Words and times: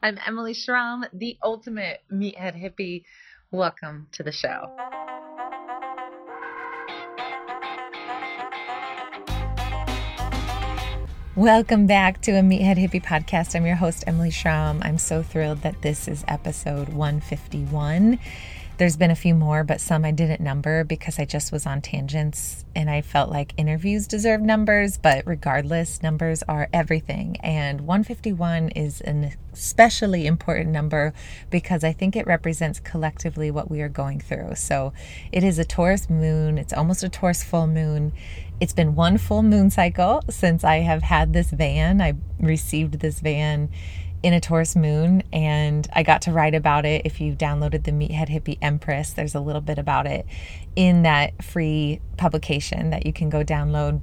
I'm 0.00 0.16
Emily 0.24 0.54
Schramm, 0.54 1.06
the 1.12 1.36
ultimate 1.42 2.02
meathead 2.12 2.54
hippie. 2.54 3.02
Welcome 3.50 4.06
to 4.12 4.22
the 4.22 4.30
show. 4.30 4.70
Welcome 11.34 11.88
back 11.88 12.20
to 12.22 12.32
a 12.32 12.42
Meathead 12.42 12.76
Hippie 12.76 13.02
podcast. 13.02 13.56
I'm 13.56 13.66
your 13.66 13.74
host, 13.74 14.04
Emily 14.06 14.30
Schramm. 14.30 14.80
I'm 14.84 14.98
so 14.98 15.24
thrilled 15.24 15.62
that 15.62 15.82
this 15.82 16.06
is 16.06 16.24
episode 16.28 16.90
151. 16.90 18.20
There's 18.78 18.96
been 18.96 19.10
a 19.10 19.16
few 19.16 19.34
more, 19.34 19.64
but 19.64 19.80
some 19.80 20.04
I 20.04 20.12
didn't 20.12 20.40
number 20.40 20.84
because 20.84 21.18
I 21.18 21.24
just 21.24 21.50
was 21.50 21.66
on 21.66 21.80
tangents 21.80 22.64
and 22.76 22.88
I 22.88 23.02
felt 23.02 23.28
like 23.28 23.52
interviews 23.56 24.06
deserve 24.06 24.40
numbers. 24.40 24.96
But 24.98 25.26
regardless, 25.26 26.00
numbers 26.00 26.44
are 26.44 26.68
everything. 26.72 27.38
And 27.40 27.80
151 27.80 28.68
is 28.68 29.00
an 29.00 29.32
especially 29.52 30.28
important 30.28 30.70
number 30.70 31.12
because 31.50 31.82
I 31.82 31.92
think 31.92 32.14
it 32.14 32.24
represents 32.28 32.78
collectively 32.78 33.50
what 33.50 33.68
we 33.68 33.80
are 33.80 33.88
going 33.88 34.20
through. 34.20 34.54
So 34.54 34.92
it 35.32 35.42
is 35.42 35.58
a 35.58 35.64
Taurus 35.64 36.08
moon, 36.08 36.56
it's 36.56 36.72
almost 36.72 37.02
a 37.02 37.08
Taurus 37.08 37.42
full 37.42 37.66
moon. 37.66 38.12
It's 38.60 38.72
been 38.72 38.94
one 38.94 39.18
full 39.18 39.42
moon 39.42 39.70
cycle 39.70 40.22
since 40.30 40.62
I 40.62 40.78
have 40.78 41.02
had 41.02 41.32
this 41.32 41.50
van. 41.50 42.00
I 42.00 42.14
received 42.38 43.00
this 43.00 43.18
van 43.18 43.70
in 44.22 44.34
a 44.34 44.40
Taurus 44.40 44.74
moon, 44.74 45.22
and 45.32 45.86
I 45.92 46.02
got 46.02 46.22
to 46.22 46.32
write 46.32 46.54
about 46.54 46.84
it. 46.84 47.02
If 47.04 47.20
you 47.20 47.34
downloaded 47.34 47.84
the 47.84 47.92
Meathead 47.92 48.28
Hippie 48.28 48.58
Empress, 48.60 49.12
there's 49.12 49.34
a 49.34 49.40
little 49.40 49.60
bit 49.60 49.78
about 49.78 50.06
it 50.06 50.26
in 50.74 51.02
that 51.02 51.42
free 51.42 52.00
publication 52.16 52.90
that 52.90 53.06
you 53.06 53.12
can 53.12 53.30
go 53.30 53.44
download. 53.44 54.00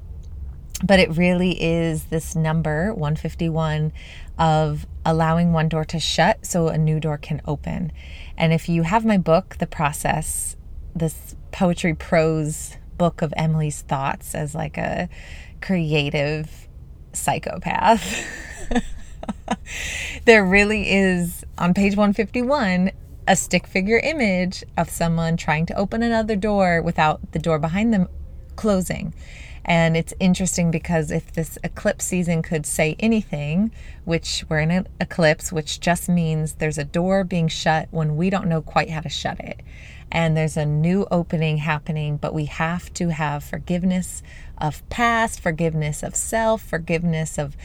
But 0.83 0.99
it 0.99 1.15
really 1.15 1.61
is 1.61 2.05
this 2.05 2.35
number, 2.35 2.93
151, 2.93 3.93
of 4.37 4.85
allowing 5.05 5.53
one 5.53 5.69
door 5.69 5.85
to 5.85 5.99
shut 5.99 6.45
so 6.45 6.67
a 6.67 6.77
new 6.77 6.99
door 6.99 7.17
can 7.17 7.41
open. 7.45 7.91
And 8.37 8.53
if 8.53 8.67
you 8.67 8.83
have 8.83 9.05
my 9.05 9.17
book, 9.17 9.57
The 9.59 9.67
Process, 9.67 10.55
this 10.93 11.35
poetry 11.51 11.93
prose 11.93 12.77
book 12.97 13.21
of 13.21 13.33
Emily's 13.37 13.81
thoughts 13.81 14.35
as 14.35 14.55
like 14.55 14.77
a 14.77 15.09
creative 15.61 16.67
psychopath. 17.13 18.25
there 20.25 20.45
really 20.45 20.91
is 20.91 21.45
on 21.57 21.73
page 21.73 21.95
151 21.95 22.91
a 23.27 23.35
stick 23.35 23.65
figure 23.65 23.99
image 24.03 24.63
of 24.77 24.89
someone 24.89 25.35
trying 25.37 25.65
to 25.65 25.75
open 25.75 26.03
another 26.03 26.35
door 26.35 26.81
without 26.81 27.31
the 27.31 27.39
door 27.39 27.57
behind 27.57 27.93
them 27.93 28.07
closing. 28.55 29.13
And 29.67 29.97
it's 29.97 30.13
interesting 30.19 30.69
because 30.69 31.09
if 31.09 31.33
this 31.33 31.57
eclipse 31.63 32.05
season 32.05 32.43
could 32.43 32.67
say 32.67 32.95
anything, 32.99 33.71
which 34.03 34.45
we're 34.47 34.59
in 34.59 34.69
an 34.69 34.87
eclipse, 35.01 35.51
which 35.51 35.79
just 35.79 36.07
means 36.07 36.53
there's 36.53 36.77
a 36.77 36.83
door 36.83 37.23
being 37.23 37.47
shut 37.47 37.87
when 37.89 38.15
we 38.15 38.29
don't 38.29 38.47
know 38.47 38.61
quite 38.61 38.91
how 38.91 39.01
to 39.01 39.09
shut 39.09 39.39
it. 39.39 39.61
And 40.11 40.37
there's 40.37 40.55
a 40.55 40.67
new 40.67 41.07
opening 41.09 41.57
happening, 41.57 42.17
but 42.17 42.33
we 42.33 42.45
have 42.45 42.93
to 42.93 43.09
have 43.09 43.43
forgiveness 43.43 44.21
of 44.59 44.87
past, 44.89 45.39
forgiveness 45.39 46.03
of 46.03 46.15
self, 46.15 46.61
forgiveness 46.61 47.39
of 47.39 47.57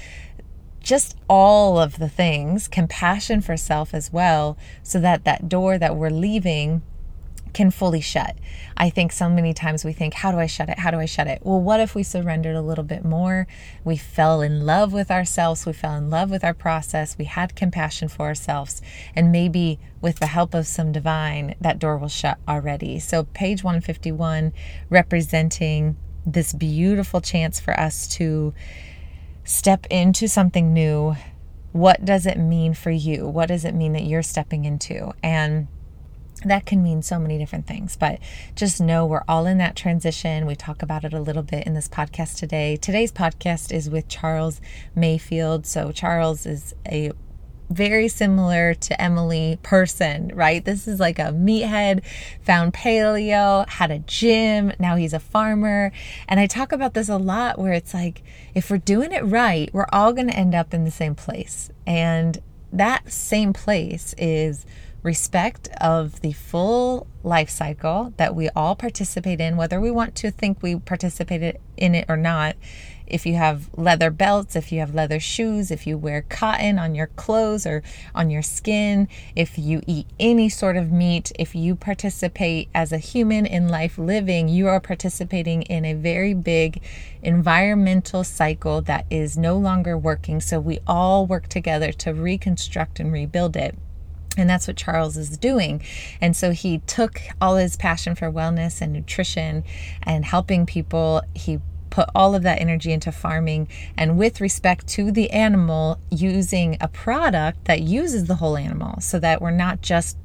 just 0.81 1.17
all 1.29 1.79
of 1.79 1.99
the 1.99 2.09
things, 2.09 2.69
compassion 2.69 3.41
for 3.41 3.57
self 3.57 3.95
as 3.95 4.13
well, 4.13 4.57
so 4.83 4.99
that 5.01 5.25
that 5.25 5.49
door 5.49 5.79
that 5.79 5.97
we're 5.97 6.11
leaving 6.11 6.83
can 7.53 7.71
fully 7.71 8.01
shut. 8.01 8.37
I 8.77 8.91
think 8.91 9.13
so 9.13 9.29
many 9.29 9.53
times 9.53 9.85
we 9.85 9.93
think, 9.93 10.15
how 10.15 10.33
do 10.33 10.39
I 10.39 10.47
shut 10.47 10.69
it? 10.69 10.79
How 10.79 10.91
do 10.91 10.99
I 10.99 11.05
shut 11.05 11.27
it? 11.27 11.41
Well, 11.43 11.61
what 11.61 11.81
if 11.81 11.95
we 11.95 12.03
surrendered 12.03 12.57
a 12.57 12.63
little 12.63 12.85
bit 12.85 13.05
more? 13.05 13.47
We 13.85 13.97
fell 13.97 14.41
in 14.41 14.65
love 14.65 14.93
with 14.93 15.11
ourselves. 15.11 15.67
We 15.67 15.73
fell 15.73 15.97
in 15.97 16.11
love 16.11 16.31
with 16.31 16.45
our 16.45 16.55
process. 16.55 17.19
We 17.19 17.25
had 17.25 17.57
compassion 17.57 18.09
for 18.09 18.27
ourselves. 18.27 18.81
And 19.15 19.33
maybe 19.33 19.79
with 20.01 20.21
the 20.21 20.27
help 20.27 20.55
of 20.55 20.67
some 20.67 20.93
divine, 20.93 21.55
that 21.61 21.79
door 21.79 21.99
will 21.99 22.09
shut 22.09 22.39
already. 22.49 22.99
So, 22.99 23.25
page 23.25 23.63
151 23.65 24.53
representing 24.89 25.97
this 26.25 26.53
beautiful 26.53 27.21
chance 27.21 27.61
for 27.61 27.79
us 27.79 28.07
to 28.07 28.55
step 29.51 29.87
into 29.91 30.29
something 30.29 30.73
new, 30.73 31.17
what 31.73 32.05
does 32.05 32.25
it 32.25 32.39
mean 32.39 32.73
for 32.73 32.91
you? 32.91 33.27
What 33.27 33.49
does 33.49 33.65
it 33.65 33.75
mean 33.75 33.93
that 33.95 34.05
you're 34.05 34.23
stepping 34.23 34.65
into? 34.65 35.13
And 35.23 35.67
that 36.45 36.65
can 36.65 36.83
mean 36.83 37.03
so 37.03 37.19
many 37.19 37.37
different 37.37 37.67
things, 37.67 37.97
but 37.97 38.21
just 38.55 38.81
know 38.81 39.05
we're 39.05 39.25
all 39.29 39.47
in 39.47 39.59
that 39.59 39.77
transition. 39.77 40.47
We 40.47 40.55
talk 40.55 40.83
about 40.83 41.05
it 41.05 41.13
a 41.13 41.21
little 41.21 41.43
bit 41.43 41.67
in 41.67 41.75
this 41.75 41.89
podcast 41.89 42.39
today. 42.39 42.77
Today's 42.77 43.13
podcast 43.13 43.73
is 43.73 43.91
with 43.91 44.09
Charles 44.09 44.61
Mayfield. 44.95 45.67
So, 45.67 45.93
Charles 45.93 46.47
is 46.47 46.73
a 46.87 47.11
very 47.71 48.09
similar 48.09 48.75
to 48.75 49.01
Emily 49.01 49.59
person, 49.63 50.33
right? 50.35 50.65
This 50.65 50.89
is 50.89 50.99
like 50.99 51.19
a 51.19 51.33
meathead, 51.33 52.05
found 52.43 52.75
paleo, 52.75 53.69
had 53.69 53.91
a 53.91 54.01
gym, 54.01 54.73
now 54.79 54.97
he's 54.97 55.15
a 55.15 55.21
farmer. 55.21 55.93
And 56.29 56.41
I 56.41 56.47
talk 56.47 56.73
about 56.73 56.95
this 56.95 57.09
a 57.09 57.17
lot 57.17 57.59
where 57.59 57.73
it's 57.73 57.95
like, 57.95 58.23
if 58.55 58.71
we're 58.71 58.79
doing 58.79 59.13
it 59.13 59.25
right, 59.25 59.71
we're 59.73 59.87
all 59.93 60.13
going 60.13 60.29
to 60.29 60.37
end 60.37 60.55
up 60.55 60.75
in 60.75 60.85
the 60.85 60.91
same 60.91 61.15
place. 61.15 61.71
And 61.87 62.43
that 62.73 63.11
same 63.11 63.53
place 63.53 64.15
is 64.19 64.67
respect 65.03 65.69
of 65.81 66.21
the 66.21 66.33
full 66.33 67.07
life 67.23 67.49
cycle 67.49 68.13
that 68.17 68.35
we 68.35 68.49
all 68.51 68.75
participate 68.75 69.41
in, 69.41 69.57
whether 69.57 69.81
we 69.81 69.91
want 69.91 70.15
to 70.17 70.31
think 70.31 70.63
we 70.63 70.77
participated 70.77 71.59
in 71.77 71.95
it 71.95 72.05
or 72.09 72.17
not 72.17 72.57
if 73.11 73.27
you 73.27 73.35
have 73.35 73.69
leather 73.77 74.11
belts, 74.11 74.57
if 74.57 74.73
you 74.73 74.81
have 74.81 74.95
leather 74.95 75.21
shoes, 75.21 75.71
if 75.71 75.87
you 75.87 75.99
wear 75.99 76.23
cotton 76.23 76.79
on 76.79 76.95
your 76.95 77.09
clothes 77.09 77.67
or 77.67 77.83
on 78.15 78.31
your 78.31 78.43
skin, 78.43 79.09
if 79.35 79.59
you 79.59 79.83
eat 79.87 80.07
any 80.19 80.49
sort 80.49 80.77
of 80.77 80.91
meat, 80.91 81.33
if 81.39 81.55
you 81.55 81.75
participate 81.75 82.69
as 82.75 82.93
a 82.93 82.99
human 82.99 83.47
in 83.47 83.69
life 83.69 83.99
living, 83.99 84.49
you 84.49 84.69
are 84.69 84.81
participating 84.81 85.63
in 85.63 85.85
a 85.85 85.95
very 85.95 86.35
big 86.35 86.83
environmental 87.23 88.25
cycle 88.25 88.81
that 88.83 89.05
is 89.11 89.37
no 89.37 89.57
longer 89.57 89.99
working. 89.99 90.41
So 90.41 90.61
we 90.61 90.79
all 90.87 91.27
work 91.27 91.49
together 91.49 91.93
to 91.93 92.15
reconstruct 92.15 93.01
and 93.01 93.13
rebuild 93.13 93.57
it. 93.57 93.77
And 94.37 94.49
that's 94.49 94.69
what 94.69 94.77
Charles 94.77 95.17
is 95.17 95.37
doing. 95.37 95.83
And 96.21 96.37
so 96.37 96.53
he 96.53 96.79
took 96.87 97.21
all 97.41 97.57
his 97.57 97.77
passion 97.77 98.15
for 98.15 98.31
wellness 98.31 98.81
and 98.81 98.93
nutrition 98.93 99.65
and 100.03 100.25
helping 100.25 100.67
people. 100.67 101.23
He 101.35 101.59
put 101.91 102.09
all 102.15 102.35
of 102.35 102.43
that 102.43 102.61
energy 102.61 102.93
into 102.93 103.13
farming. 103.13 103.69
And 103.97 104.19
with 104.19 104.41
respect 104.41 104.87
to 104.89 105.11
the 105.11 105.31
animal 105.31 105.99
using 106.11 106.77
a 106.81 106.89
product 106.89 107.65
that 107.67 107.81
uses 107.83 108.25
the 108.25 108.37
whole 108.37 108.57
animal 108.57 109.01
so 109.01 109.19
that 109.19 109.43
we're 109.43 109.51
not 109.51 109.83
just 109.83 110.17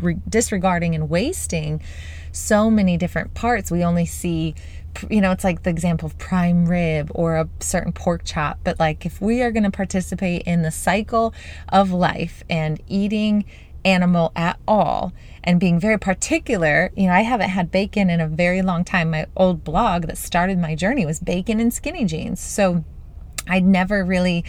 re- 0.00 0.18
disregarding 0.28 0.94
and 0.94 1.08
wasting 1.08 1.80
so 2.32 2.70
many 2.70 2.96
different 2.96 3.34
parts 3.34 3.70
we 3.70 3.84
only 3.84 4.06
see 4.06 4.54
you 5.10 5.20
know 5.20 5.32
it's 5.32 5.44
like 5.44 5.62
the 5.62 5.70
example 5.70 6.06
of 6.06 6.16
prime 6.18 6.66
rib 6.66 7.10
or 7.14 7.36
a 7.36 7.48
certain 7.60 7.92
pork 7.92 8.22
chop. 8.24 8.58
But 8.64 8.78
like 8.78 9.06
if 9.06 9.20
we 9.20 9.42
are 9.42 9.50
going 9.50 9.62
to 9.64 9.70
participate 9.70 10.42
in 10.42 10.62
the 10.62 10.70
cycle 10.70 11.34
of 11.68 11.92
life 11.92 12.44
and 12.50 12.80
eating 12.88 13.44
animal 13.84 14.32
at 14.36 14.58
all 14.66 15.12
and 15.44 15.58
being 15.58 15.80
very 15.80 15.98
particular. 15.98 16.90
You 16.96 17.08
know, 17.08 17.14
I 17.14 17.22
haven't 17.22 17.50
had 17.50 17.70
bacon 17.70 18.10
in 18.10 18.20
a 18.20 18.28
very 18.28 18.62
long 18.62 18.84
time. 18.84 19.10
My 19.10 19.26
old 19.36 19.64
blog 19.64 20.06
that 20.06 20.18
started 20.18 20.58
my 20.58 20.74
journey 20.74 21.06
was 21.06 21.20
bacon 21.20 21.60
and 21.60 21.72
skinny 21.72 22.04
jeans. 22.04 22.40
So 22.40 22.84
I 23.48 23.60
never 23.60 24.04
really 24.04 24.44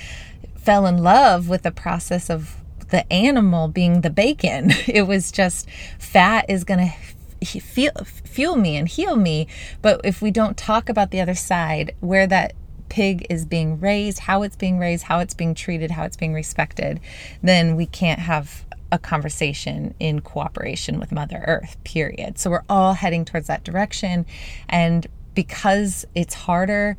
fell 0.56 0.86
in 0.86 0.98
love 1.00 1.50
with 1.50 1.64
the 1.64 1.72
process 1.72 2.30
of 2.30 2.58
the 2.90 3.12
animal 3.12 3.68
being 3.68 4.02
the 4.02 4.10
bacon. 4.10 4.72
It 4.88 5.08
was 5.08 5.32
just 5.32 5.68
fat 5.98 6.46
is 6.48 6.64
going 6.64 6.92
to 6.92 7.60
feel, 7.60 7.92
fuel 8.24 8.56
me 8.56 8.78
and 8.78 8.88
heal 8.88 9.16
me. 9.16 9.48
But 9.82 10.02
if 10.04 10.22
we 10.22 10.32
don't 10.32 10.56
talk 10.56 10.90
about 10.90 11.12
the 11.12 11.20
other 11.20 11.36
side, 11.36 11.96
where 12.00 12.28
that 12.28 12.54
pig 12.90 13.26
is 13.30 13.46
being 13.46 13.80
raised, 13.80 14.20
how 14.20 14.44
it's 14.44 14.56
being 14.56 14.78
raised, 14.78 15.06
how 15.06 15.20
it's 15.20 15.34
being 15.34 15.56
treated, 15.56 15.92
how 15.92 16.04
it's 16.04 16.16
being 16.16 16.34
respected, 16.34 17.00
then 17.42 17.76
we 17.76 17.88
can't 17.88 18.20
have 18.20 18.64
a 18.94 19.00
conversation 19.00 19.96
in 20.00 20.22
cooperation 20.22 21.00
with 21.00 21.12
Mother 21.12 21.44
Earth, 21.48 21.78
period. 21.84 22.38
So 22.38 22.52
we're 22.52 22.64
all 22.70 22.94
heading 22.94 23.26
towards 23.26 23.48
that 23.48 23.64
direction. 23.64 24.28
And 24.70 25.08
because 25.34 26.06
it's 26.14 26.36
harder, 26.36 26.96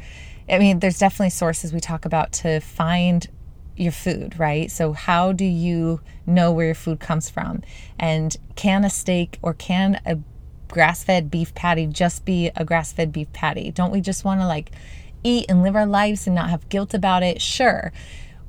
I 0.48 0.58
mean, 0.58 0.80
there's 0.80 0.98
definitely 0.98 1.30
sources 1.30 1.72
we 1.72 1.78
talk 1.78 2.04
about 2.04 2.32
to 2.32 2.58
find 2.58 3.28
your 3.76 3.92
food, 3.92 4.40
right? 4.40 4.72
So, 4.72 4.92
how 4.92 5.32
do 5.32 5.44
you 5.44 6.00
know 6.26 6.50
where 6.50 6.66
your 6.66 6.74
food 6.74 6.98
comes 6.98 7.30
from? 7.30 7.62
And 7.98 8.36
can 8.56 8.84
a 8.84 8.90
steak 8.90 9.38
or 9.40 9.54
can 9.54 10.00
a 10.04 10.18
grass 10.66 11.04
fed 11.04 11.30
beef 11.30 11.54
patty 11.54 11.86
just 11.86 12.24
be 12.24 12.50
a 12.56 12.64
grass 12.64 12.92
fed 12.92 13.12
beef 13.12 13.32
patty? 13.32 13.70
Don't 13.70 13.92
we 13.92 14.00
just 14.00 14.24
want 14.24 14.40
to 14.40 14.46
like 14.48 14.72
eat 15.22 15.46
and 15.48 15.62
live 15.62 15.76
our 15.76 15.86
lives 15.86 16.26
and 16.26 16.34
not 16.34 16.50
have 16.50 16.68
guilt 16.68 16.92
about 16.92 17.22
it? 17.22 17.40
Sure 17.40 17.92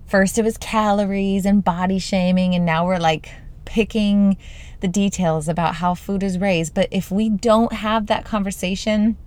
first 0.05 0.37
it 0.37 0.43
was 0.43 0.57
calories 0.57 1.45
and 1.45 1.63
body 1.63 1.99
shaming, 1.99 2.55
and 2.55 2.65
now 2.65 2.85
we're 2.85 2.99
like 2.99 3.31
picking 3.65 4.37
the 4.79 4.87
details 4.87 5.47
about 5.47 5.75
how 5.75 5.95
food 5.95 6.23
is 6.23 6.37
raised. 6.37 6.73
But 6.73 6.87
if 6.91 7.11
we 7.11 7.29
don't 7.29 7.73
have 7.73 8.07
that 8.07 8.25
conversation 8.25 9.17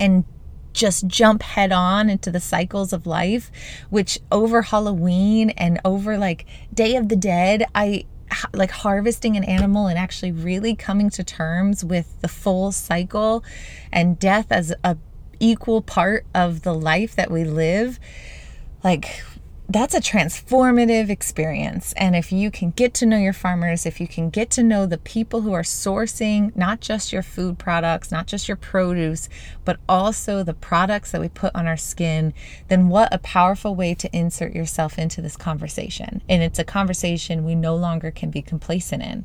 and 0.00 0.24
just 0.72 1.06
jump 1.06 1.42
head 1.42 1.72
on 1.72 2.10
into 2.10 2.30
the 2.30 2.40
cycles 2.40 2.92
of 2.92 3.06
life, 3.06 3.50
which 3.90 4.18
over 4.32 4.62
Halloween 4.62 5.50
and 5.50 5.80
over 5.84 6.18
like 6.18 6.46
Day 6.72 6.96
of 6.96 7.08
the 7.08 7.16
Dead, 7.16 7.64
I 7.74 8.06
like 8.52 8.70
harvesting 8.70 9.36
an 9.36 9.44
animal 9.44 9.86
and 9.86 9.98
actually 9.98 10.32
really 10.32 10.74
coming 10.74 11.10
to 11.10 11.22
terms 11.22 11.84
with 11.84 12.20
the 12.20 12.28
full 12.28 12.72
cycle 12.72 13.44
and 13.92 14.18
death 14.18 14.46
as 14.50 14.74
a 14.82 14.96
equal 15.38 15.82
part 15.82 16.26
of 16.34 16.62
the 16.62 16.74
life 16.74 17.14
that 17.16 17.30
we 17.30 17.44
live 17.44 18.00
like 18.82 19.22
that's 19.68 19.94
a 19.94 20.00
transformative 20.00 21.08
experience. 21.08 21.94
And 21.96 22.14
if 22.14 22.30
you 22.30 22.50
can 22.50 22.70
get 22.70 22.92
to 22.94 23.06
know 23.06 23.16
your 23.16 23.32
farmers, 23.32 23.86
if 23.86 23.98
you 23.98 24.06
can 24.06 24.28
get 24.28 24.50
to 24.52 24.62
know 24.62 24.84
the 24.84 24.98
people 24.98 25.40
who 25.40 25.52
are 25.54 25.62
sourcing 25.62 26.54
not 26.54 26.80
just 26.80 27.12
your 27.12 27.22
food 27.22 27.58
products, 27.58 28.12
not 28.12 28.26
just 28.26 28.46
your 28.46 28.58
produce, 28.58 29.28
but 29.64 29.78
also 29.88 30.42
the 30.42 30.52
products 30.52 31.12
that 31.12 31.20
we 31.20 31.28
put 31.28 31.54
on 31.54 31.66
our 31.66 31.78
skin, 31.78 32.34
then 32.68 32.88
what 32.88 33.12
a 33.12 33.18
powerful 33.18 33.74
way 33.74 33.94
to 33.94 34.14
insert 34.14 34.54
yourself 34.54 34.98
into 34.98 35.22
this 35.22 35.36
conversation. 35.36 36.20
And 36.28 36.42
it's 36.42 36.58
a 36.58 36.64
conversation 36.64 37.44
we 37.44 37.54
no 37.54 37.74
longer 37.74 38.10
can 38.10 38.30
be 38.30 38.42
complacent 38.42 39.02
in. 39.02 39.24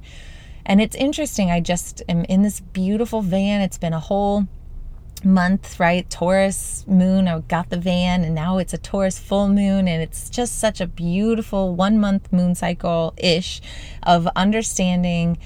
And 0.65 0.79
it's 0.81 0.95
interesting. 0.95 1.51
I 1.51 1.59
just 1.59 2.01
am 2.07 2.23
in 2.25 2.43
this 2.43 2.59
beautiful 2.59 3.21
van. 3.21 3.61
It's 3.61 3.77
been 3.77 3.93
a 3.93 3.99
whole 3.99 4.47
month, 5.23 5.79
right? 5.79 6.09
Taurus 6.09 6.85
moon. 6.87 7.27
I 7.27 7.39
got 7.39 7.69
the 7.69 7.77
van 7.77 8.23
and 8.23 8.35
now 8.35 8.57
it's 8.57 8.73
a 8.73 8.77
Taurus 8.77 9.19
full 9.19 9.47
moon. 9.47 9.87
And 9.87 10.01
it's 10.01 10.29
just 10.29 10.59
such 10.59 10.81
a 10.81 10.87
beautiful 10.87 11.75
one 11.75 11.99
month 11.99 12.31
moon 12.31 12.55
cycle 12.55 13.13
ish 13.17 13.61
of 14.03 14.27
understanding 14.35 15.37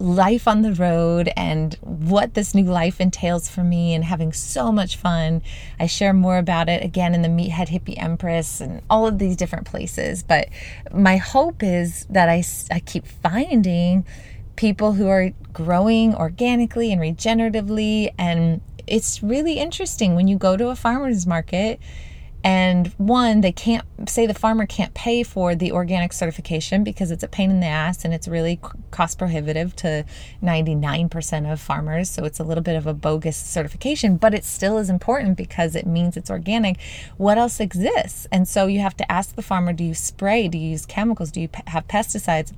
life 0.00 0.48
on 0.48 0.62
the 0.62 0.72
road 0.72 1.30
and 1.36 1.74
what 1.82 2.32
this 2.32 2.54
new 2.54 2.64
life 2.64 3.00
entails 3.02 3.48
for 3.50 3.62
me 3.62 3.92
and 3.92 4.02
having 4.02 4.32
so 4.32 4.72
much 4.72 4.96
fun. 4.96 5.42
I 5.78 5.86
share 5.86 6.14
more 6.14 6.38
about 6.38 6.70
it 6.70 6.82
again 6.82 7.14
in 7.14 7.20
the 7.20 7.28
Meathead 7.28 7.68
Hippie 7.68 8.02
Empress 8.02 8.62
and 8.62 8.80
all 8.88 9.06
of 9.06 9.18
these 9.18 9.36
different 9.36 9.66
places. 9.66 10.22
But 10.22 10.48
my 10.92 11.18
hope 11.18 11.62
is 11.62 12.06
that 12.08 12.30
I, 12.30 12.42
I 12.70 12.80
keep 12.80 13.06
finding 13.06 14.06
people 14.56 14.94
who 14.94 15.08
are 15.08 15.30
growing 15.52 16.14
organically 16.14 16.92
and 16.92 17.00
regeneratively 17.00 18.12
and 18.18 18.60
it's 18.90 19.22
really 19.22 19.58
interesting 19.58 20.14
when 20.14 20.28
you 20.28 20.36
go 20.36 20.56
to 20.56 20.68
a 20.68 20.76
farmer's 20.76 21.26
market 21.26 21.80
and 22.42 22.88
one 22.96 23.42
they 23.42 23.52
can't 23.52 23.84
say 24.08 24.26
the 24.26 24.34
farmer 24.34 24.64
can't 24.64 24.94
pay 24.94 25.22
for 25.22 25.54
the 25.54 25.70
organic 25.70 26.12
certification 26.12 26.82
because 26.82 27.10
it's 27.10 27.22
a 27.22 27.28
pain 27.28 27.50
in 27.50 27.60
the 27.60 27.66
ass 27.66 28.02
and 28.04 28.14
it's 28.14 28.26
really 28.26 28.58
cost 28.90 29.18
prohibitive 29.18 29.76
to 29.76 30.04
99% 30.42 31.52
of 31.52 31.60
farmers 31.60 32.08
so 32.08 32.24
it's 32.24 32.40
a 32.40 32.44
little 32.44 32.62
bit 32.62 32.76
of 32.76 32.86
a 32.86 32.94
bogus 32.94 33.36
certification 33.36 34.16
but 34.16 34.32
it 34.32 34.44
still 34.44 34.78
is 34.78 34.88
important 34.88 35.36
because 35.36 35.76
it 35.76 35.86
means 35.86 36.16
it's 36.16 36.30
organic. 36.30 36.80
What 37.18 37.36
else 37.36 37.60
exists? 37.60 38.26
And 38.32 38.48
so 38.48 38.66
you 38.66 38.80
have 38.80 38.96
to 38.96 39.12
ask 39.12 39.34
the 39.34 39.42
farmer 39.42 39.74
do 39.74 39.84
you 39.84 39.94
spray 39.94 40.48
do 40.48 40.56
you 40.56 40.70
use 40.70 40.86
chemicals 40.86 41.30
do 41.30 41.42
you 41.42 41.48
have 41.66 41.86
pesticides 41.88 42.54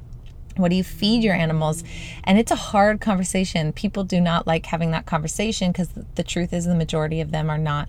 what 0.57 0.71
do 0.71 0.77
you 0.77 0.85
feed 0.85 1.23
your 1.23 1.35
animals? 1.35 1.85
And 2.25 2.39
it's 2.39 2.51
a 2.51 2.57
hard 2.57 3.01
conversation. 3.01 3.73
People 3.73 4.05
do 4.05 4.21
not 4.21 4.47
like 4.47 4.67
having 4.67 4.91
that 4.93 5.07
conversation 5.07 5.73
because 5.73 5.91
the 6.15 6.23
truth 6.23 6.53
is 6.53 6.65
the 6.65 6.75
majority 6.75 7.21
of 7.21 7.31
them 7.31 7.51
are 7.51 7.59
not 7.59 7.89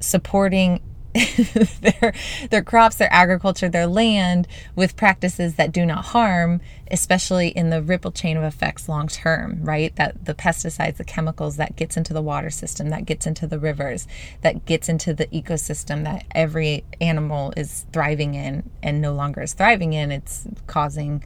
supporting 0.00 0.80
their 1.80 2.12
their 2.50 2.62
crops, 2.62 2.96
their 2.96 3.12
agriculture, 3.12 3.68
their 3.68 3.86
land 3.86 4.48
with 4.74 4.96
practices 4.96 5.54
that 5.54 5.70
do 5.70 5.86
not 5.86 6.06
harm, 6.06 6.60
especially 6.90 7.48
in 7.48 7.70
the 7.70 7.80
ripple 7.80 8.10
chain 8.10 8.36
of 8.36 8.42
effects 8.42 8.88
long 8.88 9.06
term, 9.06 9.60
right? 9.62 9.94
That 9.94 10.24
the 10.24 10.34
pesticides, 10.34 10.96
the 10.96 11.04
chemicals 11.04 11.56
that 11.56 11.76
gets 11.76 11.96
into 11.96 12.12
the 12.12 12.22
water 12.22 12.50
system, 12.50 12.90
that 12.90 13.06
gets 13.06 13.28
into 13.28 13.46
the 13.46 13.60
rivers, 13.60 14.08
that 14.40 14.66
gets 14.66 14.88
into 14.88 15.14
the 15.14 15.26
ecosystem 15.28 16.02
that 16.02 16.24
every 16.32 16.84
animal 17.00 17.52
is 17.56 17.86
thriving 17.92 18.34
in 18.34 18.68
and 18.82 19.00
no 19.00 19.14
longer 19.14 19.42
is 19.42 19.52
thriving 19.52 19.92
in, 19.92 20.10
it's 20.10 20.48
causing 20.66 21.22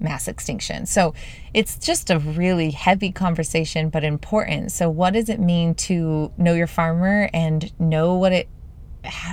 mass 0.00 0.28
extinction. 0.28 0.86
So 0.86 1.14
it's 1.54 1.76
just 1.78 2.10
a 2.10 2.18
really 2.18 2.70
heavy 2.70 3.12
conversation, 3.12 3.88
but 3.90 4.04
important. 4.04 4.72
So, 4.72 4.88
what 4.88 5.14
does 5.14 5.28
it 5.28 5.40
mean 5.40 5.74
to 5.74 6.32
know 6.38 6.54
your 6.54 6.66
farmer 6.66 7.28
and 7.32 7.72
know 7.80 8.14
what 8.14 8.32
it 8.32 8.48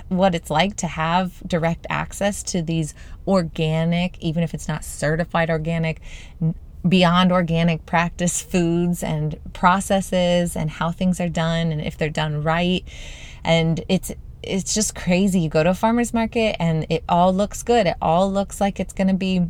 what 0.10 0.36
it's 0.36 0.50
like 0.50 0.76
to 0.78 0.88
have 0.88 1.42
direct 1.48 1.86
access 1.90 2.44
to 2.44 2.62
these 2.62 2.94
organic, 3.28 4.18
even 4.20 4.44
if 4.44 4.54
it's 4.54 4.68
not 4.68 4.84
certified 4.84 5.50
organic, 5.50 6.02
beyond 6.88 7.32
organic 7.32 7.86
practice 7.86 8.42
foods 8.42 9.04
and 9.04 9.40
processes 9.54 10.56
and 10.56 10.70
how 10.70 10.92
things 10.92 11.20
are 11.20 11.30
done 11.30 11.72
and 11.72 11.82
if 11.82 11.98
they're 11.98 12.10
done 12.10 12.44
right. 12.44 12.84
And 13.44 13.84
it's 13.90 14.12
it's 14.44 14.76
just 14.76 14.96
crazy. 14.96 15.40
You 15.40 15.50
go 15.50 15.64
to 15.64 15.72
a 15.72 15.74
farmer's 15.74 16.14
market 16.14 16.56
and 16.60 16.86
it 16.90 17.04
all 17.10 17.34
looks 17.34 17.64
good. 17.64 17.88
It 17.88 17.96
all 18.02 18.32
looks 18.32 18.62
like 18.62 18.80
it's 18.80 18.94
going 18.94 19.08
to 19.08 19.16
be 19.16 19.48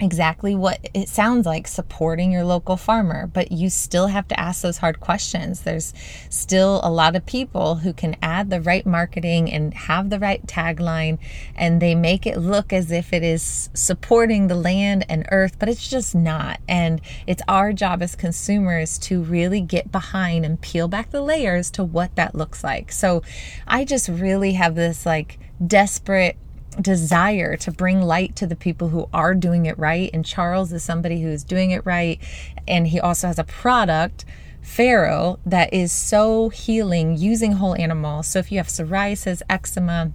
exactly 0.00 0.54
what 0.54 0.78
it 0.94 1.08
sounds 1.08 1.46
like 1.46 1.66
supporting 1.66 2.30
your 2.30 2.44
local 2.44 2.76
farmer, 2.76 3.26
but 3.26 3.50
you 3.52 3.68
still 3.68 4.06
have 4.08 4.28
to 4.28 4.38
ask 4.38 4.62
those 4.62 4.78
hard 4.78 5.00
questions. 5.00 5.62
There's 5.62 5.92
still 6.30 6.80
a 6.82 6.90
lot 6.90 7.16
of 7.16 7.26
people 7.26 7.76
who 7.76 7.92
can 7.92 8.16
add 8.22 8.50
the 8.50 8.60
right 8.60 8.86
marketing 8.86 9.50
and 9.50 9.74
have 9.74 10.10
the 10.10 10.18
right 10.18 10.44
tagline, 10.46 11.18
and 11.54 11.82
they 11.82 11.94
make 11.94 12.26
it 12.26 12.38
look 12.38 12.72
as 12.72 12.90
if 12.90 13.12
it 13.12 13.22
is 13.22 13.70
supporting 13.74 14.46
the 14.46 14.54
land 14.54 15.04
and 15.08 15.26
earth, 15.30 15.56
but 15.58 15.68
it's 15.68 15.88
just 15.88 16.14
not. 16.14 16.60
And 16.68 17.00
it's 17.26 17.42
our 17.48 17.72
job 17.72 18.02
as 18.02 18.14
consumers 18.14 18.98
to 18.98 19.22
really 19.22 19.60
get 19.60 19.90
behind 19.90 20.44
and 20.44 20.60
peel 20.60 20.88
back 20.88 21.10
the 21.10 21.22
layers 21.22 21.70
to 21.72 21.84
what 21.84 22.14
that 22.16 22.34
looks 22.34 22.62
like. 22.62 22.92
So 22.92 23.22
I 23.66 23.84
just 23.84 24.08
really 24.08 24.52
have 24.52 24.74
this 24.74 25.04
like 25.04 25.38
desperate 25.64 26.36
desire 26.80 27.56
to 27.56 27.70
bring 27.70 28.02
light 28.02 28.36
to 28.36 28.46
the 28.46 28.56
people 28.56 28.88
who 28.88 29.08
are 29.12 29.34
doing 29.34 29.66
it 29.66 29.78
right. 29.78 30.10
And 30.12 30.24
Charles 30.24 30.72
is 30.72 30.82
somebody 30.82 31.22
who's 31.22 31.44
doing 31.44 31.70
it 31.70 31.84
right. 31.84 32.20
And 32.66 32.88
he 32.88 33.00
also 33.00 33.26
has 33.26 33.38
a 33.38 33.44
product, 33.44 34.24
Farrow, 34.62 35.38
that 35.46 35.72
is 35.72 35.92
so 35.92 36.48
healing 36.50 37.16
using 37.16 37.52
whole 37.52 37.74
animals. 37.76 38.26
So 38.26 38.38
if 38.38 38.52
you 38.52 38.58
have 38.58 38.68
psoriasis, 38.68 39.42
eczema, 39.48 40.12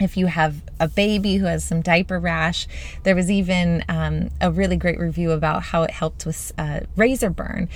if 0.00 0.16
you 0.16 0.26
have 0.26 0.62
a 0.80 0.88
baby 0.88 1.36
who 1.36 1.46
has 1.46 1.64
some 1.64 1.80
diaper 1.82 2.18
rash, 2.18 2.66
there 3.04 3.14
was 3.14 3.30
even 3.30 3.84
um, 3.88 4.30
a 4.40 4.50
really 4.50 4.76
great 4.76 4.98
review 4.98 5.30
about 5.30 5.64
how 5.64 5.82
it 5.82 5.90
helped 5.90 6.26
with 6.26 6.52
uh, 6.58 6.80
razor 6.96 7.30
burn 7.30 7.68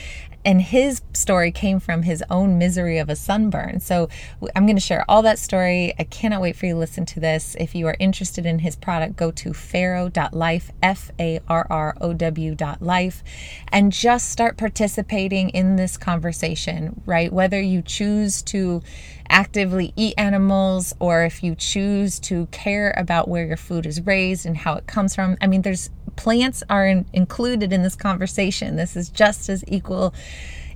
and 0.46 0.62
his 0.62 1.02
story 1.12 1.50
came 1.50 1.80
from 1.80 2.04
his 2.04 2.22
own 2.30 2.56
misery 2.56 2.98
of 2.98 3.08
a 3.08 3.16
sunburn. 3.16 3.80
So 3.80 4.08
I'm 4.54 4.64
going 4.64 4.76
to 4.76 4.80
share 4.80 5.04
all 5.08 5.20
that 5.22 5.40
story. 5.40 5.92
I 5.98 6.04
cannot 6.04 6.40
wait 6.40 6.54
for 6.54 6.66
you 6.66 6.74
to 6.74 6.78
listen 6.78 7.04
to 7.06 7.20
this. 7.20 7.56
If 7.58 7.74
you 7.74 7.88
are 7.88 7.96
interested 7.98 8.46
in 8.46 8.60
his 8.60 8.76
product, 8.76 9.16
go 9.16 9.32
to 9.32 9.52
farrow.life, 9.52 10.70
F 10.80 11.10
A 11.18 11.40
R 11.48 11.66
R 11.68 11.96
O 12.00 12.12
W.life, 12.12 13.24
and 13.72 13.92
just 13.92 14.30
start 14.30 14.56
participating 14.56 15.50
in 15.50 15.74
this 15.74 15.96
conversation, 15.96 17.02
right? 17.04 17.32
Whether 17.32 17.60
you 17.60 17.82
choose 17.82 18.40
to 18.42 18.82
actively 19.28 19.92
eat 19.96 20.14
animals 20.16 20.94
or 21.00 21.24
if 21.24 21.42
you 21.42 21.56
choose 21.56 22.20
to 22.20 22.46
care 22.52 22.94
about 22.96 23.26
where 23.26 23.44
your 23.44 23.56
food 23.56 23.84
is 23.84 24.00
raised 24.06 24.46
and 24.46 24.56
how 24.56 24.74
it 24.74 24.86
comes 24.86 25.16
from. 25.16 25.36
I 25.40 25.48
mean, 25.48 25.62
there's 25.62 25.90
plants 26.16 26.62
are 26.68 26.86
in, 26.86 27.06
included 27.12 27.72
in 27.72 27.82
this 27.82 27.94
conversation. 27.94 28.76
This 28.76 28.96
is 28.96 29.08
just 29.08 29.48
as 29.48 29.64
equal 29.68 30.14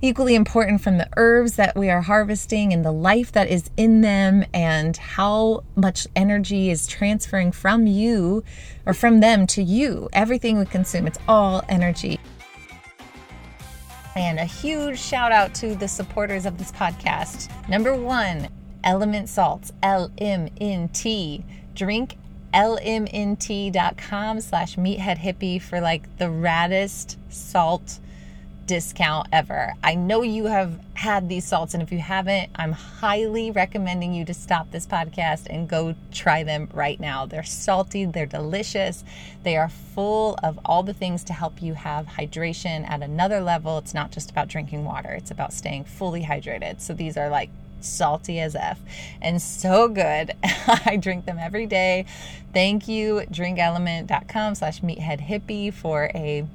equally 0.03 0.33
important 0.33 0.81
from 0.81 0.97
the 0.97 1.07
herbs 1.15 1.57
that 1.57 1.75
we 1.75 1.89
are 1.89 2.01
harvesting 2.01 2.73
and 2.73 2.83
the 2.83 2.91
life 2.91 3.31
that 3.31 3.47
is 3.47 3.69
in 3.77 4.01
them 4.01 4.43
and 4.51 4.97
how 4.97 5.63
much 5.75 6.07
energy 6.15 6.71
is 6.71 6.87
transferring 6.87 7.51
from 7.51 7.85
you 7.85 8.43
or 8.87 8.93
from 8.93 9.19
them 9.19 9.45
to 9.45 9.61
you. 9.61 10.09
Everything 10.11 10.57
we 10.57 10.65
consume, 10.65 11.05
it's 11.05 11.19
all 11.27 11.63
energy. 11.69 12.19
And 14.15 14.39
a 14.39 14.45
huge 14.45 14.99
shout 14.99 15.31
out 15.31 15.53
to 15.55 15.75
the 15.75 15.87
supporters 15.87 16.45
of 16.45 16.57
this 16.57 16.71
podcast. 16.71 17.49
Number 17.69 17.95
one, 17.95 18.49
Element 18.83 19.29
Salts, 19.29 19.71
L 19.83 20.11
M 20.17 20.49
N 20.59 20.89
T. 20.89 21.45
Drink 21.73 22.17
lmnt.com 22.53 24.41
slash 24.41 24.75
meathead 24.75 25.17
hippie 25.17 25.61
for 25.61 25.79
like 25.79 26.17
the 26.17 26.25
raddest 26.25 27.15
salt 27.29 27.99
discount 28.71 29.27
ever. 29.33 29.73
I 29.83 29.95
know 29.95 30.21
you 30.21 30.45
have 30.45 30.79
had 30.93 31.27
these 31.27 31.45
salts, 31.45 31.73
and 31.73 31.83
if 31.83 31.91
you 31.91 31.97
haven't, 31.97 32.51
I'm 32.55 32.71
highly 32.71 33.51
recommending 33.51 34.13
you 34.13 34.23
to 34.23 34.33
stop 34.33 34.71
this 34.71 34.87
podcast 34.87 35.47
and 35.49 35.67
go 35.67 35.95
try 36.13 36.43
them 36.43 36.69
right 36.73 36.97
now. 36.97 37.25
They're 37.25 37.43
salty, 37.43 38.05
they're 38.05 38.25
delicious, 38.25 39.03
they 39.43 39.57
are 39.57 39.67
full 39.67 40.37
of 40.41 40.57
all 40.63 40.83
the 40.83 40.93
things 40.93 41.23
to 41.25 41.33
help 41.33 41.61
you 41.61 41.73
have 41.73 42.05
hydration 42.05 42.89
at 42.89 43.01
another 43.01 43.41
level. 43.41 43.77
It's 43.77 43.93
not 43.93 44.11
just 44.11 44.31
about 44.31 44.47
drinking 44.47 44.85
water, 44.85 45.09
it's 45.09 45.31
about 45.31 45.51
staying 45.51 45.85
fully 45.85 46.23
hydrated. 46.23 46.79
So 46.79 46.93
these 46.93 47.17
are 47.17 47.29
like 47.29 47.49
salty 47.83 48.39
as 48.39 48.55
F 48.55 48.79
and 49.21 49.41
so 49.41 49.87
good. 49.87 50.33
I 50.43 50.97
drink 50.99 51.25
them 51.25 51.37
every 51.39 51.65
day. 51.65 52.05
Thank 52.53 52.87
you, 52.87 53.23
drinklmnt.com 53.31 54.55
slash 54.55 54.81
meathead 54.81 55.27
hippie 55.27 55.73
for 55.73 56.11
a 56.13 56.45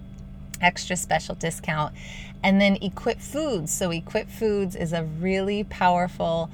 extra 0.61 0.97
special 0.97 1.35
discount. 1.35 1.95
And 2.43 2.61
then 2.61 2.77
Equip 2.77 3.21
Foods. 3.21 3.73
So, 3.73 3.91
Equip 3.91 4.29
Foods 4.29 4.77
is 4.77 4.93
a 4.93 5.05
really 5.05 5.65
powerful 5.65 6.51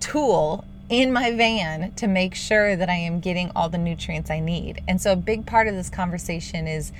tool 0.00 0.64
in 0.88 1.12
my 1.12 1.32
van 1.32 1.92
to 1.92 2.06
make 2.06 2.34
sure 2.34 2.74
that 2.76 2.88
I 2.88 2.94
am 2.94 3.20
getting 3.20 3.50
all 3.54 3.68
the 3.68 3.78
nutrients 3.78 4.30
I 4.30 4.40
need. 4.40 4.82
And 4.88 5.00
so 5.00 5.12
a 5.12 5.16
big 5.16 5.44
part 5.44 5.68
of 5.68 5.74
this 5.74 5.90
conversation 5.90 6.66
is 6.66 6.92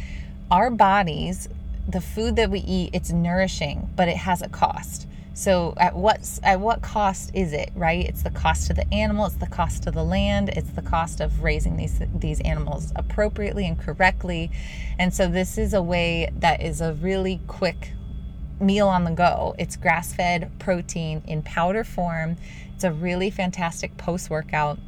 our 0.50 0.70
bodies, 0.70 1.48
the 1.88 2.00
food 2.00 2.36
that 2.36 2.50
we 2.50 2.60
eat, 2.60 2.90
it's 2.92 3.10
nourishing, 3.10 3.88
but 3.96 4.08
it 4.08 4.18
has 4.18 4.42
a 4.42 4.48
cost. 4.48 5.06
So 5.38 5.72
at 5.76 5.94
what 5.94 6.40
at 6.42 6.58
what 6.58 6.82
cost 6.82 7.30
is 7.32 7.52
it, 7.52 7.70
right? 7.76 8.04
It's 8.04 8.24
the 8.24 8.30
cost 8.30 8.66
to 8.66 8.74
the 8.74 8.92
animal, 8.92 9.26
it's 9.26 9.36
the 9.36 9.46
cost 9.46 9.84
to 9.84 9.92
the 9.92 10.02
land, 10.02 10.48
it's 10.48 10.70
the 10.70 10.82
cost 10.82 11.20
of 11.20 11.44
raising 11.44 11.76
these 11.76 12.02
these 12.12 12.40
animals 12.40 12.92
appropriately 12.96 13.64
and 13.64 13.78
correctly. 13.78 14.50
And 14.98 15.14
so 15.14 15.28
this 15.28 15.56
is 15.56 15.74
a 15.74 15.80
way 15.80 16.28
that 16.40 16.60
is 16.60 16.80
a 16.80 16.92
really 16.92 17.40
quick 17.46 17.92
meal 18.58 18.88
on 18.88 19.04
the 19.04 19.12
go. 19.12 19.54
It's 19.60 19.76
grass-fed 19.76 20.50
protein 20.58 21.22
in 21.24 21.42
powder 21.42 21.84
form. 21.84 22.36
It's 22.74 22.82
a 22.82 22.90
really 22.90 23.30
fantastic 23.30 23.96
post-workout 23.96 24.80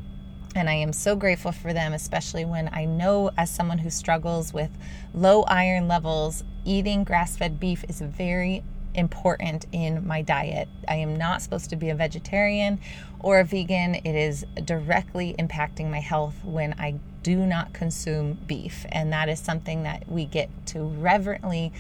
and 0.56 0.68
I 0.68 0.74
am 0.74 0.92
so 0.92 1.14
grateful 1.14 1.52
for 1.52 1.72
them, 1.72 1.92
especially 1.92 2.44
when 2.44 2.68
I 2.72 2.86
know, 2.86 3.30
as 3.38 3.50
someone 3.50 3.78
who 3.78 3.90
struggles 3.90 4.52
with 4.52 4.70
low 5.14 5.44
iron 5.44 5.86
levels, 5.86 6.42
eating 6.64 7.04
grass 7.04 7.36
fed 7.36 7.60
beef 7.60 7.84
is 7.88 8.00
very 8.00 8.64
important 8.94 9.66
in 9.72 10.06
my 10.06 10.22
diet. 10.22 10.68
I 10.88 10.96
am 10.96 11.16
not 11.16 11.42
supposed 11.42 11.70
to 11.70 11.76
be 11.76 11.90
a 11.90 11.94
vegetarian 11.94 12.80
or 13.18 13.40
a 13.40 13.44
vegan. 13.44 13.94
It 13.96 14.14
is 14.14 14.44
directly 14.64 15.34
impacting 15.38 15.90
my 15.90 16.00
health 16.00 16.34
when 16.44 16.74
I 16.78 16.98
do 17.22 17.36
not 17.46 17.72
consume 17.72 18.38
beef. 18.46 18.86
And 18.90 19.12
that 19.12 19.28
is 19.28 19.38
something 19.38 19.82
that 19.82 20.08
we 20.08 20.24
get 20.24 20.48
to 20.68 20.82
reverently 20.82 21.72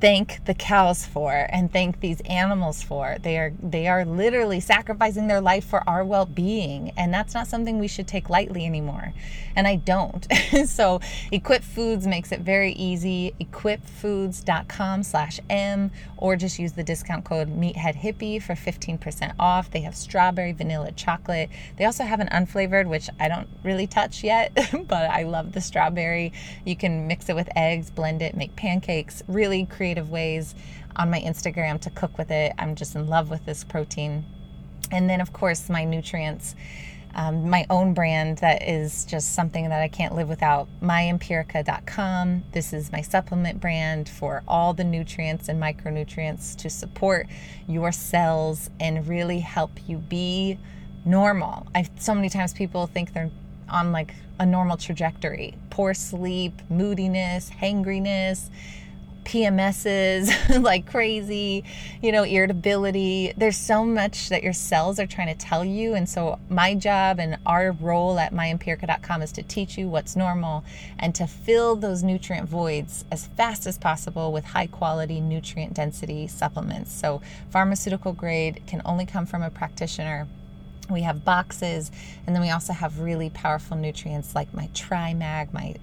thank 0.00 0.44
the 0.46 0.54
cows 0.54 1.04
for 1.04 1.46
and 1.50 1.72
thank 1.72 2.00
these 2.00 2.20
animals 2.22 2.82
for. 2.82 3.16
They 3.20 3.38
are 3.38 3.52
they 3.62 3.86
are 3.86 4.04
literally 4.04 4.60
sacrificing 4.60 5.26
their 5.26 5.40
life 5.40 5.64
for 5.64 5.88
our 5.88 6.04
well-being 6.04 6.92
and 6.96 7.12
that's 7.12 7.34
not 7.34 7.46
something 7.46 7.78
we 7.78 7.88
should 7.88 8.08
take 8.08 8.30
lightly 8.30 8.64
anymore. 8.64 9.12
And 9.54 9.66
I 9.66 9.76
don't. 9.76 10.26
so 10.66 11.00
Equip 11.32 11.62
Foods 11.62 12.06
makes 12.06 12.32
it 12.32 12.40
very 12.40 12.72
easy. 12.72 13.34
equipfoods.com/m 13.40 15.90
or 16.16 16.36
just 16.36 16.58
use 16.58 16.72
the 16.72 16.84
discount 16.84 17.24
code 17.24 17.48
meatheadhippie 17.48 18.42
for 18.42 18.54
15% 18.54 19.32
off. 19.38 19.70
They 19.70 19.80
have 19.80 19.96
strawberry 19.96 20.52
vanilla 20.52 20.92
chocolate. 20.92 21.50
They 21.76 21.84
also 21.84 22.04
have 22.04 22.20
an 22.20 22.28
unflavored 22.28 22.86
which 22.86 23.10
I 23.18 23.28
don't 23.28 23.48
really 23.62 23.86
touch 23.86 24.24
yet, 24.24 24.52
but 24.88 25.10
I 25.10 25.24
love 25.24 25.52
the 25.52 25.60
strawberry. 25.60 26.32
You 26.64 26.76
can 26.76 27.06
mix 27.06 27.28
it 27.28 27.34
with 27.34 27.50
eggs, 27.56 27.90
blend 27.90 28.22
it, 28.22 28.34
make 28.36 28.56
pancakes. 28.56 29.22
Really 29.28 29.66
create 29.66 29.89
creative 29.90 30.10
ways 30.10 30.54
on 30.94 31.10
my 31.10 31.20
Instagram 31.20 31.80
to 31.80 31.90
cook 31.90 32.16
with 32.16 32.30
it. 32.30 32.52
I'm 32.60 32.76
just 32.76 32.94
in 32.94 33.08
love 33.08 33.28
with 33.28 33.44
this 33.44 33.64
protein. 33.64 34.24
And 34.92 35.10
then, 35.10 35.20
of 35.20 35.32
course, 35.32 35.68
my 35.68 35.84
nutrients. 35.84 36.54
Um, 37.12 37.50
my 37.50 37.66
own 37.68 37.92
brand 37.92 38.38
that 38.38 38.68
is 38.68 39.04
just 39.04 39.34
something 39.34 39.68
that 39.68 39.82
I 39.82 39.88
can't 39.88 40.14
live 40.14 40.28
without. 40.28 40.68
MyEmpirica.com. 40.80 42.44
This 42.52 42.72
is 42.72 42.92
my 42.92 43.00
supplement 43.00 43.60
brand 43.60 44.08
for 44.08 44.44
all 44.46 44.74
the 44.74 44.84
nutrients 44.84 45.48
and 45.48 45.60
micronutrients 45.60 46.56
to 46.58 46.70
support 46.70 47.26
your 47.66 47.90
cells 47.90 48.70
and 48.78 49.08
really 49.08 49.40
help 49.40 49.72
you 49.88 49.96
be 49.96 50.56
normal. 51.04 51.66
I 51.74 51.88
so 51.98 52.14
many 52.14 52.28
times 52.28 52.52
people 52.52 52.86
think 52.86 53.12
they're 53.12 53.30
on 53.68 53.90
like 53.90 54.14
a 54.38 54.46
normal 54.46 54.76
trajectory. 54.76 55.56
Poor 55.70 55.94
sleep, 55.94 56.52
moodiness, 56.70 57.50
hangriness, 57.50 58.50
PMSs 59.30 60.60
like 60.62 60.90
crazy, 60.90 61.62
you 62.02 62.10
know, 62.10 62.24
irritability. 62.24 63.32
There's 63.36 63.56
so 63.56 63.84
much 63.84 64.28
that 64.28 64.42
your 64.42 64.52
cells 64.52 64.98
are 64.98 65.06
trying 65.06 65.28
to 65.28 65.36
tell 65.36 65.64
you. 65.64 65.94
And 65.94 66.08
so, 66.08 66.40
my 66.48 66.74
job 66.74 67.20
and 67.20 67.38
our 67.46 67.70
role 67.70 68.18
at 68.18 68.34
myempirica.com 68.34 69.22
is 69.22 69.30
to 69.32 69.44
teach 69.44 69.78
you 69.78 69.88
what's 69.88 70.16
normal 70.16 70.64
and 70.98 71.14
to 71.14 71.28
fill 71.28 71.76
those 71.76 72.02
nutrient 72.02 72.48
voids 72.48 73.04
as 73.12 73.28
fast 73.28 73.68
as 73.68 73.78
possible 73.78 74.32
with 74.32 74.46
high 74.46 74.66
quality 74.66 75.20
nutrient 75.20 75.74
density 75.74 76.26
supplements. 76.26 76.92
So, 76.92 77.22
pharmaceutical 77.50 78.12
grade 78.12 78.62
can 78.66 78.82
only 78.84 79.06
come 79.06 79.26
from 79.26 79.42
a 79.42 79.50
practitioner. 79.50 80.26
We 80.90 81.02
have 81.02 81.24
boxes, 81.24 81.92
and 82.26 82.34
then 82.34 82.42
we 82.42 82.50
also 82.50 82.72
have 82.72 82.98
really 82.98 83.30
powerful 83.30 83.76
nutrients 83.76 84.34
like 84.34 84.52
my 84.52 84.66
TriMag, 84.74 85.52
my 85.52 85.76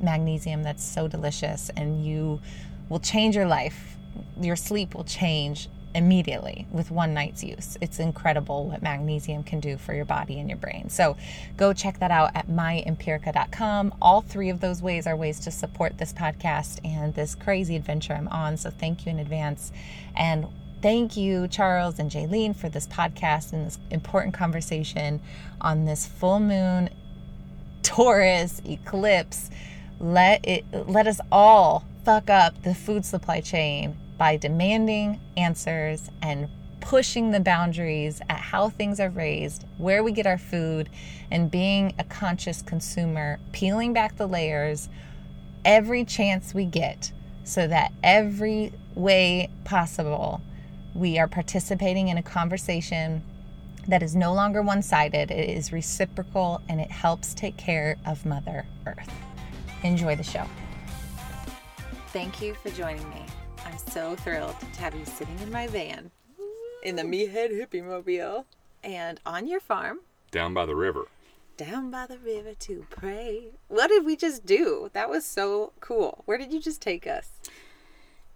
magnesium 0.00 0.62
that's 0.62 0.84
so 0.84 1.08
delicious, 1.08 1.68
and 1.76 2.04
you 2.04 2.40
will 2.88 3.00
change 3.00 3.36
your 3.36 3.46
life. 3.46 3.96
Your 4.40 4.56
sleep 4.56 4.94
will 4.94 5.04
change 5.04 5.68
immediately 5.94 6.66
with 6.70 6.90
one 6.90 7.14
night's 7.14 7.44
use. 7.44 7.76
It's 7.80 7.98
incredible 7.98 8.66
what 8.66 8.82
magnesium 8.82 9.42
can 9.42 9.60
do 9.60 9.76
for 9.76 9.94
your 9.94 10.04
body 10.04 10.40
and 10.40 10.48
your 10.48 10.58
brain. 10.58 10.88
So 10.88 11.16
go 11.56 11.72
check 11.72 11.98
that 11.98 12.10
out 12.10 12.30
at 12.34 12.48
myempirica.com. 12.48 13.94
All 14.00 14.20
three 14.22 14.48
of 14.48 14.60
those 14.60 14.82
ways 14.82 15.06
are 15.06 15.16
ways 15.16 15.40
to 15.40 15.50
support 15.50 15.98
this 15.98 16.12
podcast 16.12 16.80
and 16.84 17.14
this 17.14 17.34
crazy 17.34 17.76
adventure 17.76 18.14
I'm 18.14 18.28
on. 18.28 18.56
So 18.56 18.70
thank 18.70 19.06
you 19.06 19.10
in 19.12 19.18
advance. 19.18 19.72
And 20.16 20.46
thank 20.80 21.16
you, 21.16 21.48
Charles 21.48 21.98
and 21.98 22.10
Jaylene, 22.10 22.56
for 22.56 22.68
this 22.68 22.86
podcast 22.86 23.52
and 23.52 23.66
this 23.66 23.78
important 23.90 24.34
conversation 24.34 25.20
on 25.60 25.84
this 25.84 26.06
full 26.06 26.40
moon 26.40 26.90
Taurus 27.82 28.62
eclipse. 28.64 29.50
Let 30.02 30.44
it 30.44 30.64
let 30.88 31.06
us 31.06 31.20
all 31.30 31.84
fuck 32.04 32.28
up 32.28 32.60
the 32.64 32.74
food 32.74 33.04
supply 33.04 33.40
chain 33.40 33.96
by 34.18 34.36
demanding 34.36 35.20
answers 35.36 36.10
and 36.20 36.48
pushing 36.80 37.30
the 37.30 37.38
boundaries 37.38 38.20
at 38.28 38.38
how 38.38 38.68
things 38.68 38.98
are 38.98 39.10
raised, 39.10 39.64
where 39.78 40.02
we 40.02 40.10
get 40.10 40.26
our 40.26 40.38
food, 40.38 40.90
and 41.30 41.52
being 41.52 41.94
a 42.00 42.04
conscious 42.04 42.62
consumer, 42.62 43.38
peeling 43.52 43.92
back 43.92 44.16
the 44.16 44.26
layers 44.26 44.88
every 45.64 46.04
chance 46.04 46.52
we 46.52 46.64
get 46.64 47.12
so 47.44 47.68
that 47.68 47.92
every 48.02 48.72
way 48.96 49.48
possible 49.62 50.40
we 50.94 51.16
are 51.16 51.28
participating 51.28 52.08
in 52.08 52.18
a 52.18 52.22
conversation 52.24 53.22
that 53.86 54.02
is 54.02 54.16
no 54.16 54.34
longer 54.34 54.62
one 54.62 54.82
sided, 54.82 55.30
it 55.30 55.48
is 55.48 55.72
reciprocal, 55.72 56.60
and 56.68 56.80
it 56.80 56.90
helps 56.90 57.34
take 57.34 57.56
care 57.56 57.96
of 58.04 58.26
Mother 58.26 58.66
Earth. 58.84 59.31
Enjoy 59.84 60.14
the 60.14 60.22
show. 60.22 60.44
Thank 62.08 62.40
you 62.40 62.54
for 62.54 62.70
joining 62.70 63.08
me. 63.10 63.24
I'm 63.66 63.78
so 63.78 64.14
thrilled 64.16 64.54
to 64.60 64.80
have 64.80 64.94
you 64.94 65.04
sitting 65.04 65.38
in 65.40 65.50
my 65.50 65.66
van 65.66 66.10
in 66.82 66.96
the 66.96 67.02
Meathead 67.02 67.50
Hippie 67.50 67.84
Mobile 67.84 68.46
and 68.84 69.20
on 69.24 69.46
your 69.46 69.60
farm. 69.60 70.00
Down 70.30 70.54
by 70.54 70.66
the 70.66 70.76
river. 70.76 71.06
Down 71.56 71.90
by 71.90 72.06
the 72.06 72.18
river 72.18 72.54
to 72.60 72.86
pray. 72.90 73.50
What 73.68 73.88
did 73.88 74.04
we 74.04 74.16
just 74.16 74.46
do? 74.46 74.90
That 74.92 75.10
was 75.10 75.24
so 75.24 75.72
cool. 75.80 76.22
Where 76.26 76.38
did 76.38 76.52
you 76.52 76.60
just 76.60 76.80
take 76.80 77.06
us? 77.06 77.30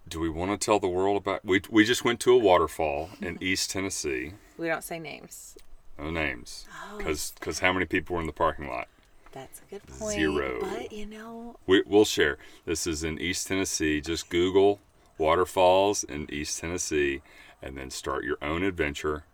Do 0.08 0.20
we 0.20 0.28
want 0.28 0.52
to 0.52 0.64
tell 0.64 0.78
the 0.78 0.88
world 0.88 1.16
about? 1.16 1.44
We, 1.44 1.62
we 1.70 1.84
just 1.84 2.04
went 2.04 2.20
to 2.20 2.32
a 2.32 2.38
waterfall 2.38 3.10
in 3.20 3.38
East 3.42 3.70
Tennessee. 3.70 4.32
We 4.58 4.68
don't 4.68 4.84
say 4.84 4.98
names. 4.98 5.56
No 5.98 6.10
names. 6.10 6.66
Because 6.96 7.32
oh. 7.36 7.44
Cause 7.44 7.58
how 7.60 7.72
many 7.72 7.86
people 7.86 8.14
were 8.14 8.20
in 8.20 8.26
the 8.26 8.32
parking 8.32 8.68
lot? 8.68 8.88
That's 9.36 9.60
a 9.60 9.70
good 9.70 9.86
point. 9.86 10.14
Zero. 10.14 10.58
But 10.62 10.92
you 10.92 11.04
know, 11.04 11.58
we, 11.66 11.82
we'll 11.86 12.06
share. 12.06 12.38
This 12.64 12.86
is 12.86 13.04
in 13.04 13.20
East 13.20 13.46
Tennessee. 13.46 14.00
Just 14.00 14.30
Google 14.30 14.80
waterfalls 15.18 16.04
in 16.04 16.26
East 16.32 16.58
Tennessee, 16.58 17.20
and 17.60 17.76
then 17.76 17.90
start 17.90 18.24
your 18.24 18.38
own 18.40 18.62
adventure. 18.62 19.24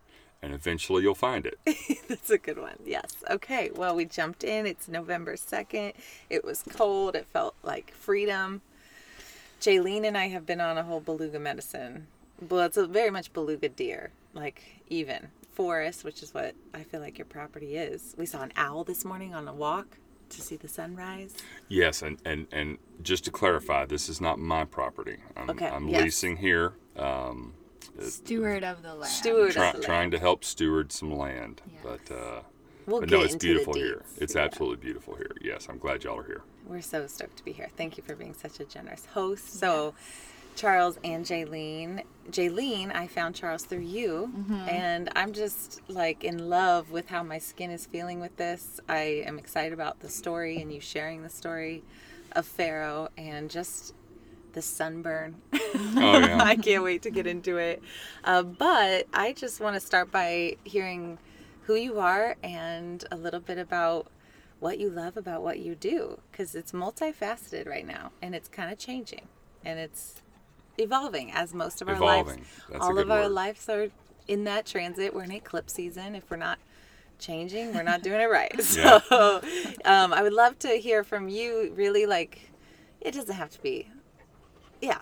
And 0.42 0.52
eventually 0.52 1.04
you'll 1.04 1.14
find 1.14 1.46
it. 1.46 1.56
That's 2.08 2.30
a 2.30 2.38
good 2.38 2.58
one. 2.58 2.78
Yes. 2.84 3.14
Okay. 3.30 3.70
Well, 3.72 3.94
we 3.94 4.04
jumped 4.04 4.42
in. 4.42 4.66
It's 4.66 4.88
November 4.88 5.36
2nd. 5.36 5.92
It 6.28 6.44
was 6.44 6.64
cold. 6.68 7.14
It 7.14 7.26
felt 7.32 7.54
like 7.62 7.92
freedom. 7.92 8.60
Jaylene 9.60 10.04
and 10.04 10.18
I 10.18 10.26
have 10.28 10.44
been 10.44 10.60
on 10.60 10.78
a 10.78 10.82
whole 10.82 10.98
beluga 10.98 11.38
medicine. 11.38 12.08
Well, 12.50 12.66
it's 12.66 12.76
a 12.76 12.88
very 12.88 13.10
much 13.10 13.32
beluga 13.32 13.68
deer, 13.68 14.10
like 14.34 14.82
even 14.88 15.28
forest, 15.62 16.02
which 16.02 16.24
is 16.24 16.34
what 16.34 16.56
I 16.74 16.82
feel 16.82 17.00
like 17.00 17.18
your 17.18 17.24
property 17.24 17.76
is. 17.76 18.16
We 18.18 18.26
saw 18.26 18.42
an 18.42 18.52
owl 18.56 18.82
this 18.82 19.04
morning 19.04 19.32
on 19.32 19.46
a 19.46 19.52
walk 19.54 19.98
to 20.30 20.40
see 20.40 20.56
the 20.56 20.66
sunrise. 20.66 21.36
Yes, 21.68 22.02
and, 22.02 22.18
and, 22.24 22.48
and 22.50 22.78
just 23.02 23.24
to 23.26 23.30
clarify, 23.30 23.86
this 23.86 24.08
is 24.08 24.20
not 24.20 24.40
my 24.40 24.64
property. 24.64 25.18
I'm, 25.36 25.50
okay. 25.50 25.68
I'm 25.68 25.86
yes. 25.86 26.02
leasing 26.02 26.36
here. 26.36 26.72
Um, 26.96 27.54
steward 28.00 28.64
of 28.64 28.82
the 28.82 28.92
land. 28.92 29.12
Steward 29.12 29.52
try, 29.52 29.66
of 29.66 29.72
the 29.74 29.78
land. 29.78 29.84
Trying 29.84 30.10
to 30.10 30.18
help 30.18 30.42
steward 30.42 30.90
some 30.90 31.16
land. 31.16 31.62
Yes. 31.72 31.80
But, 31.84 32.14
uh, 32.14 32.40
we'll 32.86 33.00
but 33.00 33.10
no, 33.10 33.20
it's 33.20 33.36
beautiful 33.36 33.74
here. 33.74 34.02
It's 34.18 34.34
yeah. 34.34 34.42
absolutely 34.42 34.78
beautiful 34.78 35.14
here. 35.14 35.30
Yes, 35.40 35.68
I'm 35.70 35.78
glad 35.78 36.02
y'all 36.02 36.18
are 36.18 36.24
here. 36.24 36.42
We're 36.66 36.80
so 36.80 37.06
stoked 37.06 37.36
to 37.36 37.44
be 37.44 37.52
here. 37.52 37.68
Thank 37.76 37.96
you 37.96 38.02
for 38.02 38.16
being 38.16 38.34
such 38.34 38.58
a 38.58 38.64
generous 38.64 39.06
host. 39.06 39.60
So, 39.60 39.94
Charles 40.54 40.98
and 41.04 41.24
Jaylene. 41.24 42.04
Jaylene, 42.30 42.94
I 42.94 43.08
found 43.08 43.34
Charles 43.34 43.64
through 43.64 43.80
you, 43.80 44.32
mm-hmm. 44.36 44.68
and 44.68 45.10
I'm 45.16 45.32
just 45.32 45.80
like 45.88 46.22
in 46.22 46.48
love 46.48 46.90
with 46.90 47.08
how 47.08 47.22
my 47.22 47.38
skin 47.38 47.70
is 47.70 47.86
feeling 47.86 48.20
with 48.20 48.36
this. 48.36 48.80
I 48.88 49.24
am 49.26 49.38
excited 49.38 49.72
about 49.72 50.00
the 50.00 50.08
story 50.08 50.62
and 50.62 50.72
you 50.72 50.80
sharing 50.80 51.22
the 51.22 51.28
story 51.28 51.82
of 52.32 52.46
Farrow 52.46 53.08
and 53.18 53.50
just 53.50 53.94
the 54.52 54.62
sunburn. 54.62 55.36
Oh, 55.52 55.58
yeah. 55.94 56.38
I 56.42 56.56
can't 56.56 56.84
wait 56.84 57.02
to 57.02 57.10
get 57.10 57.26
into 57.26 57.56
it. 57.56 57.82
Uh, 58.24 58.42
but 58.42 59.06
I 59.12 59.32
just 59.32 59.60
want 59.60 59.74
to 59.74 59.80
start 59.80 60.10
by 60.12 60.56
hearing 60.64 61.18
who 61.62 61.74
you 61.74 61.98
are 61.98 62.36
and 62.42 63.04
a 63.10 63.16
little 63.16 63.40
bit 63.40 63.58
about 63.58 64.08
what 64.60 64.78
you 64.78 64.88
love 64.88 65.16
about 65.16 65.42
what 65.42 65.58
you 65.58 65.74
do 65.74 66.20
because 66.30 66.54
it's 66.54 66.70
multifaceted 66.70 67.66
right 67.68 67.86
now 67.86 68.12
and 68.20 68.34
it's 68.34 68.48
kind 68.48 68.70
of 68.70 68.78
changing 68.78 69.26
and 69.64 69.78
it's 69.78 70.22
evolving 70.78 71.30
as 71.32 71.52
most 71.54 71.82
of 71.82 71.88
our 71.88 71.94
Evolving. 71.96 72.36
lives 72.38 72.48
That's 72.70 72.84
all 72.84 72.98
of 72.98 73.10
our 73.10 73.22
word. 73.22 73.28
lives 73.32 73.68
are 73.68 73.88
in 74.28 74.44
that 74.44 74.64
transit 74.66 75.14
we're 75.14 75.24
in 75.24 75.32
eclipse 75.32 75.72
season 75.74 76.14
if 76.14 76.30
we're 76.30 76.36
not 76.36 76.58
changing 77.18 77.74
we're 77.74 77.82
not 77.82 78.02
doing 78.02 78.20
it 78.20 78.30
right 78.30 78.52
Yeah. 78.76 79.00
so 79.00 79.40
um, 79.84 80.12
i 80.12 80.22
would 80.22 80.32
love 80.32 80.58
to 80.60 80.68
hear 80.68 81.04
from 81.04 81.28
you 81.28 81.72
really 81.76 82.06
like 82.06 82.50
it 83.00 83.12
doesn't 83.12 83.34
have 83.34 83.50
to 83.50 83.60
be 83.62 83.88
yeah 84.80 84.98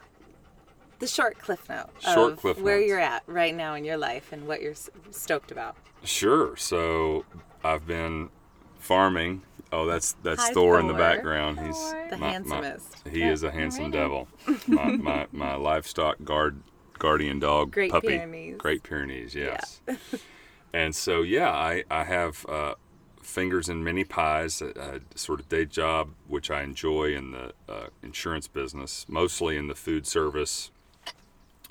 the 0.98 1.06
short 1.06 1.38
cliff 1.38 1.68
note 1.68 1.88
Short 2.00 2.32
of 2.32 2.38
cliff 2.40 2.60
where 2.60 2.76
notes. 2.78 2.88
you're 2.88 2.98
at 3.00 3.22
right 3.26 3.54
now 3.54 3.74
in 3.74 3.84
your 3.84 3.96
life 3.96 4.32
and 4.32 4.46
what 4.46 4.60
you're 4.62 4.74
stoked 5.10 5.50
about 5.50 5.76
Sure. 6.02 6.56
So 6.56 7.26
I've 7.62 7.86
been 7.86 8.30
farming. 8.78 9.42
Oh, 9.72 9.86
that's 9.86 10.12
that's 10.22 10.42
Hi, 10.48 10.52
Thor 10.52 10.80
in 10.80 10.86
the 10.88 10.92
Thor. 10.94 10.98
background. 10.98 11.60
He's 11.60 11.78
The 12.10 12.16
my- 12.16 12.16
my- 12.18 12.32
handsomest. 12.32 13.08
he 13.08 13.22
is 13.22 13.42
a 13.42 13.50
handsome 13.50 13.90
devil. 13.90 14.26
my, 14.66 14.96
my 14.96 15.26
my 15.32 15.54
livestock 15.54 16.16
guard 16.24 16.60
guardian 16.98 17.38
dog 17.38 17.70
Great 17.72 17.90
puppy. 17.92 18.08
Pyrenees. 18.08 18.56
Great 18.58 18.82
Pyrenees. 18.82 19.34
Yes. 19.34 19.80
and 20.72 20.94
so 20.94 21.22
yeah, 21.22 21.50
I 21.50 21.84
I 21.90 22.04
have 22.04 22.44
uh, 22.48 22.74
fingers 23.22 23.68
in 23.68 23.84
many 23.84 24.02
pies. 24.04 24.60
A, 24.60 25.00
a 25.14 25.18
sort 25.18 25.38
of 25.40 25.48
day 25.48 25.64
job 25.66 26.10
which 26.26 26.50
I 26.50 26.62
enjoy 26.62 27.14
in 27.14 27.30
the 27.30 27.52
uh, 27.68 27.86
insurance 28.02 28.48
business, 28.48 29.06
mostly 29.08 29.56
in 29.56 29.68
the 29.68 29.74
food 29.76 30.06
service 30.06 30.70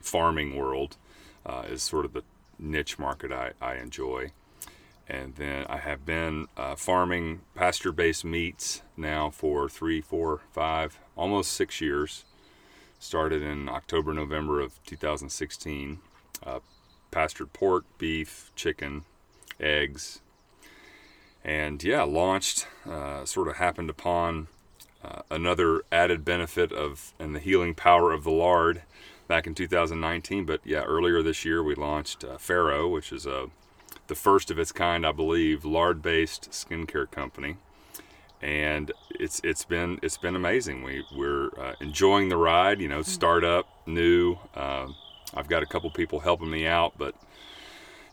farming 0.01 0.55
world 0.57 0.95
uh, 1.45 1.63
is 1.69 1.83
sort 1.83 2.05
of 2.05 2.13
the 2.13 2.23
niche 2.57 2.97
market 2.97 3.31
I, 3.31 3.51
I 3.61 3.75
enjoy. 3.75 4.31
And 5.09 5.35
then 5.35 5.65
I 5.67 5.77
have 5.77 6.05
been 6.05 6.47
uh, 6.55 6.75
farming 6.75 7.41
pasture 7.55 7.91
based 7.91 8.23
meats 8.23 8.83
now 8.95 9.31
for 9.31 9.67
three, 9.67 10.01
four, 10.01 10.41
five, 10.51 10.99
almost 11.17 11.53
six 11.53 11.81
years. 11.81 12.25
Started 12.99 13.41
in 13.41 13.67
October, 13.67 14.13
November 14.13 14.61
of 14.61 14.83
2016. 14.85 15.99
Uh, 16.45 16.59
pastured 17.09 17.53
pork, 17.53 17.85
beef, 17.97 18.51
chicken, 18.55 19.03
eggs. 19.59 20.21
And 21.43 21.83
yeah, 21.83 22.03
launched, 22.03 22.67
uh, 22.87 23.25
sort 23.25 23.47
of 23.47 23.55
happened 23.55 23.89
upon 23.89 24.47
uh, 25.03 25.21
another 25.31 25.81
added 25.91 26.23
benefit 26.23 26.71
of 26.71 27.13
and 27.17 27.33
the 27.33 27.39
healing 27.39 27.73
power 27.73 28.11
of 28.11 28.23
the 28.23 28.31
lard 28.31 28.83
back 29.27 29.47
in 29.47 29.55
2019. 29.55 30.45
But 30.45 30.61
yeah, 30.63 30.83
earlier 30.83 31.23
this 31.23 31.43
year 31.45 31.63
we 31.63 31.73
launched 31.73 32.23
uh, 32.23 32.37
Farrow, 32.37 32.87
which 32.87 33.11
is 33.11 33.25
a 33.25 33.49
the 34.09 34.15
first 34.15 34.51
of 34.51 34.59
its 34.59 34.73
kind, 34.73 35.05
I 35.05 35.13
believe, 35.13 35.63
lard-based 35.63 36.49
skincare 36.51 37.09
company, 37.09 37.55
and 38.41 38.91
it's 39.11 39.39
it's 39.43 39.63
been 39.63 39.99
it's 40.01 40.17
been 40.17 40.35
amazing. 40.35 40.83
We 40.83 41.05
we're 41.15 41.47
uh, 41.57 41.75
enjoying 41.79 42.27
the 42.27 42.35
ride. 42.37 42.81
You 42.81 42.89
know, 42.89 43.01
startup, 43.03 43.67
new. 43.85 44.37
Uh, 44.53 44.87
I've 45.33 45.47
got 45.47 45.63
a 45.63 45.67
couple 45.67 45.89
people 45.91 46.19
helping 46.19 46.49
me 46.49 46.65
out, 46.65 46.93
but 46.97 47.15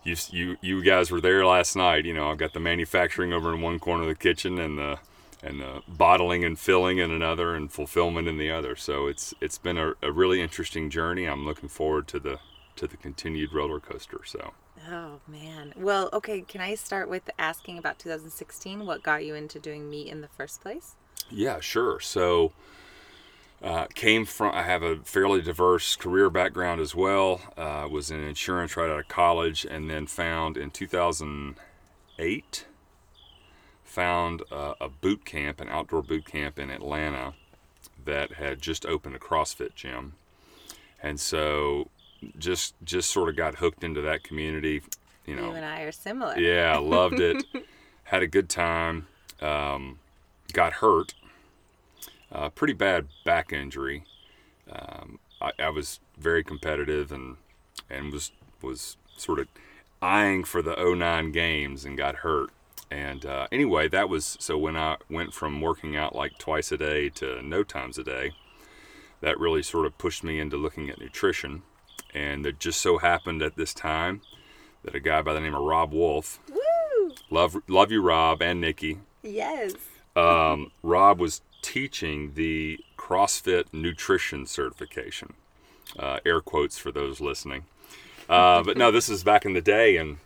you 0.04 0.14
you 0.30 0.56
you 0.60 0.84
guys 0.84 1.10
were 1.10 1.20
there 1.20 1.44
last 1.44 1.74
night. 1.74 2.04
You 2.04 2.14
know, 2.14 2.30
I've 2.30 2.38
got 2.38 2.52
the 2.52 2.60
manufacturing 2.60 3.32
over 3.32 3.52
in 3.52 3.60
one 3.62 3.78
corner 3.78 4.02
of 4.02 4.08
the 4.08 4.14
kitchen 4.14 4.60
and 4.60 4.78
the 4.78 4.98
and 5.42 5.60
the 5.60 5.82
bottling 5.88 6.44
and 6.44 6.58
filling 6.58 6.98
in 6.98 7.10
another 7.10 7.54
and 7.54 7.72
fulfillment 7.72 8.28
in 8.28 8.36
the 8.36 8.50
other. 8.50 8.76
So 8.76 9.06
it's 9.06 9.34
it's 9.40 9.58
been 9.58 9.78
a, 9.78 9.94
a 10.02 10.12
really 10.12 10.40
interesting 10.42 10.90
journey. 10.90 11.24
I'm 11.26 11.46
looking 11.46 11.70
forward 11.70 12.06
to 12.08 12.20
the 12.20 12.38
to 12.76 12.86
the 12.86 12.98
continued 12.98 13.54
roller 13.54 13.80
coaster. 13.80 14.20
So. 14.24 14.52
Oh 14.88 15.20
man. 15.26 15.72
Well, 15.76 16.08
okay, 16.12 16.42
can 16.42 16.60
I 16.60 16.74
start 16.76 17.08
with 17.08 17.28
asking 17.38 17.78
about 17.78 17.98
2016? 17.98 18.86
What 18.86 19.02
got 19.02 19.24
you 19.24 19.34
into 19.34 19.58
doing 19.58 19.90
meat 19.90 20.08
in 20.08 20.20
the 20.20 20.28
first 20.28 20.60
place? 20.60 20.94
Yeah, 21.30 21.60
sure. 21.60 21.98
So, 21.98 22.52
uh, 23.62 23.86
came 23.94 24.24
from, 24.26 24.54
I 24.54 24.62
have 24.62 24.82
a 24.82 24.98
fairly 24.98 25.42
diverse 25.42 25.96
career 25.96 26.30
background 26.30 26.80
as 26.80 26.94
well. 26.94 27.40
Uh, 27.56 27.88
was 27.90 28.10
in 28.10 28.22
insurance 28.22 28.76
right 28.76 28.90
out 28.90 29.00
of 29.00 29.08
college, 29.08 29.64
and 29.64 29.90
then 29.90 30.06
found 30.06 30.56
in 30.56 30.70
2008, 30.70 32.66
found 33.82 34.42
uh, 34.52 34.74
a 34.80 34.88
boot 34.88 35.24
camp, 35.24 35.60
an 35.60 35.68
outdoor 35.68 36.02
boot 36.02 36.26
camp 36.26 36.58
in 36.58 36.70
Atlanta 36.70 37.34
that 38.04 38.34
had 38.34 38.60
just 38.60 38.86
opened 38.86 39.16
a 39.16 39.18
CrossFit 39.18 39.74
gym. 39.74 40.12
And 41.02 41.18
so, 41.18 41.88
just 42.38 42.74
just 42.84 43.10
sort 43.10 43.28
of 43.28 43.36
got 43.36 43.56
hooked 43.56 43.84
into 43.84 44.00
that 44.02 44.22
community. 44.22 44.82
You 45.26 45.36
know, 45.36 45.48
You 45.50 45.56
and 45.56 45.64
I 45.64 45.80
are 45.82 45.92
similar. 45.92 46.38
yeah, 46.38 46.76
loved 46.78 47.20
it. 47.20 47.44
Had 48.04 48.22
a 48.22 48.26
good 48.28 48.48
time. 48.48 49.06
Um, 49.40 49.98
got 50.52 50.74
hurt. 50.74 51.14
Uh, 52.30 52.48
pretty 52.48 52.72
bad 52.74 53.06
back 53.24 53.52
injury. 53.52 54.04
Um, 54.70 55.18
I, 55.40 55.50
I 55.58 55.68
was 55.70 56.00
very 56.18 56.42
competitive 56.44 57.10
and 57.12 57.36
and 57.90 58.12
was 58.12 58.32
was 58.62 58.96
sort 59.16 59.38
of 59.38 59.48
eyeing 60.02 60.44
for 60.44 60.60
the 60.62 60.74
09 60.76 61.32
games 61.32 61.84
and 61.84 61.96
got 61.96 62.16
hurt. 62.16 62.50
And 62.90 63.24
uh, 63.26 63.48
anyway, 63.50 63.88
that 63.88 64.08
was 64.08 64.36
so 64.40 64.56
when 64.56 64.76
I 64.76 64.96
went 65.10 65.34
from 65.34 65.60
working 65.60 65.96
out 65.96 66.14
like 66.14 66.38
twice 66.38 66.70
a 66.70 66.76
day 66.76 67.08
to 67.10 67.42
no 67.42 67.64
times 67.64 67.98
a 67.98 68.04
day, 68.04 68.32
that 69.20 69.40
really 69.40 69.62
sort 69.62 69.86
of 69.86 69.98
pushed 69.98 70.22
me 70.22 70.38
into 70.38 70.56
looking 70.56 70.88
at 70.88 71.00
nutrition. 71.00 71.62
And 72.16 72.46
it 72.46 72.58
just 72.58 72.80
so 72.80 72.96
happened 72.96 73.42
at 73.42 73.56
this 73.56 73.74
time 73.74 74.22
that 74.82 74.94
a 74.94 75.00
guy 75.00 75.20
by 75.20 75.34
the 75.34 75.40
name 75.40 75.54
of 75.54 75.62
Robb 75.62 75.92
Wolf, 75.92 76.40
Woo! 76.50 77.12
love 77.30 77.56
love 77.68 77.92
you 77.92 78.00
Rob 78.00 78.40
and 78.40 78.58
Nikki, 78.60 78.98
Yes. 79.22 79.74
um, 80.16 80.72
Rob 80.82 81.20
was 81.20 81.42
teaching 81.60 82.32
the 82.34 82.78
CrossFit 82.96 83.66
nutrition 83.72 84.46
certification. 84.46 85.34
Uh, 85.98 86.18
air 86.24 86.40
quotes 86.40 86.78
for 86.78 86.90
those 86.90 87.20
listening. 87.20 87.64
Uh, 88.28 88.62
but 88.62 88.76
no, 88.78 88.90
this 88.90 89.08
is 89.08 89.22
back 89.22 89.44
in 89.44 89.52
the 89.52 89.60
day, 89.60 89.96
and 89.98 90.16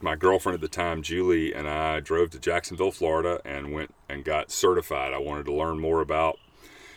my 0.00 0.14
girlfriend 0.16 0.54
at 0.54 0.60
the 0.60 0.68
time, 0.68 1.02
Julie, 1.02 1.52
and 1.54 1.66
I 1.68 2.00
drove 2.00 2.30
to 2.30 2.38
Jacksonville, 2.38 2.92
Florida, 2.92 3.40
and 3.44 3.72
went 3.72 3.94
and 4.08 4.22
got 4.24 4.50
certified. 4.50 5.12
I 5.12 5.18
wanted 5.18 5.46
to 5.46 5.52
learn 5.52 5.78
more 5.80 6.00
about 6.00 6.38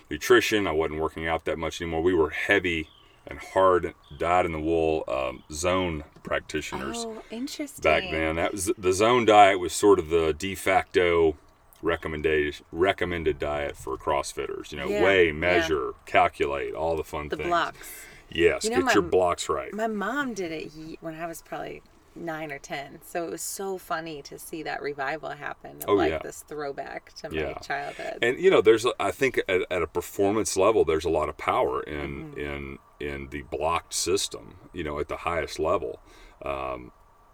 nutrition. 0.10 0.68
I 0.68 0.72
wasn't 0.72 1.00
working 1.00 1.28
out 1.28 1.46
that 1.46 1.58
much 1.58 1.82
anymore. 1.82 2.02
We 2.04 2.14
were 2.14 2.30
heavy 2.30 2.90
and 3.28 3.40
hard, 3.40 3.94
dyed 4.18 4.46
in 4.46 4.52
the 4.52 4.60
wool 4.60 5.04
um, 5.08 5.44
zone 5.52 6.04
practitioners 6.24 7.06
Oh, 7.06 7.22
interesting. 7.32 7.82
back 7.84 8.04
then. 8.12 8.36
That 8.36 8.52
was 8.54 8.72
the 8.78 8.94
zone 8.94 9.26
diet 9.26 9.60
was 9.60 9.74
sort 9.74 10.00
of 10.00 10.10
the 10.10 10.34
de 10.34 10.56
facto 10.56 11.36
recommended 11.82 12.56
recommended 12.72 13.40
diet 13.40 13.76
for 13.76 13.98
CrossFitters. 13.98 14.72
You 14.72 14.78
know, 14.80 14.88
Yeah, 14.88 15.04
weigh, 15.04 15.26
yeah. 15.28 15.32
measure, 15.34 15.94
calculate, 16.06 16.74
all 16.74 16.96
the 16.96 17.04
fun 17.04 17.28
The 17.30 17.38
things. 17.38 17.48
blocks. 17.48 18.06
Yes, 18.30 18.64
You 18.64 18.72
know, 18.72 18.78
get 18.78 18.86
my- 18.86 18.94
your 18.94 19.04
blocks 19.04 19.50
right. 19.50 19.74
My 19.74 19.88
mom 19.88 20.34
did 20.34 20.52
it 20.52 20.72
when 21.02 21.16
I 21.16 21.28
was 21.28 21.42
probably 21.42 21.82
nine 22.16 22.52
or 22.52 22.60
ten, 22.60 23.00
so 23.04 23.26
it 23.26 23.32
was 23.32 23.42
so 23.42 23.78
funny 23.78 24.22
to 24.24 24.38
see 24.40 24.64
that 24.64 24.82
revival 24.82 25.30
happen. 25.32 25.78
Of 25.78 25.86
Oh, 25.90 25.94
like 25.94 26.12
yeah. 26.12 26.20
this 26.24 26.44
throwback 26.48 27.14
to 27.16 27.30
my 27.30 27.54
childhood. 27.54 28.20
and 28.22 28.40
you 28.40 28.50
know, 28.52 28.62
there's 28.62 28.86
I 29.00 29.12
think 29.12 29.40
at, 29.48 29.62
at 29.72 29.82
a 29.82 29.88
performance 29.88 30.56
level, 30.58 30.86
there's 30.86 31.06
a 31.06 31.10
lot 31.10 31.30
of 31.30 31.38
power 31.38 31.82
in 31.84 32.32
Mm-hmm. 32.34 32.40
in 32.40 32.78
in 33.00 33.28
the 33.30 33.42
blocked 33.44 33.94
system. 33.94 34.56
You 34.74 34.84
know, 34.84 35.00
at 35.00 35.08
the 35.08 35.18
highest 35.18 35.60
level, 35.60 36.00
um, 36.44 36.92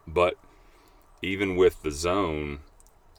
but 0.08 0.36
even 1.22 1.56
with 1.56 1.82
the 1.84 1.92
zone, 1.92 2.60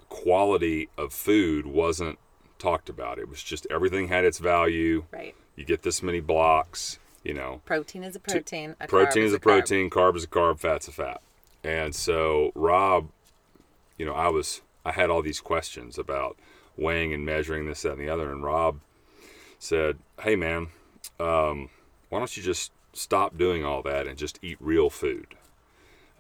quality 0.09 0.89
of 0.97 1.13
food 1.13 1.67
wasn't 1.67 2.19
talked 2.59 2.89
about. 2.89 3.19
It 3.19 3.29
was 3.29 3.43
just 3.43 3.67
everything 3.71 4.09
had 4.09 4.25
its 4.25 4.39
value. 4.39 5.05
right. 5.13 5.35
You 5.57 5.65
get 5.65 5.83
this 5.83 6.03
many 6.03 6.21
blocks. 6.21 6.99
You 7.23 7.35
know, 7.35 7.61
Protein 7.67 8.03
is 8.03 8.17
a 8.17 8.21
protein. 8.21 8.77
A 8.81 8.87
protein 8.87 9.25
carb 9.25 9.27
is 9.27 9.33
a 9.35 9.39
carb. 9.39 9.43
protein, 9.43 9.91
carb 9.91 10.17
is 10.17 10.25
a 10.25 10.27
carb, 10.27 10.59
fat's 10.59 10.89
a 10.89 10.93
fat. 10.93 11.21
And 11.63 11.95
so 11.95 12.53
Rob, 12.55 13.09
you 13.99 14.07
know, 14.07 14.15
I 14.15 14.29
was 14.29 14.63
I 14.85 14.93
had 14.93 15.11
all 15.11 15.23
these 15.23 15.41
questions 15.41 15.99
about 15.99 16.37
weighing 16.77 17.13
and 17.13 17.25
measuring 17.25 17.67
this, 17.67 17.83
that, 17.83 17.93
and 17.93 18.01
the 18.01 18.09
other, 18.09 18.33
and 18.33 18.43
Rob 18.43 18.81
said, 19.59 19.99
"Hey, 20.23 20.37
man, 20.37 20.69
um, 21.19 21.69
why 22.09 22.19
don't 22.19 22.37
you 22.37 22.43
just 22.43 22.73
stop 22.93 23.37
doing 23.37 23.65
all 23.65 23.83
that 23.83 24.07
and 24.07 24.17
just 24.17 24.39
eat 24.43 24.57
real 24.61 24.91
food? 24.91 25.35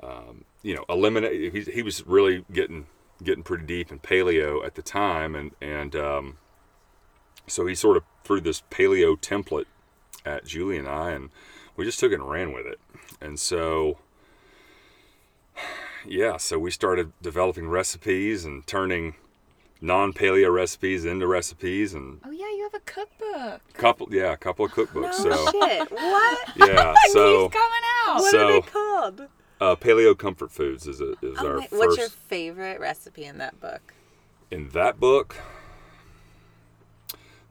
Um, 0.03 0.44
you 0.62 0.74
know, 0.74 0.85
eliminate." 0.88 1.53
He, 1.53 1.72
he 1.72 1.83
was 1.83 2.07
really 2.07 2.44
getting 2.53 2.87
getting 3.22 3.42
pretty 3.42 3.64
deep 3.64 3.90
in 3.90 3.98
paleo 3.98 4.64
at 4.64 4.74
the 4.74 4.83
time, 4.83 5.35
and 5.35 5.53
and 5.61 5.96
um, 5.96 6.37
so 7.46 7.66
he 7.66 7.74
sort 7.74 7.96
of 7.96 8.05
threw 8.24 8.40
this 8.40 8.62
paleo 8.70 9.18
template 9.18 9.66
at 10.24 10.44
Julie 10.44 10.76
and 10.76 10.88
I, 10.88 11.12
and 11.12 11.31
we 11.76 11.85
just 11.85 11.98
took 11.98 12.12
it 12.12 12.20
and 12.20 12.31
ran 12.31 12.53
with 12.53 12.66
it. 12.66 12.79
And 13.20 13.38
so, 13.38 13.98
yeah, 16.06 16.36
so 16.36 16.58
we 16.58 16.70
started 16.70 17.12
developing 17.22 17.68
recipes 17.68 18.44
and 18.44 18.66
turning 18.66 19.14
non-paleo 19.80 20.52
recipes 20.52 21.04
into 21.04 21.26
recipes, 21.26 21.94
and 21.94 22.20
Oh 22.24 22.30
yeah, 22.30 22.46
you 22.50 22.62
have 22.70 22.74
a 22.74 22.80
cookbook. 22.84 23.60
couple, 23.74 24.08
yeah, 24.10 24.32
a 24.32 24.36
couple 24.36 24.64
of 24.66 24.72
cookbooks. 24.72 25.24
No 25.24 25.32
so 25.46 25.50
shit. 25.52 25.90
What? 25.90 26.48
yeah, 26.56 26.94
so 27.12 27.44
He's 27.44 27.52
coming 27.52 27.84
out. 28.06 28.16
What 28.20 28.30
So- 28.30 28.46
are 28.48 28.52
they 28.52 28.60
called? 28.66 29.22
Uh, 29.62 29.76
Paleo 29.76 30.16
Comfort 30.16 30.50
Foods 30.50 30.86
is, 30.86 31.02
a, 31.02 31.10
is 31.20 31.36
Oh, 31.38 31.46
our 31.46 31.58
wait, 31.58 31.68
first. 31.68 31.78
what's 31.78 31.98
your 31.98 32.08
favorite 32.08 32.80
recipe 32.80 33.24
in 33.26 33.36
that 33.38 33.60
book? 33.60 33.92
in 34.50 34.70
that 34.70 34.98
book, 34.98 35.36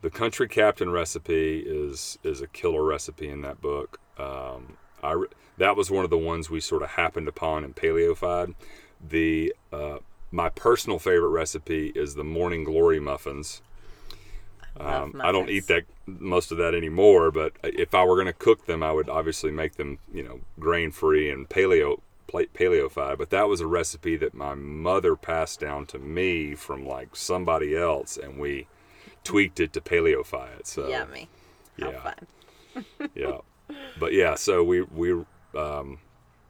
the 0.01 0.09
Country 0.09 0.47
Captain 0.47 0.89
recipe 0.91 1.59
is 1.59 2.17
is 2.23 2.41
a 2.41 2.47
killer 2.47 2.83
recipe 2.83 3.27
in 3.29 3.41
that 3.41 3.61
book. 3.61 3.99
Um, 4.17 4.77
I 5.03 5.11
re- 5.13 5.27
that 5.59 5.75
was 5.75 5.91
one 5.91 6.03
of 6.03 6.09
the 6.09 6.17
ones 6.17 6.49
we 6.49 6.59
sort 6.59 6.81
of 6.81 6.91
happened 6.91 7.27
upon 7.27 7.63
in 7.63 7.73
Paleofied. 7.73 8.55
The 9.07 9.53
uh, 9.71 9.99
my 10.31 10.49
personal 10.49 10.99
favorite 10.99 11.29
recipe 11.29 11.91
is 11.95 12.15
the 12.15 12.23
Morning 12.23 12.63
Glory 12.63 12.99
muffins. 12.99 13.61
Um, 14.79 15.19
I 15.21 15.31
don't 15.31 15.49
eat 15.49 15.67
that 15.67 15.83
most 16.05 16.51
of 16.51 16.57
that 16.57 16.73
anymore, 16.73 17.31
but 17.31 17.53
if 17.63 17.93
I 17.93 18.03
were 18.05 18.15
going 18.15 18.27
to 18.27 18.33
cook 18.33 18.65
them, 18.65 18.81
I 18.81 18.93
would 18.93 19.09
obviously 19.09 19.51
make 19.51 19.75
them, 19.75 19.99
you 20.13 20.23
know, 20.23 20.39
grain 20.57 20.91
free 20.91 21.29
and 21.29 21.49
paleo 21.49 21.99
paleofied. 22.29 23.17
But 23.17 23.29
that 23.31 23.49
was 23.49 23.59
a 23.59 23.67
recipe 23.67 24.15
that 24.17 24.33
my 24.33 24.55
mother 24.55 25.15
passed 25.15 25.59
down 25.59 25.85
to 25.87 25.99
me 25.99 26.55
from 26.55 26.87
like 26.87 27.15
somebody 27.15 27.75
else, 27.75 28.15
and 28.15 28.37
we 28.37 28.67
tweaked 29.25 29.59
it 29.59 29.73
to 29.73 29.81
paleofy 29.81 30.59
it. 30.59 30.67
So 30.67 30.87
Yummy. 30.87 31.27
How 31.79 31.91
yeah. 31.91 32.01
fun. 32.01 33.09
yeah, 33.15 33.37
but 33.99 34.13
yeah, 34.13 34.35
so 34.35 34.63
we 34.63 34.83
we 34.83 35.25
um, 35.55 35.99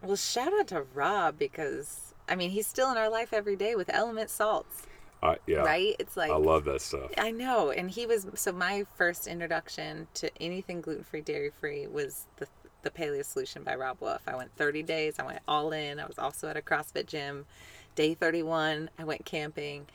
Well, 0.02 0.16
shout 0.16 0.54
out 0.60 0.68
to 0.70 0.84
Rob 0.94 1.38
because 1.38 2.14
I 2.28 2.36
mean 2.36 2.52
he's 2.52 2.68
still 2.68 2.92
in 2.92 2.98
our 2.98 3.10
life 3.10 3.34
every 3.34 3.56
day 3.56 3.76
with 3.76 3.90
Element 3.94 4.30
Salts, 4.30 4.84
I, 5.22 5.38
yeah, 5.48 5.60
right? 5.60 5.96
It's 6.00 6.16
like 6.16 6.32
I 6.32 6.38
love 6.38 6.66
that 6.66 6.82
stuff. 6.82 7.12
I 7.18 7.32
know, 7.32 7.72
and 7.72 7.90
he 7.90 8.06
was 8.06 8.28
so 8.36 8.52
my 8.52 8.86
first 8.98 9.28
introduction 9.28 10.08
to 10.16 10.32
anything 10.42 10.82
gluten 10.82 11.04
free, 11.04 11.22
dairy 11.22 11.52
free 11.52 11.88
was 11.88 12.26
the 12.38 12.48
the 12.82 12.90
Paleo 12.90 13.26
Solution 13.26 13.64
by 13.64 13.76
Robb 13.76 13.98
Wolf. 14.00 14.22
I 14.28 14.36
went 14.36 14.56
30 14.56 14.84
days. 14.84 15.16
I 15.20 15.26
went 15.26 15.40
all 15.48 15.72
in. 15.72 16.00
I 16.00 16.06
was 16.06 16.18
also 16.18 16.48
at 16.48 16.58
a 16.58 16.62
CrossFit 16.62 17.08
gym. 17.08 17.46
Day 17.96 18.14
31, 18.14 18.90
I 18.98 19.04
went 19.04 19.26
camping. 19.26 19.88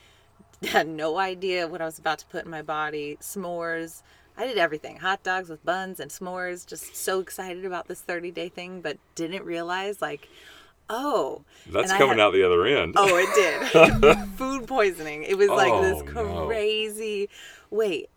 Had 0.62 0.88
no 0.88 1.18
idea 1.18 1.66
what 1.66 1.80
I 1.80 1.86
was 1.86 1.98
about 1.98 2.18
to 2.18 2.26
put 2.26 2.44
in 2.44 2.50
my 2.50 2.62
body. 2.62 3.16
S'mores. 3.20 4.02
I 4.36 4.46
did 4.46 4.58
everything. 4.58 4.96
Hot 4.98 5.22
dogs 5.22 5.48
with 5.48 5.64
buns 5.64 6.00
and 6.00 6.10
s'mores. 6.10 6.66
Just 6.66 6.96
so 6.96 7.20
excited 7.20 7.64
about 7.64 7.86
this 7.88 8.00
30 8.00 8.30
day 8.30 8.48
thing, 8.48 8.80
but 8.80 8.98
didn't 9.14 9.44
realize 9.44 10.02
like, 10.02 10.28
oh, 10.90 11.42
That's 11.70 11.92
coming 11.92 12.18
had- 12.18 12.20
out 12.20 12.32
the 12.32 12.44
other 12.44 12.66
end. 12.66 12.94
Oh, 12.96 13.16
it 13.16 13.28
did. 13.34 14.28
Food 14.36 14.66
poisoning. 14.66 15.22
It 15.22 15.38
was 15.38 15.48
like 15.48 15.80
this 15.82 16.02
Oh, 16.16 16.22
no. 16.24 16.46
crazy. 16.46 17.28
Wait. 17.70 18.10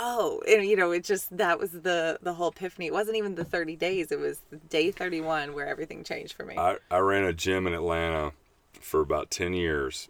Oh, 0.00 0.40
and 0.48 0.64
you 0.64 0.76
know, 0.76 0.92
it 0.92 1.02
just 1.02 1.36
that 1.38 1.58
was 1.58 1.72
the 1.72 2.18
the 2.22 2.34
whole 2.34 2.48
epiphany. 2.50 2.86
It 2.86 2.92
wasn't 2.92 3.16
even 3.16 3.34
the 3.34 3.44
30 3.44 3.74
days. 3.74 4.12
It 4.12 4.20
was 4.20 4.40
day 4.70 4.92
31 4.92 5.54
where 5.54 5.66
everything 5.66 6.04
changed 6.04 6.34
for 6.34 6.44
me. 6.44 6.56
I, 6.56 6.76
I 6.90 6.98
ran 6.98 7.24
a 7.24 7.32
gym 7.32 7.66
in 7.66 7.74
Atlanta 7.74 8.32
for 8.80 9.00
about 9.00 9.30
10 9.32 9.54
years 9.54 10.08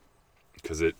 because 0.55 0.83
it 0.83 0.94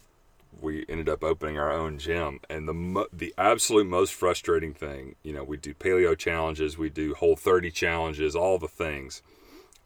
we 0.61 0.85
ended 0.89 1.09
up 1.09 1.23
opening 1.23 1.59
our 1.59 1.73
own 1.73 1.99
gym. 1.99 2.41
And 2.51 2.69
the 2.69 2.75
mo- 2.75 3.07
the 3.13 3.33
absolute 3.39 3.87
most 3.87 4.13
frustrating 4.15 4.75
thing 4.75 5.15
you 5.23 5.33
know 5.33 5.45
we 5.45 5.57
do 5.57 5.75
paleo 5.75 6.17
challenges 6.17 6.77
we 6.79 6.91
do 6.91 7.15
whole 7.15 7.37
30 7.37 7.71
challenges 7.71 8.35
all 8.37 8.59
the 8.59 8.69
things. 8.69 9.23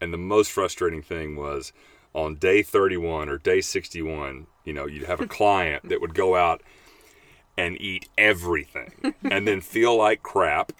And 0.00 0.12
the 0.12 0.18
most 0.18 0.50
frustrating 0.50 1.02
thing 1.02 1.36
was 1.36 1.72
on 2.14 2.36
day 2.36 2.62
31 2.62 3.28
or 3.28 3.38
day 3.38 3.60
61 3.60 4.46
you 4.64 4.72
know 4.72 4.86
you'd 4.86 5.04
have 5.06 5.20
a 5.20 5.26
client 5.26 5.88
that 5.88 6.00
would 6.00 6.14
go 6.14 6.36
out 6.36 6.62
and 7.56 7.80
eat 7.80 8.08
everything 8.16 9.14
and 9.22 9.46
then 9.46 9.60
feel 9.60 9.96
like 9.96 10.22
crap. 10.22 10.72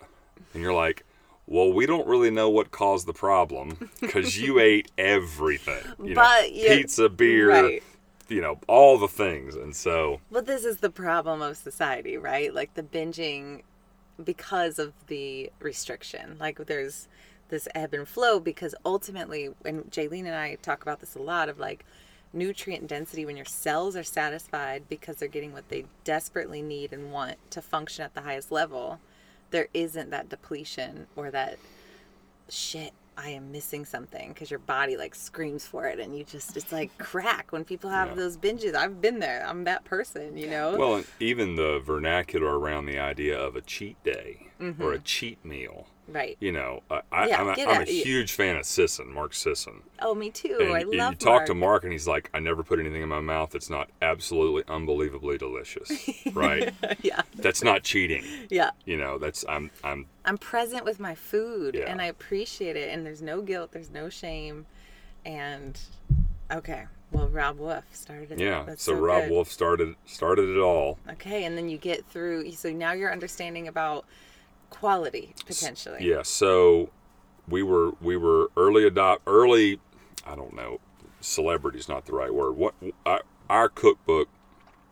And 0.55 0.63
you're 0.63 0.73
like 0.75 1.05
well 1.47 1.73
we 1.73 1.87
don't 1.87 2.07
really 2.07 2.31
know 2.31 2.49
what 2.49 2.71
caused 2.71 3.07
the 3.07 3.13
problem 3.13 3.91
because 4.01 4.41
you 4.41 4.59
ate 4.59 4.91
everything 4.97 5.83
you 6.03 6.15
know, 6.15 6.23
But 6.23 6.53
you- 6.53 6.69
pizza 6.69 7.09
beer 7.09 7.49
Right. 7.51 7.83
You 8.33 8.41
know 8.41 8.59
all 8.67 8.99
the 8.99 9.09
things 9.09 9.55
and 9.55 9.77
so 9.77 10.21
But 10.31 10.47
this 10.47 10.65
is 10.65 10.79
the 10.79 10.91
problem 10.91 11.43
of 11.43 11.57
society, 11.57 12.17
right? 12.17 12.53
Like 12.53 12.75
the 12.75 12.83
binging 12.83 13.63
because 14.23 14.79
of 14.79 14.93
the 15.07 15.51
restriction. 15.61 16.37
Like 16.41 16.67
there's 16.67 17.09
this 17.49 17.69
ebb 17.75 17.93
and 17.95 18.09
flow 18.09 18.41
because 18.41 18.75
ultimately, 18.85 19.51
and 19.65 19.91
Jaylene 19.91 20.27
and 20.27 20.35
I 20.35 20.57
talk 20.57 20.83
about 20.83 21.01
this 21.01 21.15
a 21.15 21.23
lot 21.23 21.49
of 21.49 21.59
like 21.59 21.85
nutrient 22.33 22.87
density 22.87 23.27
when 23.27 23.37
your 23.37 23.45
cells 23.45 23.95
are 23.95 24.03
satisfied 24.03 24.85
because 24.89 25.17
they're 25.17 25.29
getting 25.29 25.53
what 25.53 25.69
they 25.69 25.85
desperately 26.05 26.63
need 26.63 26.93
and 26.93 27.13
want 27.13 27.37
to 27.51 27.61
function 27.61 28.05
at 28.05 28.15
the 28.15 28.23
highest 28.23 28.51
level, 28.51 29.01
there 29.51 29.69
isn't 29.75 30.11
that 30.11 30.31
depletion 30.31 31.07
or 31.15 31.31
that 31.31 31.59
shit 32.49 32.93
i 33.17 33.29
am 33.31 33.53
missing 33.53 33.85
something 33.85 34.29
because 34.29 34.51
your 34.51 34.59
body 34.61 34.97
like 34.97 35.15
screams 35.15 35.67
for 35.67 35.87
it 35.87 35.99
and 35.99 36.17
you 36.17 36.25
just 36.25 36.57
it's 36.57 36.73
like 36.73 36.97
crack 36.99 37.53
when 37.53 37.65
people 37.65 37.91
have 37.91 38.09
Yeah. 38.09 38.15
those 38.15 38.37
binges. 38.37 38.75
I've 38.75 39.01
been 39.01 39.19
there. 39.19 39.45
I'm 39.47 39.65
that 39.65 39.85
person 39.85 40.37
you 40.37 40.49
know? 40.49 40.77
Well 40.77 40.97
and 40.97 41.07
even 41.21 41.57
the 41.57 41.81
vernacular 41.85 42.59
around 42.59 42.87
the 42.87 42.99
idea 42.99 43.39
of 43.39 43.57
a 43.57 43.61
cheat 43.61 44.03
day 44.03 44.49
or 44.61 44.65
a 44.65 44.65
mm-hmm. 44.65 45.03
cheat 45.05 45.45
meal 45.45 45.87
right. 46.13 46.37
You 46.41 46.53
know 46.53 46.83
I. 46.91 47.27
Yeah, 47.29 47.41
I'm, 47.41 47.49
a, 47.49 47.53
I'm 47.71 47.83
a 47.83 47.85
huge 47.85 48.33
fan 48.33 48.57
of 48.57 48.65
sisson 48.67 49.13
mark 49.13 49.35
sisson. 49.35 49.83
Oh 50.01 50.15
me 50.15 50.31
too. 50.31 50.59
And 50.61 50.73
i 50.75 50.83
love 50.83 51.13
you 51.13 51.19
talk 51.19 51.47
to 51.47 51.55
Mark. 51.55 51.71
mark 51.73 51.83
and 51.85 51.93
he's 51.93 52.07
like 52.09 52.31
i 52.35 52.41
never 52.41 52.63
put 52.63 52.79
anything 52.81 53.03
in 53.03 53.09
my 53.09 53.21
mouth 53.21 53.51
that's 53.51 53.71
not 53.71 53.89
absolutely 54.03 54.63
unbelievably 54.69 55.39
delicious 55.39 55.91
right? 56.33 56.73
Yeah. 57.03 57.23
That's 57.37 57.63
not 57.65 57.83
cheating. 57.83 58.25
Yeah. 58.51 58.71
You 58.85 58.97
know 58.97 59.19
that's 59.19 59.45
i'm 59.49 59.71
i'm 59.85 60.07
i'm 60.25 60.39
present 60.39 60.85
with 60.85 60.99
my 61.01 61.15
food 61.15 61.75
Yeah. 61.75 61.91
and 61.91 62.01
i 62.01 62.07
appreciate 62.07 62.77
it 62.77 62.91
and 62.91 63.05
there's 63.07 63.23
no 63.23 63.41
guilt 63.43 63.73
there's 63.73 63.91
no 63.91 64.09
shame. 64.09 64.67
And 65.25 65.79
okay 66.51 66.85
well 67.13 67.29
robb 67.29 67.59
wolf 67.59 67.85
started 67.93 68.33
it. 68.33 68.41
Yeah 68.41 68.65
That's 68.67 68.83
so, 68.83 68.95
rob 68.95 69.23
good. 69.25 69.31
wolf 69.31 69.51
started 69.51 69.95
started 70.07 70.49
it 70.49 70.59
all. 70.61 70.99
Okay 71.11 71.45
and 71.45 71.57
then 71.57 71.69
you 71.69 71.79
get 71.79 72.05
through 72.07 72.51
so 72.53 72.71
now 72.71 72.93
you're 72.93 73.13
understanding 73.13 73.69
about 73.69 74.05
quality 74.73 75.35
potentially 75.47 75.99
Yeah, 76.01 76.23
so 76.23 76.91
we 77.49 77.63
were 77.63 77.93
we 78.01 78.17
were 78.17 78.51
early 78.57 78.87
adopt 78.87 79.23
early. 79.27 79.81
I 80.27 80.35
don't 80.37 80.55
know, 80.55 80.81
celebrity 81.21 81.79
is 81.79 81.89
not 81.89 82.07
the 82.07 82.13
right 82.13 82.33
word. 82.33 82.53
What 82.53 82.75
our, 83.05 83.23
our 83.49 83.69
cookbook? 83.69 84.29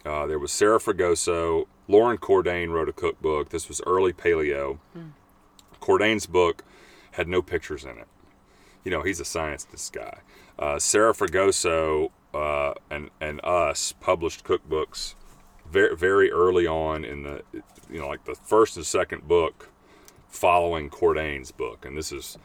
Uh, 0.05 0.27
there 0.27 0.39
was 0.39 0.51
Sarah 0.51 0.79
Fragoso, 0.79 1.67
Loren 1.87 2.17
Cordain 2.17 2.71
wrote 2.71 2.89
a 2.89 2.93
cookbook. 2.93 3.51
This 3.51 3.69
was 3.69 3.83
early 3.87 4.13
paleo. 4.15 4.79
Cordain's 5.81 6.27
book 6.27 6.65
had 7.13 7.29
no 7.29 7.43
pictures 7.43 7.85
in 7.85 7.99
it. 7.99 8.09
You 8.85 8.91
know, 8.91 9.03
he's 9.03 9.21
a 9.21 9.25
scientist 9.25 9.93
guy. 9.93 10.21
Uh, 10.59 10.79
Sarah 10.79 11.13
Fragoso 11.13 12.11
uh, 12.33 12.75
and 12.91 13.11
and 13.21 13.41
us 13.45 13.93
published 13.93 14.45
cookbooks 14.45 15.15
very 15.71 15.97
very 15.97 16.31
early 16.31 16.67
on 16.67 17.05
in 17.05 17.23
the 17.23 17.43
you 17.91 17.99
know 17.99 18.09
like 18.09 18.25
the 18.25 18.35
first 18.35 18.77
and 18.77 18.87
second 18.87 19.27
book 19.27 19.70
following 20.31 20.89
Cordain's 20.89 21.51
book, 21.53 21.85
and 21.85 21.97
this 21.97 22.13
is 22.13 22.39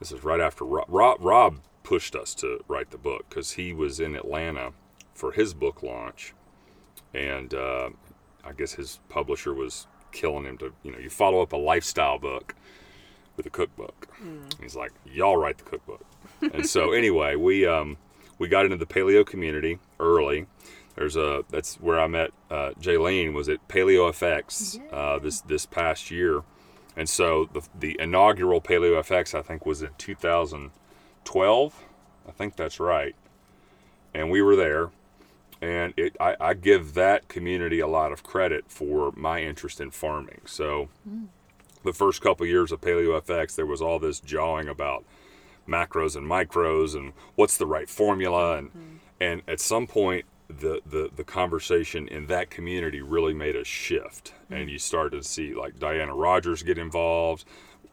this 0.00 0.12
is 0.12 0.24
right 0.24 0.40
after 0.40 0.64
Rob, 0.64 0.86
Rob, 0.88 1.18
Rob 1.20 1.60
pushed 1.82 2.14
us 2.14 2.34
to 2.36 2.64
write 2.68 2.90
the 2.90 2.98
book 2.98 3.26
because 3.28 3.52
he 3.52 3.72
was 3.72 4.00
in 4.00 4.14
Atlanta 4.14 4.72
for 5.14 5.32
his 5.32 5.54
book 5.54 5.82
launch, 5.82 6.34
and 7.14 7.54
uh, 7.54 7.90
I 8.44 8.52
guess 8.52 8.74
his 8.74 9.00
publisher 9.08 9.54
was 9.54 9.86
killing 10.10 10.44
him 10.44 10.58
to 10.58 10.72
you 10.82 10.90
know 10.90 10.98
you 10.98 11.10
follow 11.10 11.42
up 11.42 11.52
a 11.52 11.56
lifestyle 11.56 12.18
book 12.18 12.54
with 13.36 13.46
a 13.46 13.50
cookbook. 13.50 14.08
He's 14.60 14.74
like, 14.74 14.92
y'all 15.04 15.36
write 15.36 15.58
the 15.58 15.64
cookbook, 15.64 16.04
and 16.40 16.66
so 16.66 16.92
anyway, 17.02 17.36
we 17.36 17.66
um, 17.66 17.96
we 18.38 18.48
got 18.48 18.64
into 18.64 18.76
the 18.76 18.86
paleo 18.86 19.24
community 19.26 19.78
early. 20.00 20.46
There's 20.94 21.16
a 21.16 21.44
that's 21.48 21.76
where 21.76 22.00
I 22.00 22.08
met 22.08 22.30
uh, 22.50 22.70
Jaylene 22.80 23.32
was 23.32 23.48
at 23.48 23.66
Paleo 23.68 24.10
FX 24.10 24.80
uh, 24.92 25.18
this 25.20 25.40
this 25.42 25.64
past 25.66 26.10
year, 26.10 26.42
and 26.98 27.08
so 27.08 27.48
the 27.52 27.62
the 27.78 27.96
inaugural 28.00 28.60
Paleo 28.60 29.00
FX 29.00 29.32
I 29.32 29.40
think 29.40 29.64
was 29.64 29.82
in 29.82 29.90
2012. 29.96 31.84
I 32.26 32.30
think 32.32 32.56
that's 32.56 32.80
right, 32.80 33.14
and 34.12 34.30
we 34.30 34.42
were 34.42 34.56
there, 34.56 34.90
and 35.62 35.94
it 35.96 36.16
I, 36.20 36.36
I 36.40 36.54
give 36.54 36.94
that 36.94 37.28
community 37.28 37.78
a 37.78 37.86
lot 37.86 38.12
of 38.12 38.24
credit 38.24 38.64
for 38.68 39.12
my 39.16 39.40
interest 39.40 39.80
in 39.80 39.92
farming. 39.92 40.42
So 40.46 40.88
hmm. 41.08 41.26
the 41.84 41.92
first 41.92 42.20
couple 42.20 42.44
years 42.44 42.72
of 42.72 42.80
Paleo 42.80 43.18
FX, 43.22 43.54
there 43.54 43.64
was 43.64 43.80
all 43.80 44.00
this 44.00 44.18
jawing 44.18 44.68
about 44.68 45.04
macros 45.68 46.16
and 46.16 46.28
micros 46.28 46.96
and 46.96 47.12
what's 47.36 47.58
the 47.58 47.66
right 47.66 47.88
formula 47.88 48.56
and 48.56 48.68
mm-hmm. 48.70 48.96
and 49.20 49.42
at 49.46 49.60
some 49.60 49.86
point 49.86 50.24
the, 50.48 50.80
the 50.86 51.10
the 51.14 51.24
conversation 51.24 52.08
in 52.08 52.26
that 52.26 52.50
community 52.50 53.02
really 53.02 53.34
made 53.34 53.54
a 53.54 53.64
shift. 53.64 54.32
And 54.50 54.60
mm-hmm. 54.60 54.68
you 54.70 54.78
started 54.78 55.22
to 55.22 55.28
see 55.28 55.54
like 55.54 55.78
Diana 55.78 56.14
Rogers 56.14 56.62
get 56.62 56.78
involved. 56.78 57.44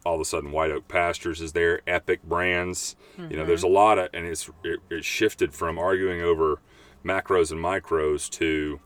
All 0.04 0.14
of 0.14 0.20
a 0.20 0.24
sudden 0.24 0.52
White 0.52 0.70
Oak 0.70 0.88
Pastures 0.88 1.40
is 1.40 1.52
there 1.52 1.80
Epic 1.86 2.22
Brands. 2.22 2.96
You 3.18 3.36
know 3.36 3.44
there's 3.44 3.62
a 3.62 3.66
mm-hmm. 3.66 3.74
lot 3.74 3.98
of 3.98 4.08
and 4.14 4.26
it's 4.26 4.48
it, 4.64 4.80
it 4.88 5.04
shifted 5.04 5.52
from 5.52 5.78
arguing 5.78 6.22
over 6.22 6.60
macros 7.04 7.52
and 7.52 7.60
micros 7.62 8.30
to 8.30 8.80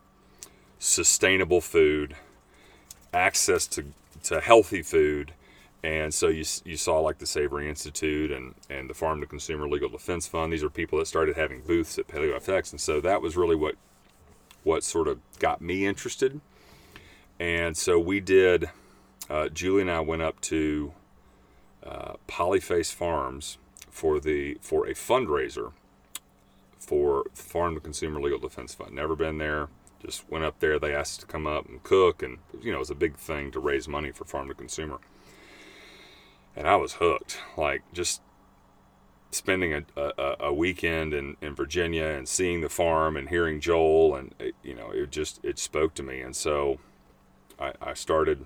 sustainable 0.79 1.61
food 1.61 2.15
access 3.13 3.67
to, 3.67 3.85
to 4.23 4.39
healthy 4.39 4.81
food 4.81 5.33
and 5.83 6.13
so 6.13 6.27
you 6.27 6.45
you 6.63 6.77
saw 6.77 6.99
like 6.99 7.17
the 7.17 7.25
Savory 7.25 7.67
Institute 7.67 8.31
and 8.31 8.53
and 8.69 8.89
the 8.89 8.93
Farm 8.93 9.19
to 9.21 9.27
Consumer 9.27 9.67
Legal 9.67 9.89
Defense 9.89 10.27
Fund. 10.27 10.53
These 10.53 10.63
are 10.63 10.69
people 10.69 10.99
that 10.99 11.07
started 11.07 11.35
having 11.35 11.61
booths 11.61 11.97
at 11.97 12.07
Paleo 12.07 12.37
FX, 12.37 12.71
and 12.71 12.79
so 12.79 13.01
that 13.01 13.21
was 13.21 13.35
really 13.35 13.55
what 13.55 13.75
what 14.63 14.83
sort 14.83 15.07
of 15.07 15.19
got 15.39 15.61
me 15.61 15.85
interested. 15.85 16.39
And 17.39 17.75
so 17.75 17.99
we 17.99 18.19
did. 18.19 18.69
Uh, 19.29 19.49
Julie 19.49 19.81
and 19.81 19.91
I 19.91 20.01
went 20.01 20.21
up 20.21 20.39
to 20.41 20.93
uh, 21.83 22.13
Polyface 22.27 22.93
Farms 22.93 23.57
for 23.89 24.19
the 24.19 24.57
for 24.61 24.85
a 24.85 24.93
fundraiser 24.93 25.71
for 26.77 27.25
Farm 27.33 27.73
to 27.73 27.79
Consumer 27.79 28.21
Legal 28.21 28.39
Defense 28.39 28.75
Fund. 28.75 28.93
Never 28.93 29.15
been 29.15 29.39
there. 29.39 29.69
Just 29.99 30.29
went 30.29 30.43
up 30.43 30.59
there. 30.59 30.77
They 30.77 30.93
asked 30.93 31.21
to 31.21 31.25
come 31.25 31.47
up 31.47 31.67
and 31.67 31.81
cook, 31.81 32.21
and 32.21 32.37
you 32.61 32.71
know 32.71 32.77
it 32.77 32.79
was 32.79 32.89
a 32.91 32.95
big 32.95 33.15
thing 33.15 33.49
to 33.51 33.59
raise 33.59 33.87
money 33.87 34.11
for 34.11 34.25
Farm 34.25 34.47
to 34.47 34.53
Consumer 34.53 34.99
and 36.55 36.67
I 36.67 36.75
was 36.75 36.93
hooked. 36.93 37.39
Like 37.57 37.83
just 37.93 38.21
spending 39.31 39.73
a, 39.73 39.83
a, 39.95 40.35
a, 40.41 40.53
weekend 40.53 41.13
in, 41.13 41.37
in 41.41 41.55
Virginia 41.55 42.05
and 42.05 42.27
seeing 42.27 42.59
the 42.59 42.69
farm 42.69 43.15
and 43.15 43.29
hearing 43.29 43.61
Joel 43.61 44.15
and 44.15 44.35
it, 44.39 44.55
you 44.61 44.75
know 44.75 44.91
it 44.91 45.09
just 45.09 45.39
it 45.43 45.57
spoke 45.57 45.93
to 45.95 46.03
me. 46.03 46.21
And 46.21 46.35
so 46.35 46.79
I, 47.59 47.73
I 47.81 47.93
started 47.93 48.45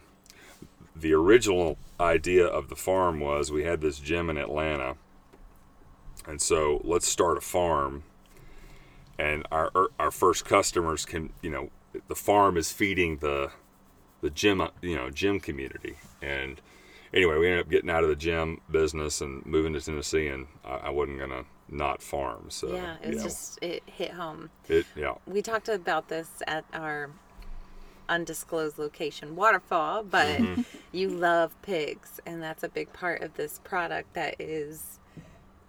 the 0.95 1.13
original 1.13 1.77
idea 1.99 2.45
of 2.45 2.69
the 2.69 2.75
farm 2.75 3.19
was 3.19 3.51
we 3.51 3.63
had 3.63 3.81
this 3.81 3.99
gym 3.99 4.29
in 4.29 4.37
Atlanta. 4.37 4.95
And 6.27 6.41
so 6.41 6.81
let's 6.83 7.07
start 7.07 7.37
a 7.37 7.41
farm. 7.41 8.03
And 9.17 9.47
our 9.51 9.71
our 9.99 10.11
first 10.11 10.45
customers 10.45 11.05
can 11.05 11.33
you 11.41 11.49
know 11.49 11.69
the 12.07 12.15
farm 12.15 12.57
is 12.57 12.71
feeding 12.71 13.17
the 13.17 13.51
the 14.21 14.29
gym 14.29 14.61
you 14.81 14.95
know 14.95 15.09
gym 15.09 15.39
community. 15.39 15.97
And 16.21 16.61
anyway, 17.15 17.37
we 17.37 17.47
ended 17.47 17.61
up 17.61 17.69
getting 17.69 17.89
out 17.89 18.03
of 18.03 18.09
the 18.09 18.15
gym 18.15 18.61
business 18.69 19.21
and 19.21 19.45
moving 19.45 19.73
to 19.73 19.81
Tennessee, 19.81 20.27
and 20.27 20.47
I, 20.63 20.75
I 20.75 20.89
wasn't 20.89 21.19
gonna 21.19 21.45
not 21.69 22.01
farm. 22.01 22.49
So 22.49 22.75
yeah, 22.75 22.97
it 23.01 23.15
was 23.15 23.23
just 23.23 23.59
it 23.61 23.83
hit 23.85 24.11
home. 24.11 24.49
It 24.67 24.85
yeah. 24.95 25.15
We 25.25 25.41
talked 25.41 25.69
about 25.69 26.09
this 26.09 26.43
at 26.45 26.65
our 26.73 27.09
undisclosed 28.07 28.77
location 28.77 29.35
waterfall, 29.35 30.03
but 30.03 30.37
mm-hmm. 30.37 30.61
you 30.91 31.09
love 31.09 31.59
pigs, 31.61 32.19
and 32.25 32.43
that's 32.43 32.63
a 32.63 32.69
big 32.69 32.93
part 32.93 33.21
of 33.21 33.33
this 33.35 33.59
product 33.63 34.13
that 34.13 34.35
is 34.39 34.99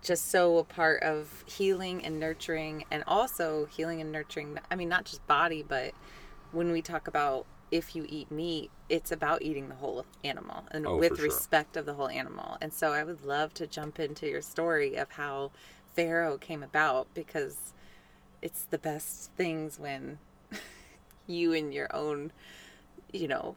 just 0.03 0.31
so 0.31 0.59
a 0.59 0.65
part 0.65 1.03
of 1.03 1.45
healing 1.47 2.05
and 2.05 2.21
nurturing 2.21 2.85
and 2.93 3.03
also 3.09 3.65
healing 3.65 4.01
and 4.01 4.13
nurturing 4.13 4.57
i 4.71 4.77
mean 4.77 4.89
not 4.89 5.05
just 5.05 5.27
body 5.27 5.65
but 5.67 5.93
when 6.53 6.71
we 6.71 6.81
talk 6.81 7.09
about 7.09 7.45
if 7.71 7.97
you 7.97 8.07
eat 8.09 8.31
meat, 8.31 8.71
it's 8.89 9.11
about 9.11 9.43
eating 9.43 9.69
the 9.69 9.75
whole 9.75 10.05
animal 10.23 10.65
and 10.71 10.87
oh, 10.87 10.97
with 10.97 11.17
sure. 11.17 11.25
respect 11.25 11.77
of 11.77 11.87
the 11.87 11.95
whole 11.95 12.09
animal. 12.09 12.57
And 12.61 12.73
so 12.73 12.93
I 12.93 13.03
would 13.05 13.25
love 13.25 13.55
to 13.55 13.67
jump 13.67 13.99
into 13.99 14.29
your 14.29 14.43
story 14.43 14.97
of 14.97 15.13
how 15.13 15.51
Farrow 15.95 16.39
came 16.39 16.63
about 16.63 17.09
because 17.15 17.73
it's 18.43 18.65
the 18.65 18.79
best 18.79 19.31
things 19.37 19.79
when 19.79 20.19
you 21.27 21.53
and 21.53 21.75
your 21.75 21.89
own, 21.95 22.33
you 23.13 23.27
know, 23.27 23.57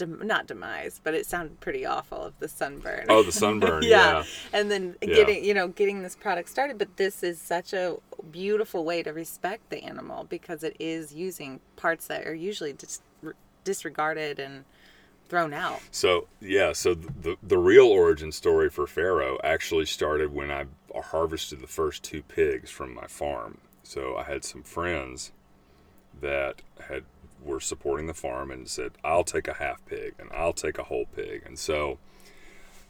dem- 0.00 0.26
not 0.26 0.46
demise, 0.46 1.00
but 1.02 1.14
it 1.14 1.26
sounded 1.26 1.60
pretty 1.60 1.84
awful 1.84 2.22
of 2.22 2.38
the 2.38 2.48
sunburn. 2.48 3.06
Oh, 3.08 3.22
the 3.22 3.32
sunburn, 3.32 3.82
yeah. 3.86 4.18
yeah. 4.18 4.24
And 4.52 4.70
then 4.70 4.96
yeah. 5.02 5.14
getting, 5.14 5.44
you 5.44 5.52
know, 5.52 5.68
getting 5.68 6.02
this 6.02 6.16
product 6.16 6.48
started, 6.48 6.78
but 6.78 6.96
this 6.96 7.22
is 7.22 7.40
such 7.40 7.72
a 7.72 7.96
beautiful 8.32 8.84
way 8.84 9.02
to 9.02 9.12
respect 9.12 9.68
the 9.68 9.82
animal 9.84 10.24
because 10.24 10.64
it 10.64 10.76
is 10.80 11.12
using 11.12 11.60
parts 11.76 12.06
that 12.06 12.26
are 12.26 12.34
usually 12.34 12.72
just 12.72 13.02
disregarded 13.64 14.38
and 14.38 14.64
thrown 15.28 15.54
out. 15.54 15.80
So 15.90 16.26
yeah, 16.40 16.72
so 16.72 16.94
the 16.94 17.36
the 17.42 17.58
real 17.58 17.86
origin 17.86 18.32
story 18.32 18.68
for 18.68 18.86
Farrow 18.86 19.38
actually 19.42 19.86
started 19.86 20.34
when 20.34 20.50
I 20.50 20.66
harvested 20.94 21.60
the 21.60 21.66
first 21.66 22.02
two 22.02 22.22
pigs 22.22 22.70
from 22.70 22.94
my 22.94 23.06
farm. 23.06 23.58
So 23.82 24.16
I 24.16 24.24
had 24.24 24.44
some 24.44 24.62
friends 24.62 25.32
that 26.20 26.62
had 26.88 27.04
were 27.42 27.60
supporting 27.60 28.06
the 28.06 28.14
farm 28.14 28.50
and 28.50 28.68
said, 28.68 28.92
"I'll 29.02 29.24
take 29.24 29.48
a 29.48 29.54
half 29.54 29.84
pig 29.86 30.14
and 30.18 30.28
I'll 30.32 30.52
take 30.52 30.78
a 30.78 30.84
whole 30.84 31.06
pig." 31.06 31.42
And 31.46 31.58
so, 31.58 31.98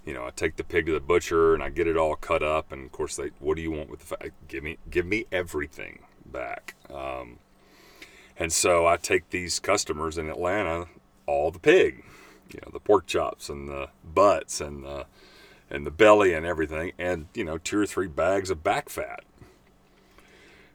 you 0.04 0.12
know, 0.14 0.26
I 0.26 0.30
take 0.30 0.56
the 0.56 0.64
pig 0.64 0.86
to 0.86 0.92
the 0.92 1.00
butcher 1.00 1.54
and 1.54 1.62
I 1.62 1.68
get 1.68 1.86
it 1.86 1.96
all 1.96 2.16
cut 2.16 2.42
up. 2.42 2.72
And 2.72 2.86
of 2.86 2.92
course, 2.92 3.16
they, 3.16 3.28
"What 3.38 3.56
do 3.56 3.62
you 3.62 3.70
want 3.70 3.90
with 3.90 4.00
the 4.00 4.06
fat? 4.06 4.30
Give 4.48 4.64
me, 4.64 4.78
give 4.88 5.06
me 5.06 5.26
everything 5.30 6.00
back." 6.24 6.74
Um, 6.92 7.38
and 8.40 8.50
so 8.50 8.86
I 8.86 8.96
take 8.96 9.28
these 9.28 9.60
customers 9.60 10.16
in 10.16 10.30
Atlanta 10.30 10.86
all 11.26 11.50
the 11.50 11.58
pig, 11.58 12.02
you 12.50 12.58
know, 12.62 12.70
the 12.72 12.80
pork 12.80 13.06
chops 13.06 13.50
and 13.50 13.68
the 13.68 13.90
butts 14.02 14.62
and 14.62 14.82
the 14.82 15.04
and 15.68 15.86
the 15.86 15.90
belly 15.90 16.32
and 16.32 16.46
everything, 16.46 16.92
and 16.98 17.26
you 17.34 17.44
know, 17.44 17.58
two 17.58 17.78
or 17.78 17.86
three 17.86 18.08
bags 18.08 18.48
of 18.50 18.64
back 18.64 18.88
fat. 18.88 19.22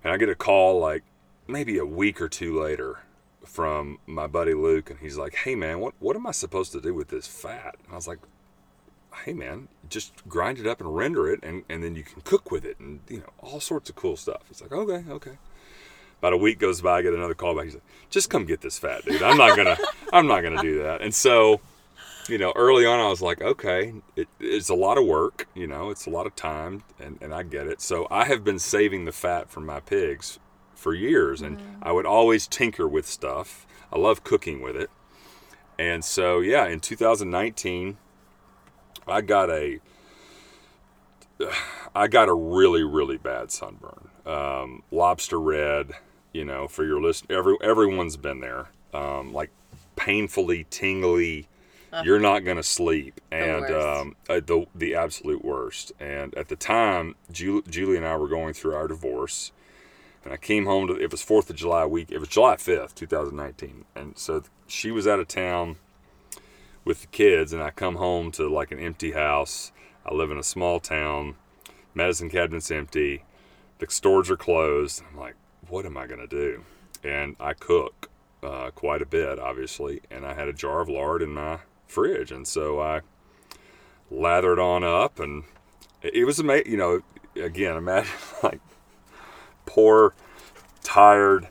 And 0.03 0.13
I 0.13 0.17
get 0.17 0.29
a 0.29 0.35
call 0.35 0.79
like 0.79 1.03
maybe 1.47 1.79
a 1.79 1.85
week 1.85 2.21
or 2.21 2.29
two 2.29 2.57
later 2.61 2.99
from 3.43 3.97
my 4.05 4.27
buddy 4.27 4.53
Luke, 4.53 4.91
and 4.91 4.99
he's 4.99 5.17
like, 5.17 5.33
"Hey 5.33 5.55
man, 5.55 5.79
what 5.79 5.95
what 5.97 6.15
am 6.15 6.27
I 6.27 6.31
supposed 6.31 6.71
to 6.73 6.81
do 6.81 6.93
with 6.93 7.07
this 7.07 7.25
fat?" 7.25 7.77
And 7.83 7.93
I 7.93 7.95
was 7.95 8.07
like, 8.07 8.19
"Hey 9.23 9.33
man, 9.33 9.69
just 9.89 10.13
grind 10.29 10.59
it 10.59 10.67
up 10.67 10.81
and 10.81 10.95
render 10.95 11.27
it, 11.33 11.39
and 11.41 11.63
and 11.67 11.83
then 11.83 11.95
you 11.95 12.03
can 12.03 12.21
cook 12.21 12.51
with 12.51 12.63
it, 12.63 12.79
and 12.79 12.99
you 13.09 13.21
know, 13.21 13.33
all 13.39 13.59
sorts 13.59 13.89
of 13.89 13.95
cool 13.95 14.17
stuff." 14.17 14.43
It's 14.51 14.61
like, 14.61 14.71
"Okay, 14.71 15.03
okay." 15.09 15.37
About 16.19 16.33
a 16.33 16.37
week 16.37 16.59
goes 16.59 16.81
by, 16.81 16.99
I 16.99 17.01
get 17.01 17.13
another 17.13 17.33
call 17.33 17.55
back. 17.55 17.65
He's 17.65 17.75
like, 17.75 17.83
"Just 18.09 18.29
come 18.29 18.45
get 18.45 18.61
this 18.61 18.79
fat 18.79 19.05
dude. 19.05 19.21
I'm 19.21 19.37
not 19.37 19.55
gonna, 19.55 19.77
I'm 20.13 20.27
not 20.27 20.41
gonna 20.41 20.61
do 20.61 20.81
that." 20.83 21.01
And 21.01 21.13
so, 21.13 21.61
you 22.27 22.37
know, 22.37 22.51
early 22.55 22.85
on, 22.85 22.99
I 22.99 23.07
was 23.09 23.21
like, 23.21 23.41
"Okay, 23.41 23.93
it, 24.15 24.27
it's 24.39 24.69
a 24.69 24.75
lot 24.75 24.97
of 24.97 25.05
work. 25.05 25.47
You 25.53 25.67
know, 25.67 25.89
it's 25.89 26.05
a 26.05 26.09
lot 26.09 26.25
of 26.25 26.35
time, 26.35 26.83
and 26.99 27.17
and 27.21 27.33
I 27.33 27.43
get 27.43 27.67
it." 27.67 27.81
So 27.81 28.07
I 28.09 28.25
have 28.25 28.43
been 28.43 28.59
saving 28.59 29.05
the 29.05 29.11
fat 29.11 29.49
from 29.49 29.65
my 29.65 29.79
pigs 29.79 30.39
for 30.73 30.93
years, 30.93 31.41
and 31.41 31.57
mm. 31.59 31.63
I 31.81 31.91
would 31.91 32.05
always 32.05 32.47
tinker 32.47 32.87
with 32.87 33.05
stuff. 33.07 33.67
I 33.91 33.97
love 33.97 34.23
cooking 34.23 34.61
with 34.61 34.75
it, 34.75 34.89
and 35.77 36.03
so 36.03 36.39
yeah, 36.39 36.67
in 36.67 36.79
2019, 36.79 37.97
I 39.07 39.21
got 39.21 39.49
a 39.49 39.79
I 41.95 42.07
got 42.07 42.29
a 42.29 42.33
really 42.33 42.83
really 42.83 43.17
bad 43.17 43.51
sunburn, 43.51 44.09
um, 44.25 44.83
lobster 44.91 45.39
red, 45.39 45.91
you 46.33 46.45
know, 46.45 46.67
for 46.67 46.83
your 46.83 47.01
list, 47.01 47.25
every 47.29 47.57
everyone's 47.61 48.17
been 48.17 48.39
there. 48.39 48.67
Um, 48.93 49.33
like 49.33 49.51
painfully 49.95 50.65
tingly. 50.69 51.47
Uh, 51.93 52.01
you're 52.03 52.19
not 52.19 52.43
going 52.43 52.57
to 52.57 52.63
sleep, 52.63 53.21
and 53.31 53.63
the, 53.63 53.89
um, 53.89 54.15
uh, 54.27 54.41
the 54.45 54.65
the 54.75 54.95
absolute 54.95 55.45
worst. 55.45 55.93
And 55.99 56.35
at 56.35 56.49
the 56.49 56.57
time, 56.57 57.15
Julie, 57.31 57.63
Julie 57.69 57.95
and 57.95 58.05
I 58.05 58.17
were 58.17 58.27
going 58.27 58.53
through 58.53 58.75
our 58.75 58.87
divorce, 58.87 59.53
and 60.23 60.33
I 60.33 60.37
came 60.37 60.65
home 60.65 60.87
to 60.87 60.95
it 60.95 61.09
was 61.09 61.21
Fourth 61.21 61.49
of 61.49 61.55
July 61.55 61.85
week. 61.85 62.11
It 62.11 62.19
was 62.19 62.27
July 62.27 62.57
fifth, 62.57 62.95
two 62.95 63.07
thousand 63.07 63.37
nineteen, 63.37 63.85
and 63.95 64.17
so 64.17 64.43
she 64.67 64.91
was 64.91 65.07
out 65.07 65.21
of 65.21 65.29
town 65.29 65.77
with 66.83 67.01
the 67.01 67.07
kids, 67.07 67.53
and 67.53 67.63
I 67.63 67.69
come 67.69 67.95
home 67.95 68.29
to 68.31 68.49
like 68.49 68.71
an 68.71 68.79
empty 68.79 69.11
house. 69.11 69.71
I 70.05 70.13
live 70.13 70.31
in 70.31 70.37
a 70.37 70.43
small 70.43 70.81
town. 70.81 71.35
Medicine 71.93 72.29
cabinet's 72.29 72.71
empty. 72.71 73.23
The 73.79 73.87
stores 73.89 74.29
are 74.29 74.37
closed. 74.37 75.03
I'm 75.09 75.17
like, 75.17 75.35
what 75.67 75.85
am 75.85 75.97
I 75.97 76.07
going 76.07 76.19
to 76.19 76.27
do? 76.27 76.63
And 77.03 77.35
I 77.39 77.53
cook 77.53 78.09
uh, 78.41 78.71
quite 78.71 79.01
a 79.01 79.05
bit, 79.05 79.39
obviously, 79.39 80.01
and 80.09 80.25
I 80.25 80.33
had 80.33 80.47
a 80.47 80.53
jar 80.53 80.81
of 80.81 80.89
lard 80.89 81.21
in 81.21 81.33
my 81.33 81.59
fridge, 81.87 82.31
and 82.31 82.47
so 82.47 82.79
I 82.79 83.01
lathered 84.09 84.59
on 84.59 84.83
up, 84.83 85.19
and 85.19 85.43
it 86.01 86.25
was 86.25 86.39
amazing. 86.39 86.71
You 86.71 86.77
know, 86.77 87.01
again, 87.35 87.75
imagine 87.75 88.11
like 88.43 88.61
poor, 89.65 90.13
tired, 90.83 91.47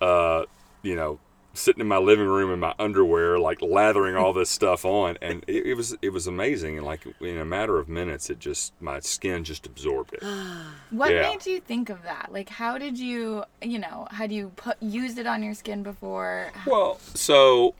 uh, 0.00 0.44
you 0.82 0.96
know, 0.96 1.18
sitting 1.54 1.80
in 1.80 1.86
my 1.86 1.98
living 1.98 2.26
room 2.26 2.52
in 2.52 2.60
my 2.60 2.74
underwear, 2.78 3.38
like 3.38 3.62
lathering 3.62 4.16
all 4.16 4.32
this 4.32 4.50
stuff 4.50 4.84
on, 4.84 5.16
and 5.22 5.44
it, 5.46 5.66
it, 5.66 5.74
was 5.74 5.96
it 6.02 6.10
was 6.10 6.26
amazing. 6.26 6.76
And 6.76 6.86
like 6.86 7.06
in 7.20 7.38
a 7.38 7.44
matter 7.44 7.78
of 7.78 7.88
minutes, 7.88 8.28
it 8.28 8.40
just 8.40 8.72
my 8.80 9.00
skin 9.00 9.44
just 9.44 9.66
absorbed 9.66 10.14
it. 10.14 10.22
what 10.90 11.12
yeah. 11.12 11.22
made 11.22 11.46
you 11.46 11.60
think 11.60 11.88
of 11.88 12.02
that? 12.02 12.30
Like, 12.32 12.48
how 12.48 12.76
did 12.76 12.98
you, 12.98 13.44
you 13.62 13.78
know, 13.78 14.06
had 14.10 14.32
you 14.32 14.50
put 14.56 14.82
used 14.82 15.18
it 15.18 15.26
on 15.26 15.42
your 15.42 15.54
skin 15.54 15.82
before? 15.82 16.52
Well, 16.66 16.98
so 17.14 17.74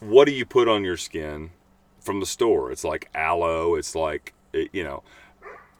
what 0.00 0.26
do 0.26 0.32
you 0.32 0.44
put 0.44 0.68
on 0.68 0.84
your 0.84 0.96
skin 0.96 1.50
from 2.00 2.20
the 2.20 2.26
store? 2.26 2.72
It's 2.72 2.84
like 2.84 3.08
aloe. 3.14 3.76
It's 3.76 3.94
like 3.94 4.34
it, 4.52 4.68
you 4.72 4.84
know. 4.84 5.02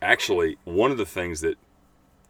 Actually, 0.02 0.56
one 0.64 0.90
of 0.90 0.96
the 0.96 1.04
things 1.04 1.42
that 1.42 1.58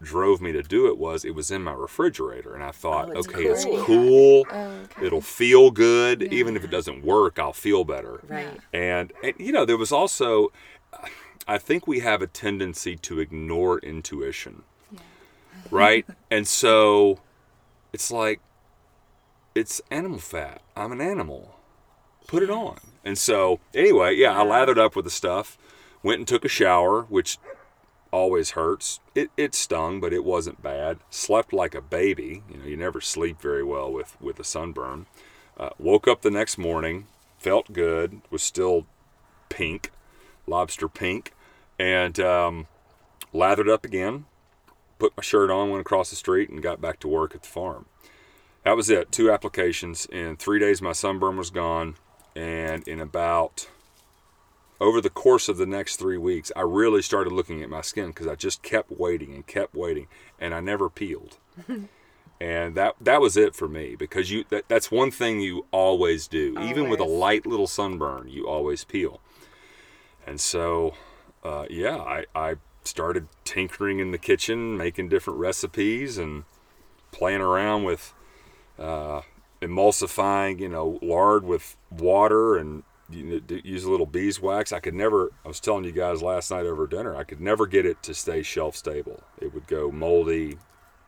drove 0.02 0.40
me 0.40 0.52
to 0.52 0.62
do 0.62 0.86
it 0.86 0.96
was 0.96 1.24
it 1.24 1.34
was 1.34 1.50
in 1.50 1.62
my 1.62 1.72
refrigerator 1.72 2.54
and 2.54 2.64
I 2.64 2.70
thought, 2.70 3.10
oh, 3.10 3.18
okay, 3.18 3.44
cool. 3.44 3.52
it's 3.52 3.64
cool. 3.64 4.46
Oh, 4.50 4.56
okay. 4.56 5.06
It'll 5.06 5.20
feel 5.20 5.70
good. 5.70 6.22
Yeah. 6.22 6.28
Even 6.30 6.56
if 6.56 6.64
it 6.64 6.70
doesn't 6.70 7.04
work, 7.04 7.38
I'll 7.38 7.52
feel 7.52 7.84
better. 7.84 8.20
Right. 8.26 8.58
And, 8.72 9.12
and, 9.22 9.34
you 9.38 9.52
know, 9.52 9.64
there 9.64 9.76
was 9.76 9.92
also, 9.92 10.52
I 11.46 11.58
think 11.58 11.86
we 11.86 12.00
have 12.00 12.22
a 12.22 12.26
tendency 12.26 12.96
to 12.96 13.20
ignore 13.20 13.78
intuition. 13.80 14.62
Yeah. 14.90 15.00
Right? 15.70 16.06
and 16.30 16.48
so 16.48 17.20
it's 17.92 18.10
like, 18.10 18.40
it's 19.54 19.82
animal 19.90 20.18
fat. 20.18 20.62
I'm 20.76 20.92
an 20.92 21.00
animal. 21.00 21.56
put 22.26 22.42
it 22.42 22.50
on. 22.50 22.78
And 23.04 23.18
so, 23.18 23.60
anyway, 23.74 24.14
yeah, 24.14 24.38
I 24.38 24.44
lathered 24.44 24.78
up 24.78 24.94
with 24.94 25.04
the 25.04 25.10
stuff, 25.10 25.58
went 26.02 26.18
and 26.18 26.28
took 26.28 26.44
a 26.44 26.48
shower, 26.48 27.02
which 27.02 27.38
always 28.10 28.50
hurts. 28.52 29.00
It, 29.14 29.30
it 29.36 29.54
stung, 29.54 30.00
but 30.00 30.12
it 30.12 30.24
wasn't 30.24 30.62
bad. 30.62 30.98
Slept 31.10 31.52
like 31.52 31.74
a 31.74 31.80
baby. 31.80 32.42
You 32.50 32.58
know, 32.58 32.64
you 32.64 32.76
never 32.76 33.00
sleep 33.00 33.40
very 33.40 33.64
well 33.64 33.92
with, 33.92 34.20
with 34.20 34.38
a 34.40 34.44
sunburn. 34.44 35.06
Uh, 35.56 35.70
woke 35.78 36.08
up 36.08 36.22
the 36.22 36.30
next 36.30 36.58
morning, 36.58 37.06
felt 37.38 37.72
good, 37.72 38.22
was 38.30 38.42
still 38.42 38.86
pink, 39.48 39.90
lobster 40.46 40.88
pink, 40.88 41.32
and 41.78 42.18
um, 42.18 42.66
lathered 43.32 43.68
up 43.68 43.84
again, 43.84 44.24
put 44.98 45.16
my 45.16 45.22
shirt 45.22 45.50
on, 45.50 45.70
went 45.70 45.80
across 45.80 46.10
the 46.10 46.16
street, 46.16 46.48
and 46.48 46.62
got 46.62 46.80
back 46.80 46.98
to 47.00 47.08
work 47.08 47.34
at 47.34 47.42
the 47.42 47.48
farm. 47.48 47.86
That 48.64 48.76
was 48.76 48.90
it. 48.90 49.10
Two 49.10 49.30
applications. 49.30 50.06
In 50.06 50.36
three 50.36 50.58
days, 50.58 50.82
my 50.82 50.92
sunburn 50.92 51.36
was 51.36 51.50
gone. 51.50 51.96
And 52.36 52.86
in 52.86 53.00
about 53.00 53.68
over 54.80 55.00
the 55.00 55.10
course 55.10 55.48
of 55.48 55.58
the 55.58 55.66
next 55.66 55.96
three 55.96 56.16
weeks, 56.16 56.50
I 56.56 56.62
really 56.62 57.02
started 57.02 57.32
looking 57.32 57.62
at 57.62 57.68
my 57.68 57.82
skin 57.82 58.08
because 58.08 58.26
I 58.26 58.34
just 58.34 58.62
kept 58.62 58.90
waiting 58.90 59.34
and 59.34 59.46
kept 59.46 59.74
waiting, 59.74 60.06
and 60.40 60.54
I 60.54 60.60
never 60.60 60.88
peeled. 60.88 61.38
and 62.40 62.74
that 62.74 62.94
that 63.00 63.20
was 63.20 63.36
it 63.36 63.54
for 63.54 63.68
me 63.68 63.94
because 63.94 64.30
you 64.30 64.44
that, 64.48 64.64
that's 64.68 64.90
one 64.90 65.10
thing 65.10 65.40
you 65.40 65.66
always 65.70 66.26
do, 66.26 66.54
always. 66.56 66.70
even 66.70 66.88
with 66.88 67.00
a 67.00 67.04
light 67.04 67.46
little 67.46 67.66
sunburn, 67.66 68.28
you 68.28 68.48
always 68.48 68.84
peel. 68.84 69.20
And 70.26 70.40
so, 70.40 70.94
uh, 71.44 71.66
yeah, 71.68 71.96
I, 71.96 72.24
I 72.34 72.56
started 72.84 73.28
tinkering 73.44 73.98
in 73.98 74.10
the 74.10 74.18
kitchen, 74.18 74.76
making 74.76 75.08
different 75.08 75.38
recipes, 75.38 76.18
and 76.18 76.44
playing 77.10 77.40
around 77.40 77.84
with 77.84 78.14
uh, 78.78 79.22
emulsifying, 79.60 80.60
you 80.60 80.68
know, 80.68 80.98
lard 81.02 81.44
with 81.44 81.76
water 81.90 82.56
and 82.56 82.82
use 83.10 83.84
a 83.84 83.90
little 83.90 84.06
beeswax. 84.06 84.72
I 84.72 84.80
could 84.80 84.94
never. 84.94 85.30
I 85.44 85.48
was 85.48 85.60
telling 85.60 85.84
you 85.84 85.92
guys 85.92 86.22
last 86.22 86.50
night 86.50 86.66
over 86.66 86.86
dinner. 86.86 87.16
I 87.16 87.24
could 87.24 87.40
never 87.40 87.66
get 87.66 87.86
it 87.86 88.02
to 88.04 88.14
stay 88.14 88.42
shelf 88.42 88.76
stable. 88.76 89.22
It 89.40 89.52
would 89.54 89.66
go 89.66 89.90
moldy, 89.90 90.58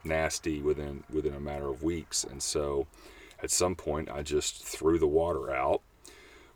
nasty 0.04 0.60
within 0.60 1.04
within 1.10 1.34
a 1.34 1.40
matter 1.40 1.68
of 1.68 1.82
weeks. 1.82 2.24
And 2.24 2.42
so, 2.42 2.86
at 3.42 3.50
some 3.50 3.74
point, 3.74 4.10
I 4.10 4.22
just 4.22 4.64
threw 4.64 4.98
the 4.98 5.06
water 5.06 5.52
out, 5.52 5.82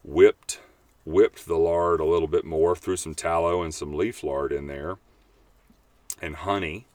whipped 0.04 0.60
whipped 1.04 1.46
the 1.46 1.56
lard 1.56 2.00
a 2.00 2.04
little 2.04 2.28
bit 2.28 2.44
more, 2.44 2.74
threw 2.74 2.96
some 2.96 3.14
tallow 3.14 3.62
and 3.62 3.72
some 3.72 3.94
leaf 3.94 4.24
lard 4.24 4.52
in 4.52 4.66
there, 4.66 4.98
and 6.20 6.34
honey, 6.34 6.86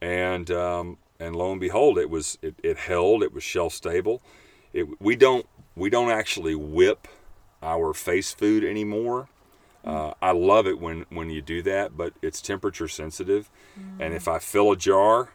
and 0.00 0.50
um, 0.50 0.98
and 1.18 1.36
lo 1.36 1.50
and 1.50 1.60
behold, 1.60 1.98
it 1.98 2.08
was 2.10 2.38
it, 2.42 2.54
it 2.62 2.76
held. 2.78 3.22
It 3.22 3.32
was 3.32 3.42
shelf 3.42 3.72
stable. 3.72 4.22
It, 4.72 5.00
we 5.00 5.16
don't 5.16 5.46
we 5.76 5.90
don't 5.90 6.10
actually 6.10 6.54
whip 6.54 7.08
our 7.64 7.92
face 7.92 8.32
food 8.32 8.62
anymore. 8.62 9.28
Uh, 9.84 10.14
I 10.22 10.32
love 10.32 10.66
it 10.66 10.78
when 10.78 11.04
when 11.10 11.30
you 11.30 11.42
do 11.42 11.62
that, 11.62 11.96
but 11.96 12.14
it's 12.22 12.40
temperature 12.40 12.88
sensitive. 12.88 13.50
Mm. 13.78 14.00
And 14.00 14.14
if 14.14 14.28
I 14.28 14.38
fill 14.38 14.72
a 14.72 14.76
jar 14.76 15.30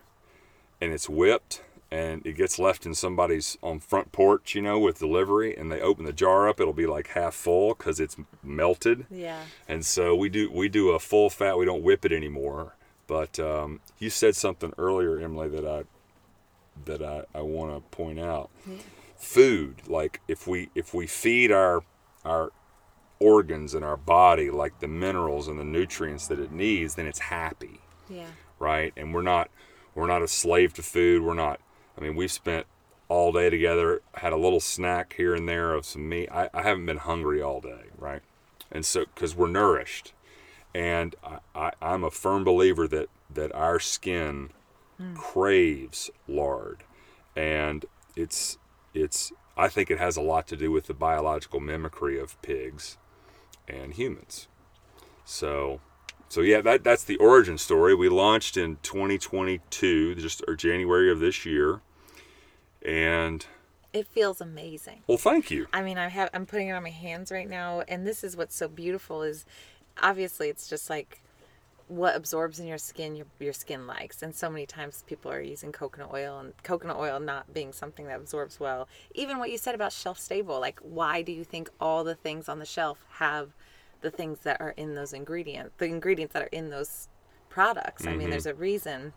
and 0.82 0.92
it's 0.92 1.08
whipped 1.10 1.63
and 1.92 2.26
it 2.26 2.34
gets 2.34 2.60
left 2.60 2.86
in 2.86 2.94
somebody's 2.94 3.58
on 3.62 3.80
front 3.80 4.12
porch, 4.12 4.56
you 4.56 4.62
know, 4.62 4.80
with 4.80 5.00
delivery, 5.00 5.56
and 5.56 5.72
they 5.72 5.82
open 5.82 6.06
the 6.06 6.13
jar 6.13 6.48
up, 6.48 6.60
it'll 6.60 6.74
be 6.74 6.88
like 6.88 7.08
half 7.08 7.34
full 7.36 7.76
because 7.76 8.00
it's 8.00 8.15
melted. 8.44 9.06
Yeah. 9.12 9.42
And 9.68 9.86
so 9.86 10.15
we 10.15 10.30
do 10.30 10.52
we 10.52 10.70
do 10.70 10.89
a 10.92 11.00
full 11.00 11.30
fat. 11.30 11.58
We 11.58 11.65
don't 11.65 11.84
whip 11.84 12.06
it 12.06 12.12
anymore. 12.12 12.76
But 13.06 13.39
um, 13.39 13.80
you 13.98 14.12
said 14.12 14.36
something 14.36 14.72
earlier, 14.78 15.20
Emily, 15.20 15.50
that 15.50 15.65
I 15.65 15.84
that 16.86 17.02
I, 17.02 17.26
I 17.34 17.42
want 17.42 17.74
to 17.76 17.82
point 17.96 18.20
out. 18.20 18.50
Yeah. 18.68 18.78
Food, 19.15 19.82
like 19.88 20.22
if 20.28 20.48
we 20.48 20.70
if 20.76 20.94
we 20.94 21.06
feed 21.06 21.52
our 21.52 21.84
our 22.25 22.51
organs 23.19 23.73
and 23.73 23.84
our 23.84 23.97
body 23.97 24.49
like 24.49 24.79
the 24.79 24.88
minerals 24.88 25.47
and 25.47 25.60
the 25.60 25.63
nutrients 25.63 26.27
that 26.27 26.39
it 26.39 26.51
needs, 26.51 26.95
then 26.95 27.05
it's 27.05 27.19
happy. 27.19 27.82
Yeah. 28.10 28.27
Right? 28.60 28.93
And 28.97 29.13
we're 29.13 29.21
not 29.21 29.49
we're 29.95 30.08
not 30.08 30.21
a 30.21 30.27
slave 30.27 30.73
to 30.75 30.84
food. 30.84 31.21
We're 31.21 31.34
not 31.34 31.60
I 31.97 32.01
mean, 32.01 32.15
we've 32.15 32.32
spent 32.32 32.65
all 33.08 33.32
day 33.32 33.49
together, 33.49 34.01
had 34.15 34.34
a 34.34 34.38
little 34.38 34.60
snack 34.60 35.13
here 35.17 35.34
and 35.34 35.49
there 35.49 35.73
of 35.73 35.86
some 35.86 36.08
meat. 36.08 36.29
I, 36.32 36.49
I 36.53 36.62
haven't 36.62 36.86
been 36.86 36.97
hungry 36.97 37.41
all 37.41 37.60
day, 37.60 37.86
right? 37.97 38.21
And 38.71 38.86
so, 38.86 39.05
because 39.05 39.36
we're 39.36 39.47
nourished 39.47 40.13
and 40.73 41.15
I, 41.23 41.71
I, 41.82 41.93
am 41.93 42.03
a 42.03 42.12
firm 42.12 42.43
believer 42.43 42.88
that 42.88 43.10
that 43.34 43.53
our 43.53 43.79
skin 43.79 44.51
mm. 44.99 45.15
craves 45.15 46.10
lard, 46.27 46.84
and 47.36 47.86
it's 48.15 48.58
it's 48.93 49.32
I 49.60 49.67
think 49.67 49.91
it 49.91 50.00
has 50.00 50.15
a 50.15 50.22
lot 50.22 50.48
to 50.48 50.56
do 50.56 50.72
with 50.72 50.88
the 50.88 50.93
biological 50.93 51.60
mimicry 51.60 52.19
of 52.19 52.41
pigs 52.41 52.98
and 53.67 53.93
humans. 53.93 54.48
So 55.26 55.82
so 56.30 56.41
yeah, 56.41 56.62
that 56.62 56.84
that's 56.84 57.04
the 57.04 57.17
origin 57.17 57.58
story. 57.58 57.93
We 57.93 58.08
launched 58.08 58.56
in 58.56 58.78
2022, 58.84 60.15
just 60.15 60.43
or 60.48 60.56
January 60.56 61.12
of 61.12 61.19
this 61.19 61.45
year, 61.45 61.82
and 62.86 63.45
it 63.91 64.08
feels 64.08 64.39
amazing. 64.39 65.02
Well, 65.08 65.17
thank 65.17 65.50
you. 65.50 65.67
I 65.74 65.82
mean, 65.82 65.98
I 65.98 66.08
have 66.08 66.30
I'm 66.34 66.45
putting 66.45 66.69
it 66.69 66.74
on 66.74 66.84
my 66.84 66.91
hands 66.91 67.32
right 67.32 67.50
now, 67.50 67.82
and 67.88 68.06
this 68.06 68.24
is 68.24 68.38
what's 68.38 68.56
so 68.56 68.67
beautiful 68.67 69.24
is 69.24 69.45
obviously 70.02 70.50
it's 70.50 70.69
just 70.69 70.89
like 70.89 71.22
what 71.89 72.15
absorbs 72.15 72.60
in 72.60 72.67
your 72.67 72.78
skin 72.78 73.15
your, 73.15 73.25
your 73.39 73.52
skin 73.52 73.88
likes 73.88 74.21
and 74.21 74.34
so 74.34 74.47
many 74.47 74.65
times 74.65 75.04
people 75.08 75.32
are 75.32 75.41
using 75.41 75.71
coconut 75.71 76.12
oil 76.13 76.38
and 76.38 76.54
coconut 76.62 76.97
oil 76.97 77.19
not 77.19 77.52
being 77.52 77.73
something 77.73 78.06
that 78.06 78.17
absorbs 78.17 78.60
well 78.60 78.88
even 79.15 79.39
what 79.39 79.49
you 79.49 79.58
said 79.58 79.73
about 79.73 79.91
shelf 79.91 80.19
stable 80.19 80.60
like 80.60 80.80
why 80.82 81.23
do 81.23 81.32
you 81.32 81.43
think 81.43 81.67
all 81.82 82.04
the 82.04 82.13
things 82.13 82.47
on 82.47 82.60
the 82.60 82.65
shelf 82.65 83.04
have 83.13 83.49
the 84.02 84.12
things 84.12 84.39
that 84.41 84.62
are 84.62 84.75
in 84.78 84.93
those 84.93 85.13
ingredients 85.13 85.71
the 85.80 85.86
ingredients 85.86 86.32
that 86.32 86.43
are 86.43 86.49
in 86.52 86.69
those 86.69 87.10
products 87.49 88.04
mm-hmm. 88.04 88.10
i 88.10 88.12
mean 88.12 88.21
mm-hmm. 88.21 88.32
there's 88.32 88.45
a 88.45 88.54
reason 88.54 89.12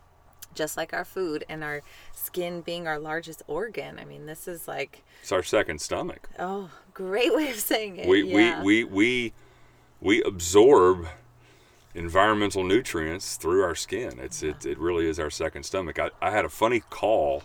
just 0.55 0.75
like 0.75 0.93
our 0.93 1.05
food 1.05 1.45
and 1.47 1.63
our 1.63 1.81
skin 2.11 2.61
being 2.61 2.87
our 2.87 2.97
largest 2.97 3.43
organ 3.45 3.99
i 3.99 4.05
mean 4.05 4.25
this 4.25 4.47
is 4.47 4.67
like 4.67 5.03
it's 5.21 5.31
our 5.31 5.43
second 5.43 5.79
stomach 5.79 6.27
oh 6.39 6.71
great 6.95 7.33
way 7.35 7.51
of 7.51 7.55
saying 7.55 7.97
it 7.97 8.07
we 8.07 8.23
yeah. 8.23 8.63
we 8.63 8.83
we 8.83 8.93
we 8.93 9.33
we 10.01 10.23
absorb 10.23 11.07
environmental 11.93 12.63
nutrients 12.63 13.35
through 13.35 13.63
our 13.63 13.75
skin. 13.75 14.19
It's 14.19 14.43
it, 14.43 14.65
it 14.65 14.77
really 14.77 15.07
is 15.07 15.19
our 15.19 15.29
second 15.29 15.63
stomach. 15.63 15.99
I, 15.99 16.09
I 16.21 16.31
had 16.31 16.45
a 16.45 16.49
funny 16.49 16.81
call. 16.89 17.43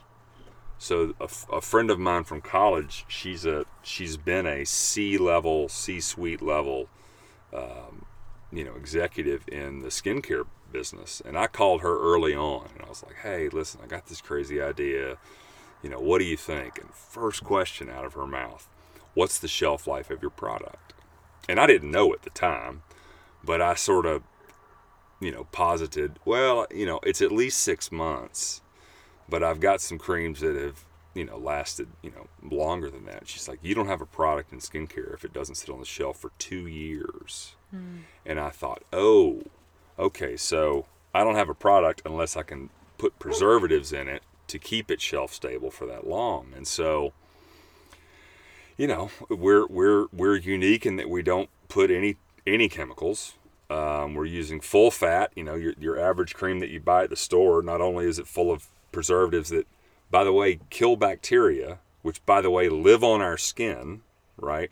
So 0.78 1.14
a, 1.20 1.28
a 1.52 1.60
friend 1.60 1.90
of 1.90 1.98
mine 1.98 2.24
from 2.24 2.40
college, 2.40 3.04
she's 3.08 3.44
a 3.44 3.64
she's 3.82 4.16
been 4.16 4.46
a 4.46 4.64
C 4.64 5.18
level, 5.18 5.68
C 5.68 6.00
suite 6.00 6.40
level, 6.40 6.88
um, 7.52 8.06
you 8.52 8.64
know, 8.64 8.74
executive 8.76 9.44
in 9.48 9.80
the 9.80 9.88
skincare 9.88 10.46
business. 10.70 11.20
And 11.24 11.36
I 11.36 11.48
called 11.48 11.80
her 11.80 11.98
early 11.98 12.34
on, 12.34 12.68
and 12.74 12.84
I 12.84 12.88
was 12.88 13.02
like, 13.02 13.16
"Hey, 13.16 13.48
listen, 13.48 13.80
I 13.82 13.86
got 13.86 14.06
this 14.06 14.20
crazy 14.20 14.62
idea. 14.62 15.18
You 15.82 15.90
know, 15.90 16.00
what 16.00 16.18
do 16.18 16.24
you 16.24 16.36
think?" 16.36 16.78
And 16.78 16.94
first 16.94 17.42
question 17.42 17.90
out 17.90 18.04
of 18.04 18.14
her 18.14 18.26
mouth, 18.26 18.68
"What's 19.14 19.38
the 19.38 19.48
shelf 19.48 19.86
life 19.86 20.10
of 20.10 20.22
your 20.22 20.30
product?" 20.30 20.88
and 21.48 21.58
I 21.58 21.66
didn't 21.66 21.90
know 21.90 22.12
at 22.12 22.22
the 22.22 22.30
time, 22.30 22.82
but 23.42 23.62
I 23.62 23.74
sort 23.74 24.04
of, 24.06 24.22
you 25.20 25.32
know, 25.32 25.44
posited, 25.52 26.18
well, 26.24 26.66
you 26.70 26.86
know, 26.86 27.00
it's 27.02 27.20
at 27.22 27.32
least 27.32 27.58
six 27.58 27.90
months, 27.90 28.62
but 29.28 29.42
I've 29.42 29.60
got 29.60 29.80
some 29.80 29.98
creams 29.98 30.40
that 30.40 30.56
have, 30.56 30.84
you 31.14 31.24
know, 31.24 31.36
lasted, 31.36 31.88
you 32.02 32.10
know, 32.10 32.28
longer 32.56 32.90
than 32.90 33.04
that. 33.06 33.28
She's 33.28 33.48
like, 33.48 33.58
you 33.62 33.74
don't 33.74 33.88
have 33.88 34.00
a 34.00 34.06
product 34.06 34.52
in 34.52 34.60
skincare 34.60 35.12
if 35.12 35.24
it 35.24 35.32
doesn't 35.32 35.56
sit 35.56 35.70
on 35.70 35.80
the 35.80 35.86
shelf 35.86 36.18
for 36.18 36.30
two 36.38 36.66
years. 36.66 37.56
Hmm. 37.70 37.98
And 38.24 38.38
I 38.38 38.50
thought, 38.50 38.84
oh, 38.92 39.42
okay, 39.98 40.36
so 40.36 40.86
I 41.14 41.24
don't 41.24 41.34
have 41.34 41.48
a 41.48 41.54
product 41.54 42.02
unless 42.04 42.36
I 42.36 42.42
can 42.42 42.70
put 42.96 43.18
preservatives 43.18 43.92
in 43.92 44.08
it 44.08 44.22
to 44.48 44.58
keep 44.58 44.90
it 44.90 45.00
shelf 45.00 45.32
stable 45.32 45.70
for 45.70 45.86
that 45.86 46.06
long. 46.06 46.52
And 46.56 46.66
so, 46.66 47.12
you 48.76 48.86
know, 48.86 49.10
we're 49.28 49.66
we're 49.66 50.06
we're 50.12 50.36
unique 50.36 50.86
in 50.86 50.96
that 50.96 51.10
we 51.10 51.22
don't 51.22 51.50
put 51.68 51.90
any 51.90 52.16
any 52.46 52.68
chemicals. 52.68 53.34
Um, 53.70 54.14
we're 54.14 54.24
using 54.24 54.60
full 54.60 54.90
fat. 54.90 55.32
You 55.34 55.44
know, 55.44 55.54
your 55.54 55.74
your 55.78 55.98
average 55.98 56.34
cream 56.34 56.58
that 56.60 56.70
you 56.70 56.80
buy 56.80 57.04
at 57.04 57.10
the 57.10 57.16
store. 57.16 57.62
Not 57.62 57.80
only 57.80 58.06
is 58.06 58.18
it 58.18 58.26
full 58.26 58.50
of 58.50 58.68
preservatives 58.92 59.50
that, 59.50 59.66
by 60.10 60.24
the 60.24 60.32
way, 60.32 60.60
kill 60.70 60.96
bacteria, 60.96 61.78
which 62.02 62.24
by 62.24 62.40
the 62.40 62.50
way 62.50 62.68
live 62.68 63.04
on 63.04 63.20
our 63.20 63.36
skin, 63.36 64.02
right? 64.38 64.70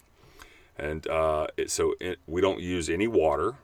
And 0.79 1.07
uh, 1.07 1.49
it, 1.57 1.71
so 1.71 1.95
it, 2.01 2.19
we 2.27 2.41
don't 2.41 2.61
use 2.61 2.89
any 2.89 3.07
water. 3.07 3.57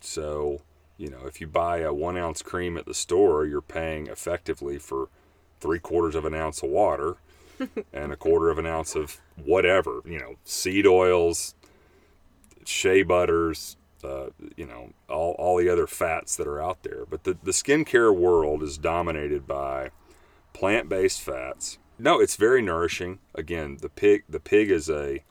So 0.00 0.60
you 0.98 1.08
know, 1.08 1.26
if 1.26 1.40
you 1.40 1.46
buy 1.46 1.78
a 1.78 1.92
one 1.92 2.18
ounce 2.18 2.42
cream 2.42 2.76
at 2.76 2.84
the 2.84 2.92
store, 2.92 3.46
you're 3.46 3.62
paying 3.62 4.08
effectively 4.08 4.78
for 4.78 5.08
three 5.60 5.78
quarters 5.78 6.14
of 6.14 6.24
an 6.24 6.34
ounce 6.34 6.62
of 6.62 6.68
water 6.68 7.16
and 7.92 8.12
a 8.12 8.16
quarter 8.16 8.50
of 8.50 8.58
an 8.58 8.66
ounce 8.66 8.94
of 8.94 9.20
whatever, 9.36 10.02
you 10.04 10.18
know, 10.18 10.36
seed 10.44 10.86
oils, 10.86 11.54
shea 12.64 13.02
butters, 13.02 13.76
uh, 14.04 14.30
you 14.56 14.66
know, 14.66 14.92
all, 15.08 15.32
all 15.38 15.56
the 15.58 15.68
other 15.68 15.86
fats 15.86 16.36
that 16.36 16.46
are 16.46 16.62
out 16.62 16.82
there. 16.82 17.04
But 17.08 17.24
the, 17.24 17.36
the 17.42 17.50
skincare 17.52 18.14
world 18.14 18.62
is 18.62 18.78
dominated 18.78 19.46
by 19.46 19.90
plant 20.52 20.88
based 20.88 21.20
fats. 21.20 21.78
No, 21.98 22.20
it's 22.20 22.36
very 22.36 22.62
nourishing. 22.62 23.18
Again, 23.34 23.78
the 23.80 23.88
pig 23.88 24.24
the 24.28 24.40
pig 24.40 24.70
is 24.70 24.88
a 24.88 25.24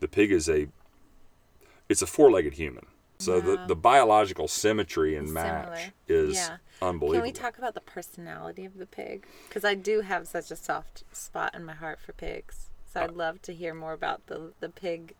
the 0.00 0.08
pig 0.08 0.30
is 0.30 0.48
a 0.48 0.68
it's 1.88 2.02
a 2.02 2.06
four-legged 2.06 2.54
human. 2.54 2.86
So 3.18 3.40
the, 3.40 3.64
the 3.66 3.74
biological 3.76 4.46
symmetry 4.46 5.16
and 5.16 5.32
match 5.32 5.64
Similar. 5.64 5.92
is 6.06 6.36
Yeah. 6.36 6.56
unbelievable. 6.82 7.14
Can 7.14 7.22
we 7.22 7.32
talk 7.32 7.56
about 7.56 7.72
the 7.72 7.80
personality 7.80 8.66
of 8.66 8.76
the 8.76 8.84
pig? 8.84 9.26
Because 9.48 9.64
I 9.64 9.74
do 9.74 10.02
have 10.02 10.28
such 10.28 10.50
a 10.50 10.56
soft 10.56 11.02
spot 11.12 11.54
in 11.54 11.64
my 11.64 11.72
heart 11.72 11.98
for 11.98 12.12
pigs. 12.12 12.68
So 12.92 13.00
Uh, 13.00 13.04
I'd 13.04 13.12
love 13.12 13.40
to 13.42 13.54
hear 13.54 13.72
more 13.74 13.94
about 13.94 14.26
the 14.26 14.52
the 14.60 14.68
pig 14.68 15.14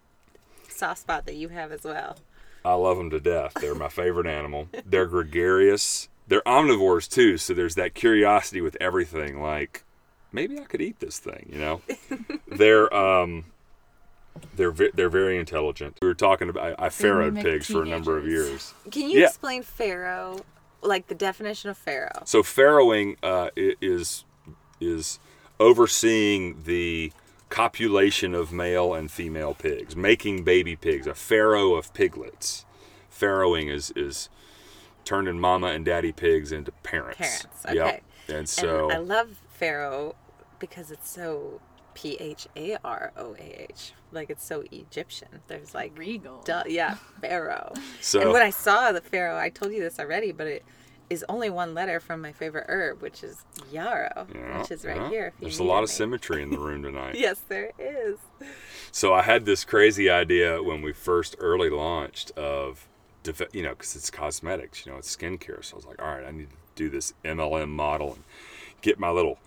soft 0.68 1.01
spot 1.01 1.24
that 1.26 1.36
you 1.36 1.49
have 1.49 1.72
as 1.72 1.84
well. 1.84 2.18
I 2.67 2.75
love 2.75 2.97
them 2.99 3.11
to 3.11 3.21
death. 3.21 3.53
They're 3.61 3.75
my 3.75 3.89
favorite 3.89 4.27
animal. 4.27 4.69
They're 4.85 5.07
gregarious. 5.07 6.09
They're 6.29 6.43
omnivores 6.43 7.09
too, 7.09 7.39
so 7.39 7.55
there's 7.55 7.77
that 7.77 7.95
curiosity 7.95 8.61
with 8.61 8.77
everything. 8.81 9.41
Like, 9.41 9.85
maybe 10.33 10.59
I 10.59 10.64
could 10.64 10.83
eat 10.83 10.99
this 10.99 11.19
thing, 11.19 11.49
you 11.53 11.59
know? 11.59 11.81
they're 12.49 12.93
um, 12.93 13.45
they're 14.57 14.73
ve- 14.73 14.91
they're 14.95 15.09
very 15.09 15.39
intelligent. 15.39 15.97
We 16.03 16.09
were 16.09 16.14
talking 16.14 16.49
about 16.49 16.81
I, 16.81 16.87
I 16.87 16.89
farrowed 16.89 17.35
mimic 17.35 17.45
pigs 17.45 17.67
for 17.71 17.83
a 17.83 17.87
number 17.87 18.19
of 18.19 18.27
years. 18.27 18.75
Can 18.91 19.09
you 19.11 19.21
Yeah. 19.21 19.27
explain 19.29 19.62
farrow, 19.62 20.45
like 20.83 21.07
the 21.07 21.14
definition 21.14 21.71
of 21.71 21.79
farrow? 21.79 22.23
So 22.25 22.43
farrowing 22.43 23.17
uh, 23.23 23.51
is 23.57 24.25
is 24.81 25.19
overseeing 25.61 26.62
the 26.64 27.12
copulation 27.49 28.34
of 28.34 28.53
male 28.53 28.94
and 28.94 29.11
female 29.11 29.55
pigs, 29.55 29.94
making 29.97 30.44
baby 30.44 30.76
pigs, 30.76 31.07
a 31.07 31.14
farrow 31.14 31.74
of 31.74 31.92
piglets. 31.94 32.64
Farrowing 33.11 33.72
is 33.72 33.92
is 33.97 34.28
turning 35.05 35.38
mama 35.38 35.68
and 35.68 35.84
daddy 35.84 36.12
pigs 36.12 36.53
into 36.53 36.72
parents. 36.82 37.16
Parents, 37.18 37.66
Yep. 37.72 37.86
okay. 37.86 38.01
And 38.28 38.49
so 38.49 38.90
and 38.90 38.92
I 38.92 38.99
love 38.99 39.36
farrow 39.49 40.16
because 40.59 40.90
it's 40.90 41.09
so 41.09 41.61
P 41.94 42.16
H 42.20 42.47
A 42.57 42.76
R 42.84 43.12
O 43.16 43.34
A 43.38 43.66
H. 43.70 43.92
Like 44.12 44.28
it's 44.30 44.44
so 44.44 44.64
Egyptian. 44.72 45.28
There's 45.47 45.74
like 45.74 45.97
Regal. 45.97 46.42
duh, 46.44 46.64
yeah, 46.66 46.97
pharaoh. 47.20 47.72
So- 48.01 48.20
and 48.20 48.32
when 48.32 48.42
I 48.42 48.51
saw 48.51 48.92
the 48.92 49.01
Farrow, 49.01 49.36
I 49.38 49.49
told 49.51 49.72
you 49.72 49.80
this 49.80 49.99
already, 49.99 50.32
but 50.32 50.47
it 50.47 50.64
is 51.09 51.24
only 51.28 51.50
one 51.50 51.74
letter 51.74 52.00
from 52.00 52.20
my 52.20 52.32
favorite 52.32 52.66
herb, 52.68 53.00
which 53.00 53.22
is 53.22 53.44
yarrow, 53.70 54.26
yeah, 54.34 54.59
which 54.59 54.70
is 54.70 54.84
right 54.84 54.96
yeah. 54.96 55.09
here. 55.09 55.32
There's 55.40 55.59
a 55.59 55.64
lot 55.64 55.82
of 55.82 55.90
symmetry 55.90 56.42
in 56.42 56.50
the 56.50 56.59
room 56.66 56.82
tonight. 56.82 57.14
Yes, 57.16 57.40
there 57.48 57.72
is. 57.78 58.18
So 58.90 59.14
I 59.14 59.22
had 59.22 59.44
this 59.44 59.64
crazy 59.64 60.11
idea 60.11 60.62
when 60.62 60.82
we 60.82 60.92
first 60.92 61.36
early 61.38 61.70
launched 61.70 62.32
of, 62.32 62.88
you 63.52 63.62
know, 63.62 63.70
because 63.70 63.94
it's 63.96 64.11
cosmetics, 64.11 64.84
you 64.84 64.92
know, 64.92 64.98
it's 64.98 65.14
skincare. 65.14 65.64
So 65.64 65.74
I 65.74 65.76
was 65.76 65.86
like, 65.86 66.00
all 66.00 66.09
right, 66.09 66.24
I 66.24 66.30
need 66.30 66.50
to 66.50 66.57
do 66.74 66.88
this 66.88 67.14
MLM 67.24 67.68
model 67.68 68.14
and 68.14 68.24
get 68.82 68.98
my 68.98 69.11
little, 69.11 69.38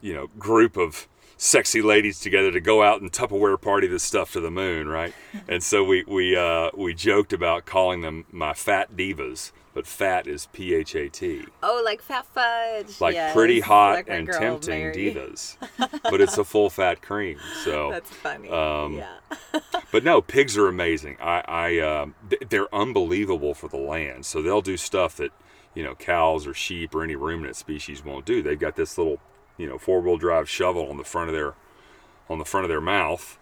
you 0.00 0.14
know, 0.14 0.28
group 0.38 0.76
of 0.76 1.08
sexy 1.40 1.80
ladies 1.80 2.20
together 2.20 2.52
to 2.52 2.60
go 2.60 2.82
out 2.82 3.00
and 3.00 3.10
Tupperware 3.10 3.58
party 3.60 3.86
this 3.86 4.02
stuff 4.02 4.32
to 4.32 4.40
the 4.40 4.50
moon, 4.50 4.86
right? 4.86 5.14
and 5.48 5.62
so 5.62 5.82
we 5.82 6.04
we 6.06 6.36
uh, 6.36 6.70
we 6.76 6.94
joked 6.94 7.32
about 7.32 7.64
calling 7.64 8.02
them 8.02 8.26
my 8.30 8.52
fat 8.52 8.96
divas, 8.96 9.52
but 9.74 9.86
fat 9.86 10.26
is 10.26 10.46
P 10.52 10.74
H 10.74 10.94
A 10.94 11.08
T, 11.08 11.44
Oh, 11.62 11.82
like 11.84 12.02
fat 12.02 12.26
fudge. 12.26 13.00
like 13.00 13.14
Yes, 13.14 13.32
pretty 13.34 13.60
hot 13.60 13.94
like 13.96 14.08
and 14.08 14.26
tempting 14.26 14.80
Mary. 14.80 14.94
divas, 15.14 15.56
but 16.02 16.20
it's 16.20 16.38
a 16.38 16.44
full 16.44 16.70
fat 16.70 17.02
cream. 17.02 17.38
So 17.64 17.90
That's 17.90 18.10
funny. 18.10 18.48
Um, 18.50 18.94
yeah. 18.98 19.16
but 19.92 20.04
no, 20.04 20.20
pigs 20.20 20.56
are 20.58 20.68
amazing. 20.68 21.16
I, 21.20 21.42
I 21.46 21.78
um, 21.78 22.14
they're 22.48 22.72
unbelievable 22.74 23.54
for 23.54 23.68
the 23.68 23.76
land. 23.76 24.26
So 24.26 24.42
they'll 24.42 24.62
do 24.62 24.76
stuff 24.76 25.16
that, 25.16 25.30
you 25.74 25.82
know, 25.82 25.94
cows 25.94 26.46
or 26.46 26.54
sheep 26.54 26.94
or 26.94 27.02
any 27.04 27.16
ruminant 27.16 27.56
species 27.56 28.04
won't 28.04 28.24
do. 28.24 28.42
They've 28.42 28.58
got 28.58 28.76
this 28.76 28.98
little, 28.98 29.18
you 29.56 29.66
know, 29.68 29.78
four 29.78 30.00
wheel 30.00 30.16
drive 30.16 30.48
shovel 30.48 30.88
on 30.90 30.96
the 30.96 31.04
front 31.04 31.28
of 31.28 31.34
their, 31.34 31.54
on 32.28 32.38
the 32.38 32.44
front 32.44 32.64
of 32.64 32.68
their 32.68 32.80
mouth. 32.80 33.38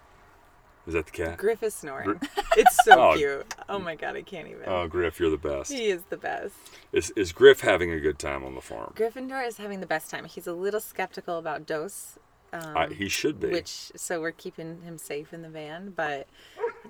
Is 0.89 0.93
that 0.95 1.05
the 1.05 1.11
cat? 1.11 1.37
Griff 1.37 1.61
is 1.61 1.75
snoring. 1.75 2.19
It's 2.57 2.83
so 2.83 3.11
Oh. 3.11 3.15
cute. 3.15 3.53
Oh 3.69 3.77
my 3.77 3.93
god, 3.95 4.15
I 4.15 4.23
can't 4.23 4.47
even. 4.47 4.63
Oh, 4.65 4.87
Griff, 4.87 5.19
you're 5.19 5.29
the 5.29 5.37
best. 5.37 5.71
he 5.71 5.85
is 5.91 6.01
the 6.09 6.17
best. 6.17 6.55
Is, 6.91 7.11
is 7.11 7.31
Griff 7.31 7.61
having 7.61 7.91
a 7.91 7.99
good 7.99 8.17
time 8.17 8.43
on 8.43 8.55
the 8.55 8.59
farm? 8.61 8.91
Gryffindor 8.97 9.47
is 9.47 9.57
having 9.57 9.81
the 9.81 9.85
best 9.85 10.09
time. 10.09 10.25
He's 10.25 10.47
a 10.47 10.53
little 10.53 10.79
skeptical 10.79 11.37
about 11.37 11.67
Dose, 11.67 12.17
um, 12.51 12.75
I, 12.75 12.87
he 12.87 13.07
should 13.07 13.39
be. 13.39 13.49
which 13.49 13.91
so 13.95 14.19
we're 14.19 14.31
keeping 14.31 14.81
him 14.81 14.97
safe 14.97 15.31
in 15.31 15.43
the 15.43 15.47
van, 15.49 15.91
but 15.95 16.27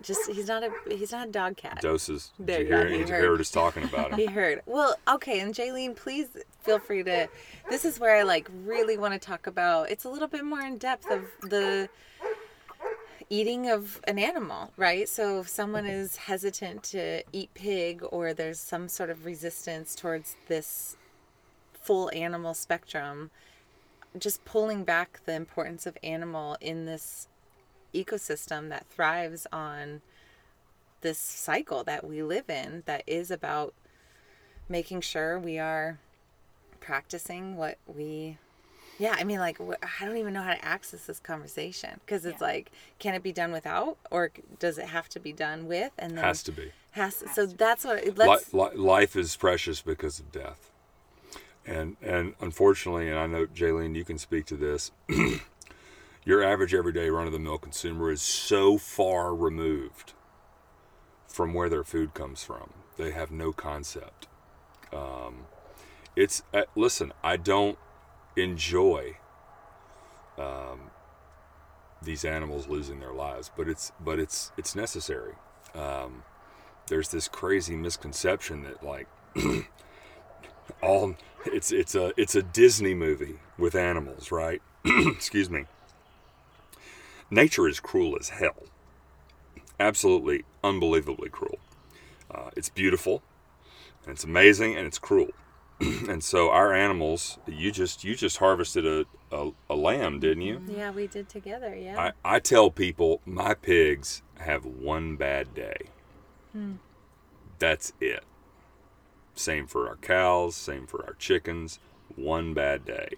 just 0.02 0.32
he's 0.32 0.48
not 0.48 0.64
a 0.64 0.72
he's 0.90 1.12
not 1.12 1.28
a 1.28 1.32
dog 1.32 1.58
cat. 1.58 1.80
Doses. 1.82 2.32
Did 2.38 2.48
There 2.48 2.62
you 2.62 2.68
you 2.70 2.74
hear, 2.78 2.88
he 2.88 2.98
did 3.00 3.10
heard. 3.10 3.22
hear 3.22 3.36
us 3.40 3.52
talking 3.52 3.84
about 3.84 4.14
it. 4.14 4.16
He 4.20 4.26
heard. 4.28 4.62
Well, 4.66 4.96
okay, 5.10 5.42
and 5.42 5.54
Jaylene, 5.54 5.94
please 5.98 6.30
feel 6.62 6.80
free 6.80 7.04
to. 7.04 7.28
This 7.70 7.84
is 7.84 8.00
where 8.00 8.16
I 8.16 8.24
like 8.24 8.50
really 8.64 8.98
want 8.98 9.14
to 9.14 9.20
talk 9.20 9.46
about. 9.46 9.92
It's 9.92 10.06
a 10.06 10.10
little 10.10 10.30
bit 10.30 10.46
more 10.46 10.62
in 10.62 10.78
depth 10.78 11.12
of 11.12 11.26
the 11.50 11.90
eating 13.30 13.70
of 13.70 14.02
an 14.06 14.18
animal, 14.18 14.72
right? 14.76 15.08
So 15.08 15.40
if 15.40 15.48
someone 15.48 15.84
mm-hmm. 15.84 15.94
is 15.94 16.16
hesitant 16.16 16.84
to 16.84 17.24
eat 17.32 17.54
pig, 17.54 18.04
or 18.12 18.34
there's 18.34 18.60
some 18.60 18.88
sort 18.88 19.10
of 19.10 19.26
resistance 19.26 19.96
towards 19.96 20.36
this 20.48 20.98
full 21.74 22.10
animal 22.14 22.54
spectrum, 22.54 23.30
just 24.18 24.44
pulling 24.46 24.84
back 24.84 25.22
the 25.26 25.34
importance 25.34 25.86
of 25.86 25.98
animal 26.04 26.58
in 26.60 26.86
this 26.86 27.28
ecosystem 27.94 28.70
that 28.70 28.88
thrives 28.88 29.46
on 29.52 30.02
this 31.02 31.18
cycle 31.18 31.84
that 31.84 32.06
we 32.06 32.22
live 32.22 32.50
in 32.50 32.84
that 32.86 33.04
is 33.08 33.32
about 33.32 33.74
making 34.68 35.02
sure 35.02 35.40
we 35.40 35.58
are 35.58 36.00
practicing 36.80 37.56
what 37.56 37.78
we 37.88 38.38
yeah 39.00 39.16
i 39.18 39.24
mean 39.24 39.40
like 39.40 39.58
wh- 39.58 40.02
i 40.02 40.06
don't 40.06 40.18
even 40.18 40.34
know 40.34 40.42
how 40.44 40.54
to 40.54 40.64
access 40.66 41.06
this 41.06 41.20
conversation 41.20 42.00
because 42.06 42.26
it's 42.26 42.42
Yeah. 42.42 42.48
like 42.48 42.72
can 43.00 43.16
it 43.16 43.24
be 43.24 43.32
done 43.32 43.52
without 43.52 43.98
or 44.12 44.32
does 44.60 44.78
it 44.78 44.86
have 44.88 45.10
to 45.10 45.20
be 45.20 45.32
done 45.34 45.66
with 45.68 45.92
and 45.98 46.16
then 46.18 46.24
Has 46.24 46.44
to 46.44 46.52
be. 46.52 46.72
has 46.92 47.24
so 47.34 47.46
that's 47.48 47.84
what 47.86 48.04
Li- 48.06 48.12
let's 48.16 48.54
li- 48.54 48.76
life 48.76 49.16
is 49.16 49.36
precious 49.36 49.82
because 49.82 50.20
of 50.20 50.32
death. 50.32 50.72
And 51.66 51.98
and 52.02 52.34
unfortunately, 52.42 53.10
and 53.10 53.20
I 53.20 53.28
know 53.28 53.46
Jaylene, 53.46 53.96
you 53.96 54.04
can 54.04 54.18
speak 54.18 54.46
to 54.48 54.56
this. 54.56 54.92
your 56.26 56.44
average 56.44 56.74
everyday 56.74 57.10
run 57.10 57.28
of 57.28 57.34
the 57.34 57.38
mill 57.40 57.60
consumer 57.60 58.12
is 58.12 58.22
so 58.22 58.78
far 58.80 59.36
removed 59.36 60.14
from 61.28 61.54
where 61.54 61.70
their 61.70 61.84
food 61.84 62.14
comes 62.16 62.44
from. 62.44 62.72
They 62.98 63.12
have 63.12 63.30
no 63.30 63.52
concept. 63.54 64.28
Um, 64.92 65.46
it's 66.16 66.42
uh, 66.54 66.64
listen. 66.76 67.14
I 67.24 67.38
don't 67.38 67.78
enjoy 68.42 69.18
um, 70.38 70.92
these 72.02 72.24
animals 72.26 72.68
losing 72.68 73.00
their 73.00 73.14
lives, 73.14 73.52
but 73.56 73.68
it's 73.68 73.92
but 74.00 74.20
it's 74.20 74.52
it's 74.58 74.76
necessary. 74.76 75.34
Um, 75.76 76.24
there's 76.88 77.10
this 77.10 77.28
crazy 77.28 77.76
misconception 77.76 78.64
that 78.64 78.84
like 78.84 79.08
all 80.82 81.16
it's 81.46 81.72
it's 81.72 81.96
a 81.96 82.14
it's 82.18 82.36
a 82.36 82.42
Disney 82.42 82.94
movie 82.94 83.40
with 83.58 83.76
animals, 83.76 84.32
right? 84.32 84.62
Excuse 84.86 85.50
me. 85.50 85.66
Nature 87.30 87.68
is 87.68 87.80
cruel 87.80 88.18
as 88.20 88.30
hell. 88.30 88.64
Absolutely 89.80 90.46
unbelievably 90.64 91.30
cruel. 91.30 91.60
Uh, 92.34 92.50
it's 92.56 92.70
beautiful, 92.70 93.22
and 94.04 94.14
it's 94.14 94.24
amazing, 94.24 94.76
and 94.76 94.88
it's 94.88 94.98
cruel. 94.98 95.30
and 96.10 96.24
so 96.24 96.50
our 96.50 96.74
animals, 96.74 97.40
you 97.48 97.72
just 97.72 98.04
you 98.04 98.16
just 98.16 98.38
harvested 98.38 98.86
a, 98.86 99.06
a, 99.32 99.52
a 99.70 99.76
lamb, 99.76 100.20
didn't 100.20 100.44
you? 100.44 100.62
yeah 100.68 100.92
we 100.92 101.08
did 101.08 101.30
together 101.30 101.76
yeah 101.76 102.12
I, 102.24 102.36
I 102.36 102.40
tell 102.40 102.70
people 102.70 103.22
my 103.26 103.54
pigs 103.54 104.22
have 104.40 104.66
one 104.66 105.16
bad 105.16 105.54
day. 105.54 105.78
That's 107.60 107.94
it. 108.02 108.24
Same 109.36 109.68
for 109.68 109.88
our 109.88 109.96
cows, 109.98 110.56
same 110.56 110.88
for 110.88 111.06
our 111.06 111.14
chickens. 111.14 111.80
One 112.16 112.54
bad 112.54 112.86
day. 112.86 113.10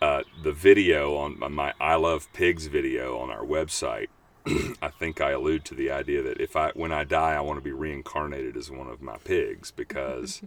Uh, 0.00 0.22
the 0.44 0.52
video 0.52 1.16
on 1.16 1.42
on 1.42 1.52
my 1.52 1.72
I 1.80 1.96
Love 1.96 2.32
Pigs 2.32 2.66
video 2.66 3.18
on 3.18 3.30
our 3.30 3.42
website, 3.44 4.08
I 4.82 4.88
think 4.88 5.20
I 5.20 5.32
allude 5.32 5.64
to 5.66 5.74
the 5.74 5.90
idea 5.90 6.22
that 6.22 6.40
if 6.40 6.54
I 6.54 6.70
when 6.74 6.92
I 6.92 7.02
die, 7.04 7.34
I 7.34 7.40
want 7.40 7.56
to 7.58 7.64
be 7.64 7.72
reincarnated 7.72 8.56
as 8.56 8.70
one 8.70 8.88
of 8.88 9.02
my 9.02 9.16
pigs 9.18 9.70
because 9.76 10.42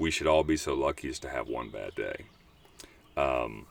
we 0.00 0.10
should 0.10 0.26
all 0.26 0.42
be 0.42 0.56
so 0.56 0.72
lucky 0.72 1.10
as 1.10 1.18
to 1.18 1.28
have 1.28 1.46
one 1.46 1.68
bad 1.68 1.94
day. 1.94 2.24
Um, 3.18 3.66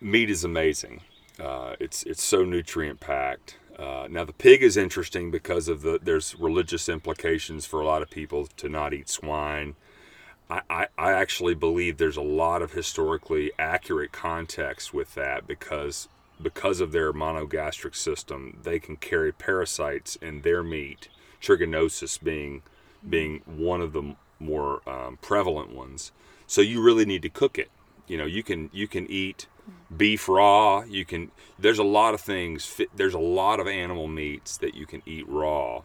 meat 0.00 0.30
is 0.30 0.44
amazing. 0.44 1.00
Uh, 1.40 1.74
it's 1.80 2.04
it's 2.04 2.22
so 2.22 2.44
nutrient 2.44 3.00
packed. 3.00 3.58
Uh, 3.76 4.06
now 4.08 4.24
the 4.24 4.32
pig 4.32 4.62
is 4.62 4.76
interesting 4.76 5.32
because 5.32 5.66
of 5.68 5.82
the 5.82 5.98
there's 6.00 6.36
religious 6.38 6.88
implications 6.88 7.66
for 7.66 7.80
a 7.80 7.84
lot 7.84 8.00
of 8.00 8.10
people 8.10 8.46
to 8.56 8.68
not 8.68 8.94
eat 8.94 9.08
swine. 9.08 9.74
I, 10.48 10.60
I, 10.70 10.86
I 10.96 11.12
actually 11.12 11.54
believe 11.54 11.98
there's 11.98 12.16
a 12.16 12.22
lot 12.22 12.62
of 12.62 12.72
historically 12.72 13.50
accurate 13.58 14.12
context 14.12 14.94
with 14.94 15.16
that 15.16 15.48
because 15.48 16.08
because 16.40 16.80
of 16.80 16.92
their 16.92 17.12
monogastric 17.12 17.96
system, 17.96 18.60
they 18.62 18.78
can 18.78 18.96
carry 18.96 19.32
parasites 19.32 20.14
in 20.14 20.42
their 20.42 20.62
meat, 20.62 21.08
trichinosis 21.42 22.22
being 22.22 22.62
being 23.08 23.42
one 23.44 23.80
of 23.80 23.92
the 23.92 24.14
more 24.40 24.88
um, 24.88 25.18
prevalent 25.20 25.74
ones. 25.74 26.12
So 26.46 26.60
you 26.60 26.82
really 26.82 27.04
need 27.04 27.22
to 27.22 27.28
cook 27.28 27.58
it. 27.58 27.70
You 28.06 28.16
know, 28.16 28.24
you 28.24 28.42
can 28.42 28.70
you 28.72 28.88
can 28.88 29.10
eat 29.10 29.46
beef 29.94 30.28
raw. 30.28 30.82
You 30.84 31.04
can. 31.04 31.30
There's 31.58 31.78
a 31.78 31.84
lot 31.84 32.14
of 32.14 32.20
things. 32.20 32.80
There's 32.94 33.14
a 33.14 33.18
lot 33.18 33.60
of 33.60 33.66
animal 33.66 34.08
meats 34.08 34.56
that 34.58 34.74
you 34.74 34.86
can 34.86 35.02
eat 35.04 35.28
raw, 35.28 35.82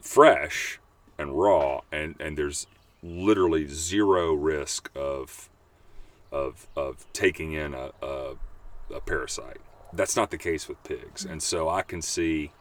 fresh 0.00 0.80
and 1.18 1.38
raw, 1.38 1.80
and 1.92 2.16
and 2.20 2.36
there's 2.36 2.66
literally 3.02 3.66
zero 3.68 4.32
risk 4.34 4.90
of 4.94 5.48
of 6.32 6.66
of 6.76 7.06
taking 7.12 7.52
in 7.52 7.74
a, 7.74 7.90
a, 8.02 8.34
a 8.92 9.00
parasite. 9.00 9.60
That's 9.92 10.16
not 10.16 10.30
the 10.30 10.38
case 10.38 10.68
with 10.68 10.82
pigs, 10.84 11.24
and 11.24 11.42
so 11.42 11.68
I 11.68 11.82
can 11.82 12.02
see 12.02 12.52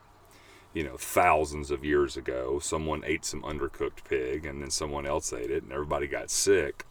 you 0.78 0.84
know, 0.84 0.96
thousands 0.96 1.72
of 1.72 1.84
years 1.84 2.16
ago, 2.16 2.60
someone 2.60 3.02
ate 3.04 3.26
some 3.26 3.42
undercooked 3.42 4.04
pig 4.08 4.46
and 4.46 4.62
then 4.62 4.70
someone 4.70 5.08
else 5.08 5.34
ate 5.34 5.50
it 5.50 5.64
and 5.64 5.72
everybody 5.72 6.06
got 6.06 6.30
sick. 6.30 6.86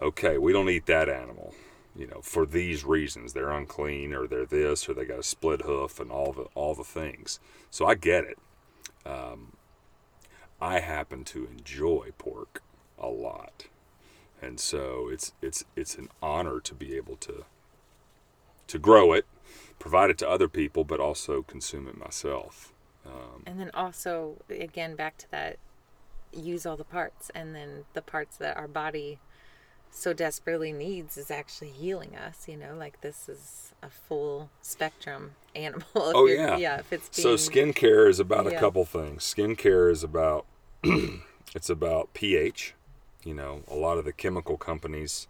Okay, 0.00 0.38
we 0.38 0.52
don't 0.52 0.70
eat 0.70 0.86
that 0.86 1.08
animal, 1.08 1.52
you 1.96 2.06
know, 2.06 2.20
for 2.22 2.46
these 2.46 2.84
reasons. 2.84 3.32
They're 3.32 3.50
unclean 3.50 4.14
or 4.14 4.28
they're 4.28 4.46
this 4.46 4.88
or 4.88 4.94
they 4.94 5.04
got 5.04 5.18
a 5.18 5.24
split 5.24 5.62
hoof 5.62 5.98
and 5.98 6.12
all 6.12 6.32
the 6.32 6.44
all 6.54 6.76
the 6.76 6.84
things. 6.84 7.40
So 7.72 7.86
I 7.86 7.96
get 7.96 8.22
it. 8.22 8.38
Um, 9.04 9.56
I 10.60 10.78
happen 10.78 11.24
to 11.24 11.48
enjoy 11.58 12.10
pork 12.18 12.62
a 13.00 13.08
lot. 13.08 13.66
And 14.40 14.60
so 14.60 15.08
it's 15.08 15.32
it's 15.42 15.64
it's 15.74 15.96
an 15.96 16.08
honor 16.22 16.60
to 16.60 16.72
be 16.72 16.94
able 16.94 17.16
to 17.16 17.46
to 18.68 18.78
grow 18.78 19.12
it, 19.12 19.26
provide 19.80 20.10
it 20.10 20.18
to 20.18 20.28
other 20.28 20.46
people, 20.46 20.84
but 20.84 21.00
also 21.00 21.42
consume 21.42 21.88
it 21.88 21.98
myself. 21.98 22.72
Um, 23.06 23.42
and 23.46 23.60
then 23.60 23.70
also, 23.74 24.36
again, 24.50 24.96
back 24.96 25.16
to 25.18 25.30
that, 25.30 25.58
use 26.32 26.66
all 26.66 26.76
the 26.76 26.84
parts, 26.84 27.30
and 27.34 27.54
then 27.54 27.84
the 27.94 28.02
parts 28.02 28.36
that 28.38 28.56
our 28.56 28.68
body 28.68 29.18
so 29.90 30.12
desperately 30.12 30.72
needs 30.72 31.16
is 31.16 31.30
actually 31.30 31.70
healing 31.70 32.16
us. 32.16 32.46
You 32.48 32.56
know, 32.56 32.74
like 32.76 33.00
this 33.00 33.28
is 33.28 33.72
a 33.82 33.88
full 33.88 34.50
spectrum 34.62 35.32
animal. 35.54 35.86
oh 35.94 36.26
yeah, 36.26 36.56
yeah. 36.56 36.78
If 36.78 36.92
it's 36.92 37.08
being, 37.08 37.38
so 37.38 37.50
skincare 37.50 38.08
is 38.08 38.20
about 38.20 38.46
yeah. 38.46 38.52
a 38.52 38.60
couple 38.60 38.84
things. 38.84 39.22
Skincare 39.22 39.90
is 39.90 40.02
about 40.02 40.46
it's 41.54 41.70
about 41.70 42.12
pH. 42.14 42.74
You 43.24 43.34
know, 43.34 43.62
a 43.68 43.74
lot 43.74 43.98
of 43.98 44.04
the 44.04 44.12
chemical 44.12 44.56
companies, 44.56 45.26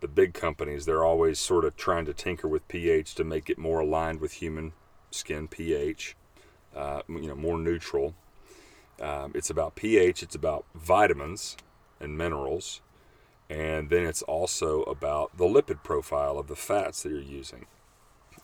the 0.00 0.08
big 0.08 0.32
companies, 0.32 0.86
they're 0.86 1.04
always 1.04 1.38
sort 1.38 1.66
of 1.66 1.76
trying 1.76 2.06
to 2.06 2.14
tinker 2.14 2.48
with 2.48 2.66
pH 2.68 3.14
to 3.16 3.24
make 3.24 3.50
it 3.50 3.58
more 3.58 3.80
aligned 3.80 4.20
with 4.20 4.34
human 4.34 4.72
skin 5.10 5.46
pH 5.46 6.16
uh, 6.74 7.02
you 7.08 7.28
know, 7.28 7.34
more 7.34 7.58
neutral. 7.58 8.14
Um, 9.00 9.32
it's 9.34 9.50
about 9.50 9.74
pH, 9.74 10.22
it's 10.22 10.34
about 10.34 10.64
vitamins 10.74 11.56
and 12.00 12.16
minerals, 12.16 12.80
and 13.48 13.90
then 13.90 14.04
it's 14.04 14.22
also 14.22 14.82
about 14.82 15.36
the 15.36 15.44
lipid 15.44 15.82
profile 15.82 16.38
of 16.38 16.46
the 16.46 16.56
fats 16.56 17.02
that 17.02 17.10
you're 17.10 17.20
using. 17.20 17.66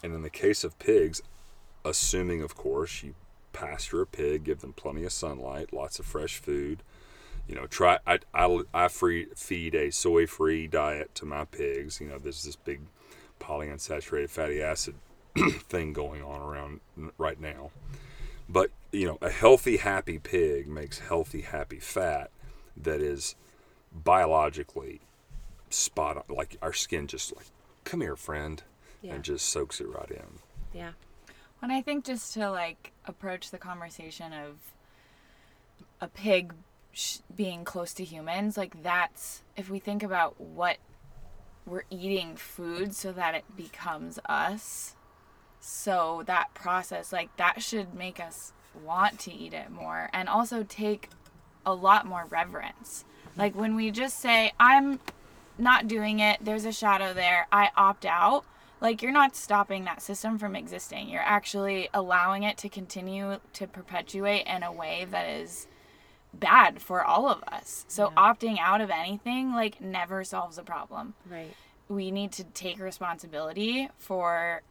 And 0.02 0.14
in 0.14 0.22
the 0.22 0.30
case 0.30 0.64
of 0.64 0.78
pigs, 0.78 1.22
assuming, 1.84 2.42
of 2.42 2.54
course, 2.54 3.02
you 3.02 3.14
pasture 3.52 4.02
a 4.02 4.06
pig, 4.06 4.44
give 4.44 4.60
them 4.60 4.72
plenty 4.72 5.04
of 5.04 5.12
sunlight, 5.12 5.72
lots 5.72 5.98
of 5.98 6.06
fresh 6.06 6.36
food. 6.36 6.82
You 7.48 7.54
know, 7.54 7.66
try. 7.66 7.98
I 8.06 8.18
I, 8.34 8.62
I 8.74 8.88
free, 8.88 9.26
feed 9.34 9.74
a 9.74 9.90
soy-free 9.90 10.66
diet 10.68 11.14
to 11.16 11.24
my 11.24 11.44
pigs. 11.44 12.00
You 12.00 12.08
know, 12.08 12.18
there's 12.18 12.44
this 12.44 12.56
big 12.56 12.80
polyunsaturated 13.40 14.28
fatty 14.28 14.60
acid 14.60 14.96
thing 15.68 15.92
going 15.92 16.22
on 16.22 16.40
around 16.40 16.80
right 17.16 17.40
now. 17.40 17.70
But 18.49 18.70
you 18.92 19.07
know, 19.07 19.18
a 19.20 19.30
healthy, 19.30 19.76
happy 19.76 20.18
pig 20.18 20.66
makes 20.68 21.01
healthy, 21.01 21.42
happy 21.42 21.78
fat 21.78 22.30
that 22.76 23.01
is 23.01 23.36
biologically 23.92 25.01
spot 25.70 26.16
on. 26.16 26.34
Like 26.34 26.57
our 26.62 26.72
skin 26.72 27.07
just 27.07 27.34
like, 27.36 27.46
come 27.84 28.01
here, 28.01 28.16
friend, 28.16 28.62
yeah. 29.03 29.14
and 29.14 29.24
just 29.24 29.49
soaks 29.49 29.80
it 29.80 29.88
right 29.88 30.11
in. 30.11 30.38
Yeah. 30.72 30.92
When 31.61 31.70
I 31.70 31.82
think 31.82 32.05
just 32.05 32.32
to 32.34 32.51
like 32.51 32.92
approach 33.07 33.51
the 33.51 33.59
conversation 33.59 34.32
of 34.32 34.57
a 36.01 36.09
pig 36.09 36.55
sh- 36.92 37.18
being 37.34 37.64
close 37.64 37.92
to 37.94 38.05
humans, 38.05 38.57
like 38.57 38.82
that's 38.82 39.42
if 39.57 39.68
we 39.68 39.78
think 39.78 40.03
about 40.03 40.40
what 40.40 40.78
we're 41.66 41.82
eating 41.90 42.36
food 42.36 42.94
so 42.94 43.12
that 43.12 43.34
it 43.34 43.44
becomes 43.57 44.18
us 44.26 44.94
so 45.61 46.22
that 46.26 46.54
process, 46.54 47.12
like 47.12 47.36
that 47.36 47.62
should 47.62 47.94
make 47.94 48.20
us 48.20 48.52
want 48.84 49.18
to 49.20 49.32
eat 49.32 49.52
it 49.52 49.70
more 49.70 50.09
and 50.12 50.28
also 50.28 50.62
take 50.62 51.11
a 51.66 51.74
lot 51.74 52.06
more 52.06 52.26
reverence. 52.28 53.04
Like 53.36 53.54
when 53.54 53.74
we 53.76 53.90
just 53.90 54.18
say, 54.20 54.52
I'm 54.59 55.00
not 55.59 55.88
doing 55.88 56.20
it, 56.20 56.38
there's 56.40 56.64
a 56.64 56.72
shadow 56.72 57.12
there, 57.12 57.46
I 57.52 57.70
opt 57.76 58.06
out. 58.06 58.44
Like 58.80 59.02
you're 59.02 59.12
not 59.12 59.34
stopping 59.34 59.84
that 59.84 60.00
system 60.00 60.38
from 60.38 60.54
existing. 60.54 61.09
You're 61.09 61.20
actually 61.20 61.88
allowing 61.92 62.44
it 62.44 62.56
to 62.59 62.68
continue 62.68 63.38
to 63.54 63.66
perpetuate 63.66 64.46
in 64.46 64.62
a 64.62 64.72
way 64.72 65.06
that 65.11 65.28
is 65.28 65.66
bad 66.32 66.80
for 66.80 67.02
all 67.02 67.28
of 67.28 67.42
us. 67.44 67.84
So 67.88 68.11
yeah. 68.11 68.32
opting 68.32 68.59
out 68.61 68.80
of 68.80 68.90
anything 68.90 69.52
like 69.52 69.80
never 69.80 70.22
solves 70.22 70.59
a 70.59 70.62
problem. 70.62 71.14
Right. 71.28 71.54
We 71.88 72.11
need 72.11 72.32
to 72.32 72.44
take 72.44 72.78
responsibility 72.78 73.88
for 73.98 74.62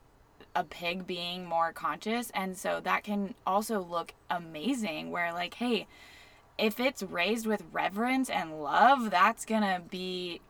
a 0.57 0.63
pig 0.63 1.05
being 1.05 1.45
more 1.45 1.71
conscious 1.71 2.31
and 2.33 2.57
so 2.57 2.79
that 2.83 3.03
can 3.03 3.35
also 3.45 3.79
look 3.79 4.13
amazing 4.29 5.11
where 5.11 5.31
like 5.31 5.53
hey 5.55 5.85
if 6.57 6.79
it's 6.79 7.03
raised 7.03 7.45
with 7.45 7.63
reverence 7.71 8.29
and 8.29 8.61
love 8.61 9.11
that's 9.11 9.45
gonna 9.45 9.81
be 9.91 10.41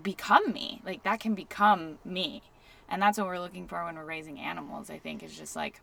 become 0.00 0.52
me. 0.52 0.80
Like 0.84 1.02
that 1.04 1.20
can 1.20 1.34
become 1.34 1.98
me. 2.04 2.42
And 2.88 3.00
that's 3.00 3.18
what 3.18 3.26
we're 3.26 3.40
looking 3.40 3.66
for 3.66 3.84
when 3.84 3.96
we're 3.96 4.04
raising 4.04 4.38
animals 4.38 4.90
i 4.90 4.98
think 4.98 5.22
is 5.22 5.36
just 5.36 5.56
like 5.56 5.80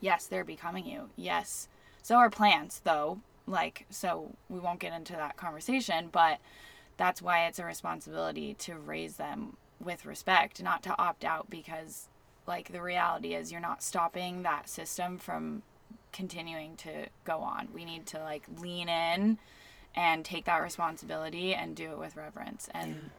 yes 0.00 0.26
they're 0.26 0.44
becoming 0.44 0.86
you. 0.86 1.10
Yes. 1.16 1.68
So 2.02 2.16
are 2.16 2.30
plants 2.30 2.80
though. 2.80 3.20
Like 3.46 3.86
so 3.90 4.34
we 4.48 4.58
won't 4.58 4.80
get 4.80 4.92
into 4.92 5.14
that 5.14 5.36
conversation 5.36 6.08
but 6.10 6.38
that's 6.96 7.22
why 7.22 7.46
it's 7.46 7.58
a 7.58 7.64
responsibility 7.64 8.54
to 8.54 8.76
raise 8.76 9.16
them 9.16 9.56
with 9.82 10.04
respect 10.04 10.62
not 10.62 10.82
to 10.82 10.98
opt 10.98 11.24
out 11.24 11.48
because 11.48 12.08
like 12.50 12.72
the 12.72 12.82
reality 12.82 13.32
is 13.34 13.52
you're 13.52 13.60
not 13.60 13.80
stopping 13.80 14.42
that 14.42 14.68
system 14.68 15.16
from 15.16 15.62
continuing 16.12 16.74
to 16.76 17.06
go 17.24 17.38
on. 17.38 17.68
We 17.72 17.84
need 17.84 18.06
to 18.06 18.18
like 18.18 18.42
lean 18.58 18.88
in 18.88 19.38
and 19.94 20.24
take 20.24 20.44
that 20.46 20.58
responsibility 20.58 21.54
and 21.54 21.76
do 21.76 21.92
it 21.92 21.98
with 21.98 22.16
reverence 22.16 22.68
and 22.74 23.10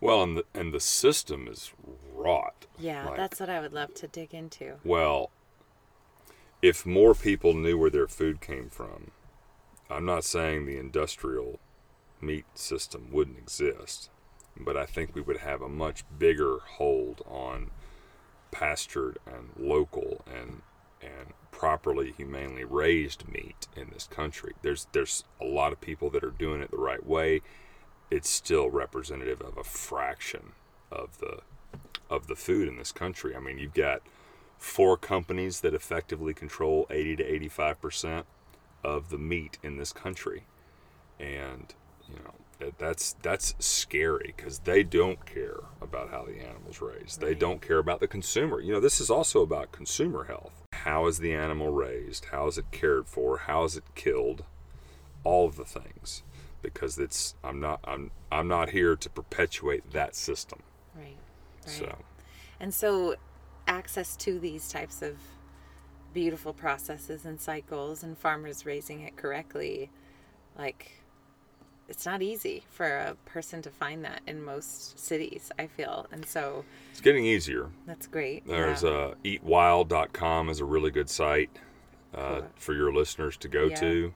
well 0.00 0.22
and 0.22 0.36
the 0.36 0.44
and 0.52 0.74
the 0.74 0.80
system 0.80 1.46
is 1.48 1.72
rot. 2.12 2.66
Yeah, 2.78 3.06
like, 3.06 3.16
that's 3.16 3.38
what 3.38 3.48
I 3.48 3.60
would 3.60 3.72
love 3.72 3.94
to 3.94 4.08
dig 4.08 4.34
into. 4.34 4.74
Well, 4.84 5.30
if 6.60 6.84
more 6.84 7.14
people 7.14 7.54
knew 7.54 7.78
where 7.78 7.90
their 7.90 8.08
food 8.08 8.40
came 8.40 8.68
from, 8.68 9.12
I'm 9.88 10.04
not 10.04 10.24
saying 10.24 10.66
the 10.66 10.78
industrial 10.78 11.60
meat 12.20 12.46
system 12.54 13.10
wouldn't 13.12 13.38
exist, 13.38 14.10
but 14.58 14.76
I 14.76 14.86
think 14.86 15.14
we 15.14 15.20
would 15.20 15.38
have 15.38 15.62
a 15.62 15.68
much 15.68 16.02
bigger 16.18 16.58
hold 16.78 17.22
on 17.28 17.70
pastured 18.58 19.18
and 19.26 19.50
local 19.58 20.24
and 20.26 20.62
and 21.02 21.34
properly 21.50 22.14
humanely 22.16 22.64
raised 22.64 23.28
meat 23.28 23.66
in 23.76 23.90
this 23.92 24.06
country. 24.06 24.54
There's 24.62 24.86
there's 24.92 25.24
a 25.40 25.44
lot 25.44 25.72
of 25.72 25.80
people 25.80 26.08
that 26.10 26.24
are 26.24 26.30
doing 26.30 26.62
it 26.62 26.70
the 26.70 26.78
right 26.78 27.04
way. 27.04 27.42
It's 28.10 28.30
still 28.30 28.70
representative 28.70 29.42
of 29.42 29.58
a 29.58 29.64
fraction 29.64 30.52
of 30.90 31.18
the 31.18 31.40
of 32.08 32.28
the 32.28 32.36
food 32.36 32.66
in 32.66 32.76
this 32.76 32.92
country. 32.92 33.36
I 33.36 33.40
mean, 33.40 33.58
you've 33.58 33.74
got 33.74 34.00
four 34.56 34.96
companies 34.96 35.60
that 35.60 35.74
effectively 35.74 36.32
control 36.32 36.86
80 36.88 37.16
to 37.16 37.24
85 37.24 37.80
percent 37.80 38.26
of 38.82 39.10
the 39.10 39.18
meat 39.18 39.58
in 39.62 39.76
this 39.76 39.92
country, 39.92 40.44
and 41.20 41.74
you 42.08 42.16
know 42.16 42.34
that's 42.78 43.14
that's 43.22 43.54
scary 43.58 44.32
because 44.36 44.60
they 44.60 44.82
don't 44.82 45.24
care 45.26 45.60
about 45.80 46.10
how 46.10 46.24
the 46.24 46.40
animal's 46.40 46.80
raised. 46.80 47.22
Right. 47.22 47.28
They 47.28 47.34
don't 47.34 47.60
care 47.60 47.78
about 47.78 48.00
the 48.00 48.08
consumer. 48.08 48.60
You 48.60 48.72
know, 48.72 48.80
this 48.80 49.00
is 49.00 49.10
also 49.10 49.42
about 49.42 49.72
consumer 49.72 50.24
health. 50.24 50.62
How 50.72 51.06
is 51.06 51.18
the 51.18 51.34
animal 51.34 51.70
raised? 51.70 52.26
How 52.26 52.46
is 52.46 52.58
it 52.58 52.70
cared 52.70 53.06
for? 53.08 53.38
How 53.38 53.64
is 53.64 53.76
it 53.76 53.84
killed? 53.94 54.44
All 55.24 55.46
of 55.46 55.56
the 55.56 55.64
things, 55.64 56.22
because 56.62 56.98
it's 56.98 57.34
I'm 57.44 57.60
not 57.60 57.80
I'm 57.84 58.10
I'm 58.32 58.48
not 58.48 58.70
here 58.70 58.96
to 58.96 59.10
perpetuate 59.10 59.90
that 59.92 60.14
system. 60.14 60.60
Right. 60.94 61.16
right. 61.66 61.70
So, 61.74 61.98
and 62.60 62.72
so 62.72 63.16
access 63.66 64.16
to 64.16 64.38
these 64.38 64.68
types 64.68 65.02
of 65.02 65.16
beautiful 66.14 66.54
processes 66.54 67.26
and 67.26 67.40
cycles 67.40 68.02
and 68.02 68.16
farmers 68.16 68.64
raising 68.64 69.00
it 69.00 69.16
correctly, 69.16 69.90
like 70.56 71.02
it's 71.88 72.04
not 72.04 72.22
easy 72.22 72.64
for 72.68 72.86
a 72.86 73.16
person 73.24 73.62
to 73.62 73.70
find 73.70 74.04
that 74.04 74.20
in 74.26 74.42
most 74.42 74.98
cities 74.98 75.50
i 75.58 75.66
feel 75.66 76.06
and 76.12 76.24
so 76.26 76.64
it's 76.90 77.00
getting 77.00 77.24
easier 77.24 77.70
that's 77.86 78.06
great 78.06 78.46
there's 78.46 78.82
yeah. 78.82 78.90
uh, 78.90 79.14
eatwild.com 79.24 80.48
is 80.48 80.60
a 80.60 80.64
really 80.64 80.90
good 80.90 81.08
site 81.08 81.50
uh, 82.14 82.40
cool. 82.40 82.46
for 82.56 82.74
your 82.74 82.92
listeners 82.92 83.36
to 83.36 83.48
go 83.48 83.66
yeah. 83.66 83.76
to 83.76 84.14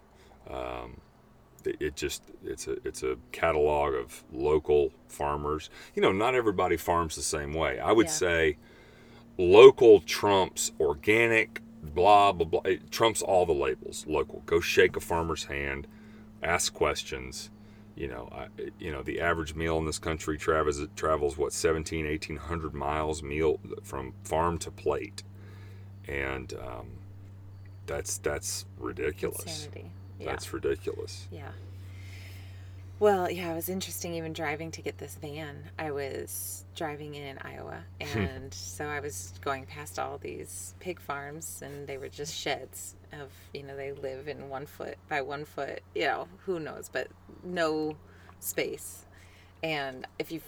um, 0.50 0.96
it, 1.66 1.76
it 1.80 1.96
just 1.96 2.22
it's 2.44 2.66
a 2.66 2.76
it's 2.86 3.02
a 3.02 3.16
catalog 3.32 3.94
of 3.94 4.24
local 4.32 4.92
farmers. 5.08 5.70
You 5.94 6.02
know, 6.02 6.12
not 6.12 6.34
everybody 6.34 6.76
farms 6.76 7.16
the 7.16 7.22
same 7.22 7.52
way. 7.52 7.78
I 7.78 7.92
would 7.92 8.06
Yeah. 8.06 8.12
say 8.12 8.58
local 9.38 10.00
trumps 10.00 10.72
organic, 10.80 11.60
blah 11.82 12.32
blah 12.32 12.46
blah. 12.46 12.60
It 12.64 12.90
trumps 12.90 13.22
all 13.22 13.46
the 13.46 13.52
labels. 13.54 14.06
Local. 14.06 14.42
Go 14.46 14.60
shake 14.60 14.96
a 14.96 15.00
farmer's 15.00 15.44
hand, 15.44 15.86
ask 16.42 16.72
questions. 16.72 17.50
You 18.00 18.08
know, 18.08 18.30
I, 18.32 18.46
you 18.78 18.90
know 18.90 19.02
the 19.02 19.20
average 19.20 19.54
meal 19.54 19.76
in 19.76 19.84
this 19.84 19.98
country 19.98 20.38
travels 20.38 20.80
travels 20.96 21.36
what 21.36 21.52
17, 21.52 22.06
1800 22.06 22.72
miles 22.72 23.22
meal 23.22 23.60
from 23.82 24.14
farm 24.24 24.56
to 24.60 24.70
plate, 24.70 25.22
and 26.08 26.50
um, 26.54 26.86
that's 27.84 28.16
that's 28.16 28.64
ridiculous. 28.78 29.42
Insanity. 29.42 29.90
Yeah. 30.18 30.30
That's 30.30 30.50
ridiculous. 30.50 31.28
Yeah. 31.30 31.50
Well, 33.00 33.30
yeah, 33.30 33.50
it 33.52 33.54
was 33.54 33.70
interesting 33.70 34.12
even 34.16 34.34
driving 34.34 34.70
to 34.72 34.82
get 34.82 34.98
this 34.98 35.14
van. 35.14 35.70
I 35.78 35.90
was 35.90 36.66
driving 36.76 37.14
in 37.14 37.38
Iowa, 37.38 37.84
hmm. 37.98 38.18
and 38.18 38.52
so 38.52 38.84
I 38.84 39.00
was 39.00 39.32
going 39.42 39.64
past 39.64 39.98
all 39.98 40.18
these 40.18 40.74
pig 40.80 41.00
farms, 41.00 41.62
and 41.64 41.86
they 41.86 41.96
were 41.96 42.10
just 42.10 42.36
sheds 42.36 42.96
of, 43.14 43.30
you 43.54 43.62
know, 43.62 43.74
they 43.74 43.92
live 43.92 44.28
in 44.28 44.50
one 44.50 44.66
foot 44.66 44.98
by 45.08 45.22
one 45.22 45.46
foot, 45.46 45.80
you 45.94 46.04
know, 46.04 46.28
who 46.44 46.60
knows, 46.60 46.90
but 46.92 47.08
no 47.42 47.96
space. 48.38 49.06
And 49.62 50.06
if 50.18 50.30
you've, 50.30 50.44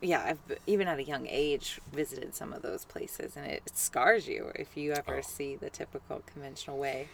yeah, 0.00 0.22
I've 0.24 0.58
even 0.68 0.86
at 0.86 1.00
a 1.00 1.04
young 1.04 1.26
age 1.28 1.80
visited 1.92 2.36
some 2.36 2.52
of 2.52 2.62
those 2.62 2.84
places, 2.84 3.36
and 3.36 3.46
it 3.46 3.68
scars 3.74 4.28
you 4.28 4.52
if 4.54 4.76
you 4.76 4.92
ever 4.92 5.16
Oh. 5.16 5.22
see 5.22 5.56
the 5.56 5.70
typical 5.70 6.22
conventional 6.24 6.78
way 6.78 7.08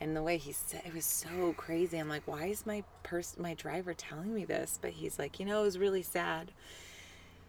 and 0.00 0.16
the 0.16 0.22
way 0.22 0.36
he 0.36 0.52
said 0.52 0.82
it 0.84 0.94
was 0.94 1.04
so 1.04 1.54
crazy 1.56 1.98
i'm 1.98 2.08
like 2.08 2.22
why 2.26 2.46
is 2.46 2.66
my 2.66 2.82
person 3.02 3.42
my 3.42 3.54
driver 3.54 3.94
telling 3.94 4.34
me 4.34 4.44
this 4.44 4.78
but 4.80 4.90
he's 4.90 5.18
like 5.18 5.38
you 5.40 5.46
know 5.46 5.60
it 5.60 5.64
was 5.64 5.78
really 5.78 6.02
sad 6.02 6.50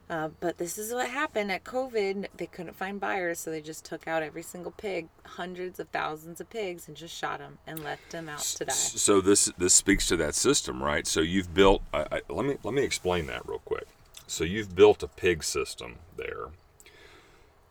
uh, 0.10 0.30
but 0.40 0.58
this 0.58 0.78
is 0.78 0.94
what 0.94 1.10
happened 1.10 1.52
at 1.52 1.64
covid 1.66 2.28
they 2.38 2.46
couldn't 2.46 2.76
find 2.76 3.00
buyers 3.00 3.40
so 3.40 3.52
they 3.52 3.60
just 3.62 3.84
took 3.84 4.08
out 4.08 4.24
every 4.24 4.42
single 4.42 4.72
pig 4.72 5.10
hundreds 5.26 5.80
of 5.80 5.88
thousands 5.90 6.40
of 6.40 6.50
pigs 6.50 6.88
and 6.88 6.96
just 6.96 7.14
shot 7.14 7.40
them 7.40 7.58
and 7.68 7.84
left 7.84 8.10
them 8.12 8.30
out 8.30 8.40
to 8.40 8.64
die 8.64 8.74
So 8.74 9.22
this 9.22 9.52
this 9.58 9.74
speaks 9.74 10.08
to 10.08 10.16
that 10.18 10.36
system, 10.36 10.82
right? 10.82 11.06
So 11.06 11.20
you've 11.22 11.54
built. 11.54 11.82
I, 11.94 12.06
I, 12.12 12.22
let 12.30 12.46
me 12.46 12.58
let 12.64 12.74
me 12.74 12.84
explain 12.84 13.28
that 13.28 13.48
real 13.48 13.60
quick. 13.60 13.88
So 14.28 14.44
you've 14.44 14.76
built 14.76 15.04
a 15.04 15.08
pig 15.08 15.44
system 15.44 15.98
there, 16.16 16.48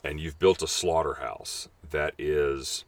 and 0.04 0.20
you've 0.20 0.38
built 0.38 0.62
a 0.62 0.66
slaughterhouse 0.66 1.68
that 1.90 2.14
is 2.18 2.84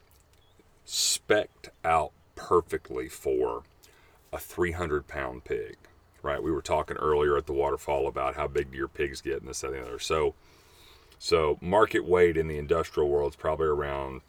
specked 0.88 1.68
out 1.84 2.12
perfectly 2.34 3.10
for 3.10 3.62
a 4.32 4.38
300 4.38 5.06
pound 5.06 5.44
pig, 5.44 5.76
right? 6.22 6.42
We 6.42 6.50
were 6.50 6.62
talking 6.62 6.96
earlier 6.96 7.36
at 7.36 7.46
the 7.46 7.52
waterfall 7.52 8.06
about 8.06 8.36
how 8.36 8.48
big 8.48 8.70
do 8.72 8.78
your 8.78 8.88
pigs 8.88 9.20
get 9.20 9.40
and 9.40 9.48
this 9.48 9.62
and 9.62 9.74
the 9.74 9.82
other. 9.82 9.98
So 9.98 10.34
so 11.18 11.58
market 11.60 12.06
weight 12.06 12.38
in 12.38 12.48
the 12.48 12.56
industrial 12.56 13.10
world 13.10 13.32
is 13.32 13.36
probably 13.36 13.66
around 13.66 14.22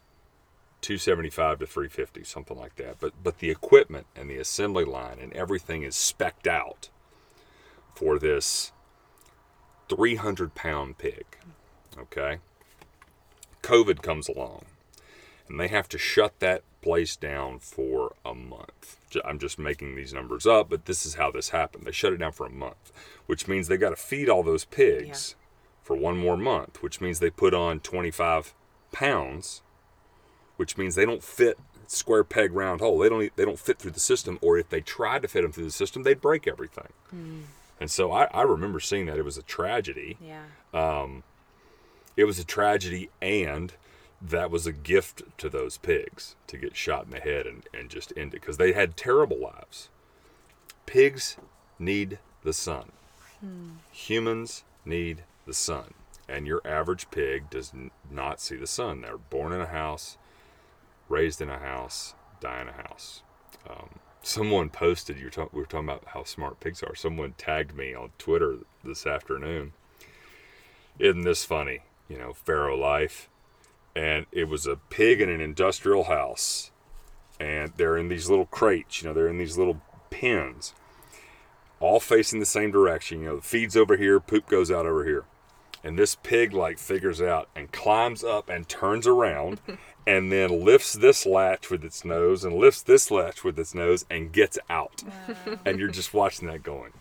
275 0.82 1.60
to 1.60 1.66
350 1.66 2.24
something 2.24 2.56
like 2.56 2.74
that 2.76 2.98
but 2.98 3.12
but 3.22 3.38
the 3.38 3.50
equipment 3.50 4.06
and 4.16 4.30
the 4.30 4.38
assembly 4.38 4.84
line 4.84 5.18
and 5.20 5.30
everything 5.34 5.82
is 5.82 5.94
specked 5.94 6.46
out 6.46 6.88
for 7.94 8.18
this 8.18 8.72
300 9.90 10.54
pound 10.54 10.96
pig 10.96 11.36
okay 11.98 12.38
covid 13.62 14.00
comes 14.00 14.26
along 14.26 14.64
and 15.50 15.60
they 15.60 15.68
have 15.68 15.88
to 15.88 15.98
shut 15.98 16.38
that 16.40 16.62
place 16.82 17.14
down 17.16 17.58
for 17.58 18.14
a 18.24 18.34
month 18.34 18.96
i'm 19.24 19.38
just 19.38 19.58
making 19.58 19.94
these 19.96 20.14
numbers 20.14 20.46
up 20.46 20.70
but 20.70 20.86
this 20.86 21.04
is 21.04 21.14
how 21.16 21.30
this 21.30 21.50
happened 21.50 21.84
they 21.84 21.92
shut 21.92 22.12
it 22.12 22.16
down 22.18 22.32
for 22.32 22.46
a 22.46 22.50
month 22.50 22.90
which 23.26 23.46
means 23.46 23.68
they 23.68 23.76
got 23.76 23.90
to 23.90 23.96
feed 23.96 24.28
all 24.30 24.42
those 24.42 24.64
pigs 24.64 25.34
for 25.82 25.94
one 25.96 26.16
more 26.16 26.36
month 26.38 26.82
which 26.82 27.00
means 27.00 27.18
they 27.18 27.28
put 27.30 27.52
on 27.52 27.80
25 27.80 28.54
pounds 28.92 29.60
which 30.56 30.78
means 30.78 30.94
they 30.94 31.04
don't 31.06 31.22
fit 31.22 31.58
square 31.86 32.22
peg 32.22 32.52
round 32.52 32.80
hole. 32.80 32.98
They 32.98 33.08
don't 33.08 33.34
they 33.36 33.44
don't 33.44 33.58
fit 33.58 33.78
through 33.78 33.90
the 33.92 33.98
system, 34.00 34.38
or 34.42 34.58
if 34.58 34.68
they 34.68 34.80
tried 34.80 35.22
to 35.22 35.28
fit 35.28 35.42
them 35.42 35.50
through 35.52 35.64
the 35.64 35.70
system, 35.72 36.02
they'd 36.04 36.20
break 36.20 36.46
everything. 36.46 36.92
And 37.80 37.90
so 37.90 38.12
I, 38.12 38.24
I 38.26 38.42
remember 38.42 38.78
seeing 38.78 39.06
that 39.06 39.16
it 39.18 39.24
was 39.24 39.38
a 39.38 39.42
tragedy. 39.42 40.16
yeah 40.20 40.42
Um, 40.72 41.24
It 42.16 42.24
was 42.24 42.38
a 42.38 42.44
tragedy, 42.44 43.10
and 43.22 43.72
that 44.20 44.50
was 44.50 44.66
a 44.66 44.72
gift 44.72 45.22
to 45.38 45.48
those 45.48 45.78
pigs 45.78 46.36
to 46.46 46.58
get 46.58 46.76
shot 46.76 47.04
in 47.06 47.10
the 47.10 47.20
head 47.20 47.46
and, 47.46 47.64
and 47.72 47.88
just 47.88 48.12
end 48.16 48.34
it 48.34 48.40
because 48.40 48.58
they 48.58 48.72
had 48.72 48.96
terrible 48.96 49.38
lives. 49.38 49.88
Pigs 50.86 51.36
need 51.78 52.18
the 52.44 52.52
sun. 52.52 52.92
Humans 53.92 54.64
need 54.84 55.22
the 55.46 55.54
sun. 55.54 55.94
And 56.28 56.46
your 56.46 56.60
average 56.64 57.10
pig 57.10 57.48
does 57.50 57.72
n- 57.74 57.90
not 58.10 58.40
see 58.40 58.56
the 58.56 58.66
sun. 58.66 59.00
They're 59.00 59.16
born 59.16 59.52
in 59.52 59.60
a 59.60 59.66
house, 59.66 60.18
raised 61.08 61.40
in 61.40 61.48
a 61.48 61.58
house, 61.58 62.14
die 62.40 62.60
in 62.60 62.68
a 62.68 62.72
house. 62.72 63.22
Um, 63.68 63.88
someone 64.22 64.68
posted, 64.68 65.18
you're 65.18 65.30
talk, 65.30 65.52
we 65.52 65.60
were 65.60 65.66
talking 65.66 65.88
about 65.88 66.04
how 66.08 66.24
smart 66.24 66.60
pigs 66.60 66.82
are. 66.82 66.94
Someone 66.94 67.34
tagged 67.38 67.74
me 67.74 67.94
on 67.94 68.10
Twitter 68.18 68.58
this 68.84 69.06
afternoon. 69.06 69.72
Isn't 70.98 71.22
this 71.22 71.44
funny? 71.44 71.80
You 72.08 72.18
know, 72.18 72.32
Farrow 72.34 72.76
life. 72.76 73.29
And 74.00 74.24
it 74.32 74.48
was 74.48 74.66
a 74.66 74.76
pig 74.76 75.20
in 75.20 75.28
an 75.28 75.42
industrial 75.42 76.04
house. 76.04 76.70
And 77.38 77.72
they're 77.76 77.98
in 77.98 78.08
these 78.08 78.30
little 78.30 78.46
crates, 78.46 79.02
you 79.02 79.08
know, 79.08 79.14
they're 79.14 79.28
in 79.28 79.36
these 79.36 79.58
little 79.58 79.82
pens, 80.08 80.74
all 81.80 82.00
facing 82.00 82.40
the 82.40 82.46
same 82.46 82.70
direction. 82.70 83.20
You 83.20 83.26
know, 83.26 83.36
the 83.36 83.42
feed's 83.42 83.76
over 83.76 83.98
here, 83.98 84.18
poop 84.18 84.46
goes 84.46 84.70
out 84.70 84.86
over 84.86 85.04
here. 85.04 85.24
And 85.84 85.98
this 85.98 86.14
pig 86.14 86.54
like 86.54 86.78
figures 86.78 87.20
out 87.20 87.50
and 87.54 87.72
climbs 87.72 88.24
up 88.24 88.48
and 88.48 88.66
turns 88.66 89.06
around 89.06 89.60
and 90.06 90.32
then 90.32 90.64
lifts 90.64 90.94
this 90.94 91.26
latch 91.26 91.70
with 91.70 91.84
its 91.84 92.02
nose 92.02 92.42
and 92.42 92.56
lifts 92.56 92.80
this 92.82 93.10
latch 93.10 93.44
with 93.44 93.58
its 93.58 93.74
nose 93.74 94.06
and 94.10 94.32
gets 94.32 94.58
out. 94.70 95.02
And 95.66 95.78
you're 95.78 95.88
just 95.90 96.14
watching 96.14 96.48
that 96.48 96.62
going, 96.62 96.92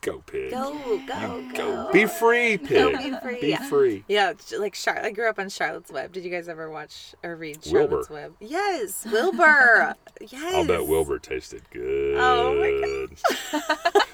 go 0.00 0.18
pig. 0.26 0.50
go 0.50 0.72
go 1.06 1.36
You 1.38 1.52
go, 1.52 1.84
go. 1.86 1.92
Be 1.92 2.06
free, 2.06 2.56
pig. 2.58 2.96
be 2.98 3.12
free, 3.20 3.40
Be 3.40 3.48
yeah. 3.48 3.68
free. 3.68 4.04
Yeah, 4.08 4.32
like 4.58 4.74
Char- 4.74 4.98
I 5.04 5.10
grew 5.10 5.28
up 5.28 5.38
on 5.38 5.48
Charlotte's 5.48 5.90
Web. 5.90 6.12
Did 6.12 6.24
you 6.24 6.30
guys 6.30 6.48
ever 6.48 6.70
watch 6.70 7.14
or 7.22 7.36
read 7.36 7.58
Wilbur. 7.66 7.88
Charlotte's 8.04 8.10
Web? 8.10 8.34
Yes, 8.40 9.06
Wilbur. 9.10 9.94
yes. 10.20 10.54
I'll 10.54 10.66
bet 10.66 10.86
Wilbur 10.86 11.18
tasted 11.18 11.62
good. 11.70 12.16
Oh 12.18 12.54
my 12.54 13.08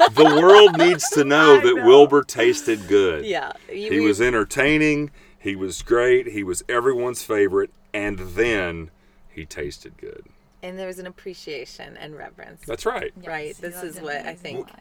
god. 0.07 0.14
the 0.14 0.41
world 0.43 0.78
needs 0.78 1.09
to 1.11 1.24
know 1.24 1.59
I 1.59 1.64
that 1.64 1.76
know. 1.76 1.87
Wilbur 1.87 2.22
tasted 2.24 2.87
good. 2.89 3.24
Yeah, 3.24 3.53
you- 3.68 3.91
He 3.91 4.01
we- 4.01 4.07
was 4.07 4.20
entertaining. 4.20 5.11
He 5.39 5.55
was 5.57 5.82
great. 5.82 6.28
He 6.28 6.43
was 6.43 6.62
everyone's 6.68 7.22
favorite. 7.22 7.70
And 7.93 8.18
then 8.18 8.91
he 9.28 9.45
tasted 9.45 9.97
good. 9.99 10.24
and 10.62 10.78
there 10.78 10.87
was 10.87 10.99
an 10.99 11.07
appreciation 11.07 11.97
and 11.97 12.16
reverence. 12.16 12.62
That's 12.66 12.87
right. 12.87 13.12
Right, 13.24 13.55
this 13.61 13.82
is 13.82 14.01
what 14.01 14.16
I 14.26 14.35
think- 14.35 14.66
life. 14.68 14.80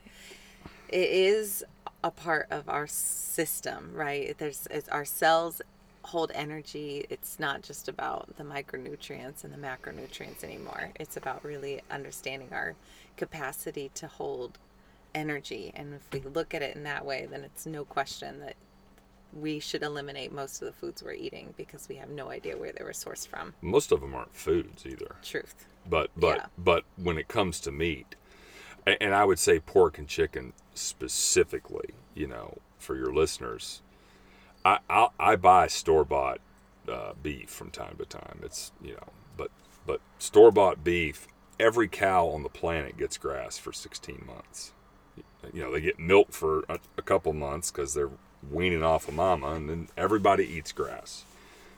It 0.93 1.09
is 1.09 1.63
a 2.03 2.11
part 2.11 2.47
of 2.51 2.69
our 2.69 2.85
system, 2.85 3.91
right? 3.95 4.37
There's 4.37 4.67
it's, 4.69 4.87
our 4.89 5.05
cells 5.05 5.61
hold 6.03 6.31
energy. 6.35 7.05
It's 7.09 7.39
not 7.39 7.63
just 7.63 7.87
about 7.89 8.35
the 8.37 8.43
micronutrients 8.43 9.43
and 9.43 9.51
the 9.51 9.57
macronutrients 9.57 10.43
anymore. 10.43 10.91
It's 10.99 11.17
about 11.17 11.43
really 11.43 11.81
understanding 11.89 12.49
our 12.51 12.75
capacity 13.17 13.89
to 13.95 14.07
hold 14.07 14.59
energy. 15.15 15.71
And 15.75 15.95
if 15.95 16.07
we 16.11 16.19
look 16.29 16.53
at 16.53 16.61
it 16.61 16.75
in 16.75 16.83
that 16.83 17.05
way, 17.05 17.27
then 17.29 17.43
it's 17.43 17.65
no 17.65 17.85
question 17.85 18.39
that 18.41 18.55
we 19.33 19.59
should 19.59 19.81
eliminate 19.81 20.31
most 20.31 20.61
of 20.61 20.67
the 20.67 20.73
foods 20.73 21.01
we're 21.01 21.13
eating 21.13 21.55
because 21.57 21.89
we 21.89 21.95
have 21.95 22.09
no 22.09 22.29
idea 22.29 22.55
where 22.55 22.71
they 22.71 22.83
were 22.83 22.91
sourced 22.91 23.27
from. 23.27 23.55
Most 23.61 23.91
of 23.91 24.01
them 24.01 24.13
aren't 24.13 24.35
foods 24.35 24.85
either. 24.85 25.15
Truth. 25.23 25.65
But 25.89 26.11
but 26.15 26.37
Yeah. 26.37 26.45
but 26.57 26.83
when 26.97 27.17
it 27.17 27.27
comes 27.27 27.59
to 27.61 27.71
meat, 27.71 28.15
a- 28.87 29.01
and 29.01 29.13
I 29.13 29.25
would 29.25 29.39
say 29.39 29.59
pork 29.59 29.97
and 29.97 30.07
chicken 30.07 30.53
specifically, 30.73 31.89
you 32.15 32.27
know, 32.27 32.57
for 32.79 32.95
your 32.95 33.13
listeners, 33.13 33.81
I 34.65 34.79
I, 34.89 35.09
I 35.19 35.35
buy 35.35 35.67
store 35.67 36.03
bought 36.03 36.39
uh, 36.87 37.13
beef 37.21 37.49
from 37.49 37.69
time 37.71 37.95
to 37.97 38.05
time. 38.05 38.39
It's 38.43 38.71
you 38.81 38.93
know, 38.93 39.07
but 39.37 39.51
but 39.85 40.01
store 40.19 40.51
bought 40.51 40.83
beef, 40.83 41.27
every 41.59 41.87
cow 41.87 42.27
on 42.27 42.43
the 42.43 42.49
planet 42.49 42.97
gets 42.97 43.17
grass 43.17 43.57
for 43.57 43.73
16 43.73 44.23
months. 44.25 44.71
You 45.53 45.61
know, 45.61 45.71
they 45.73 45.81
get 45.81 45.99
milk 45.99 46.31
for 46.31 46.63
a, 46.69 46.79
a 46.97 47.01
couple 47.01 47.33
months 47.33 47.69
because 47.71 47.93
they're 47.93 48.09
weaning 48.49 48.83
off 48.83 49.07
of 49.07 49.13
mama, 49.13 49.47
and 49.51 49.69
then 49.69 49.87
everybody 49.97 50.45
eats 50.45 50.71
grass 50.71 51.25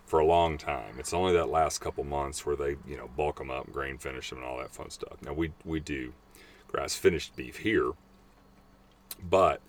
for 0.06 0.20
a 0.20 0.26
long 0.26 0.58
time. 0.58 0.96
It's 1.00 1.14
only 1.14 1.34
that 1.34 1.50
last 1.50 1.80
couple 1.80 2.04
months 2.04 2.46
where 2.46 2.56
they, 2.56 2.76
you 2.88 2.96
know, 2.96 3.10
bulk 3.18 3.40
them 3.40 3.50
up, 3.50 3.72
grain 3.72 3.98
finish 3.98 4.30
them, 4.30 4.40
and 4.40 4.48
all 4.48 4.60
that 4.60 4.74
fun 4.74 4.90
stuff. 4.92 5.18
Now 5.24 5.34
we 5.34 5.52
we 5.64 5.80
do 5.80 6.14
grass 6.76 6.96
finished 6.96 7.36
beef 7.36 7.58
here, 7.60 7.92
but 9.22 9.62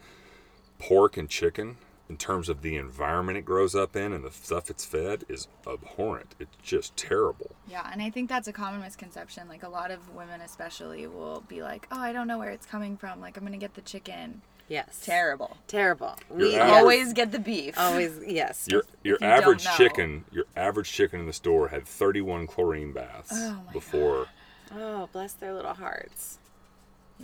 pork 0.79 1.17
and 1.17 1.29
chicken, 1.29 1.77
in 2.11 2.17
terms 2.17 2.49
of 2.49 2.63
the 2.63 2.77
environment 2.77 3.39
it 3.39 3.45
grows 3.45 3.75
up 3.75 3.97
in 3.97 4.13
and 4.13 4.25
the 4.25 4.31
stuff 4.31 4.71
it's 4.71 4.85
fed, 4.85 5.25
is 5.29 5.49
abhorrent. 5.67 6.35
It's 6.39 6.57
just 6.63 6.97
terrible. 6.97 7.53
Yeah, 7.69 7.89
and 7.93 8.03
I 8.03 8.11
think 8.11 8.29
that's 8.29 8.49
a 8.49 8.53
common 8.53 8.81
misconception. 8.81 9.49
Like 9.49 9.63
a 9.63 9.69
lot 9.69 9.91
of 9.91 10.15
women, 10.15 10.41
especially, 10.41 11.07
will 11.07 11.43
be 11.49 11.63
like, 11.63 11.87
"Oh, 11.91 11.99
I 12.01 12.13
don't 12.13 12.27
know 12.27 12.39
where 12.39 12.51
it's 12.51 12.67
coming 12.67 12.97
from. 12.97 13.21
Like 13.21 13.37
I'm 13.37 13.45
gonna 13.45 13.57
get 13.57 13.75
the 13.75 13.81
chicken." 13.83 14.43
Yes. 14.69 15.01
Terrible. 15.05 15.59
Terrible. 15.69 16.17
Your 16.29 16.39
We 16.39 16.57
average- 16.57 16.75
Always 16.75 17.13
get 17.13 17.31
the 17.31 17.39
beef. 17.39 17.79
always 17.79 18.19
yes. 18.27 18.67
Your 18.69 18.83
your 19.05 19.17
you 19.21 19.27
average 19.27 19.65
chicken, 19.77 20.25
your 20.33 20.45
average 20.57 20.91
chicken 20.91 21.21
in 21.21 21.27
the 21.27 21.33
store 21.33 21.69
had 21.69 21.87
31 21.87 22.49
chlorine 22.49 22.93
baths 22.93 23.31
Oh 23.33 23.63
my 23.65 23.73
before. 23.73 24.27
Oh, 24.75 25.09
bless 25.13 25.33
their 25.35 25.55
little 25.55 25.75
hearts. 25.75 26.39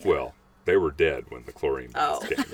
Well, 0.05 0.34
they 0.64 0.76
were 0.76 0.90
dead 0.90 1.24
when 1.28 1.45
the 1.45 1.53
chlorine 1.53 1.90
Oh. 1.95 2.20
came. 2.20 2.45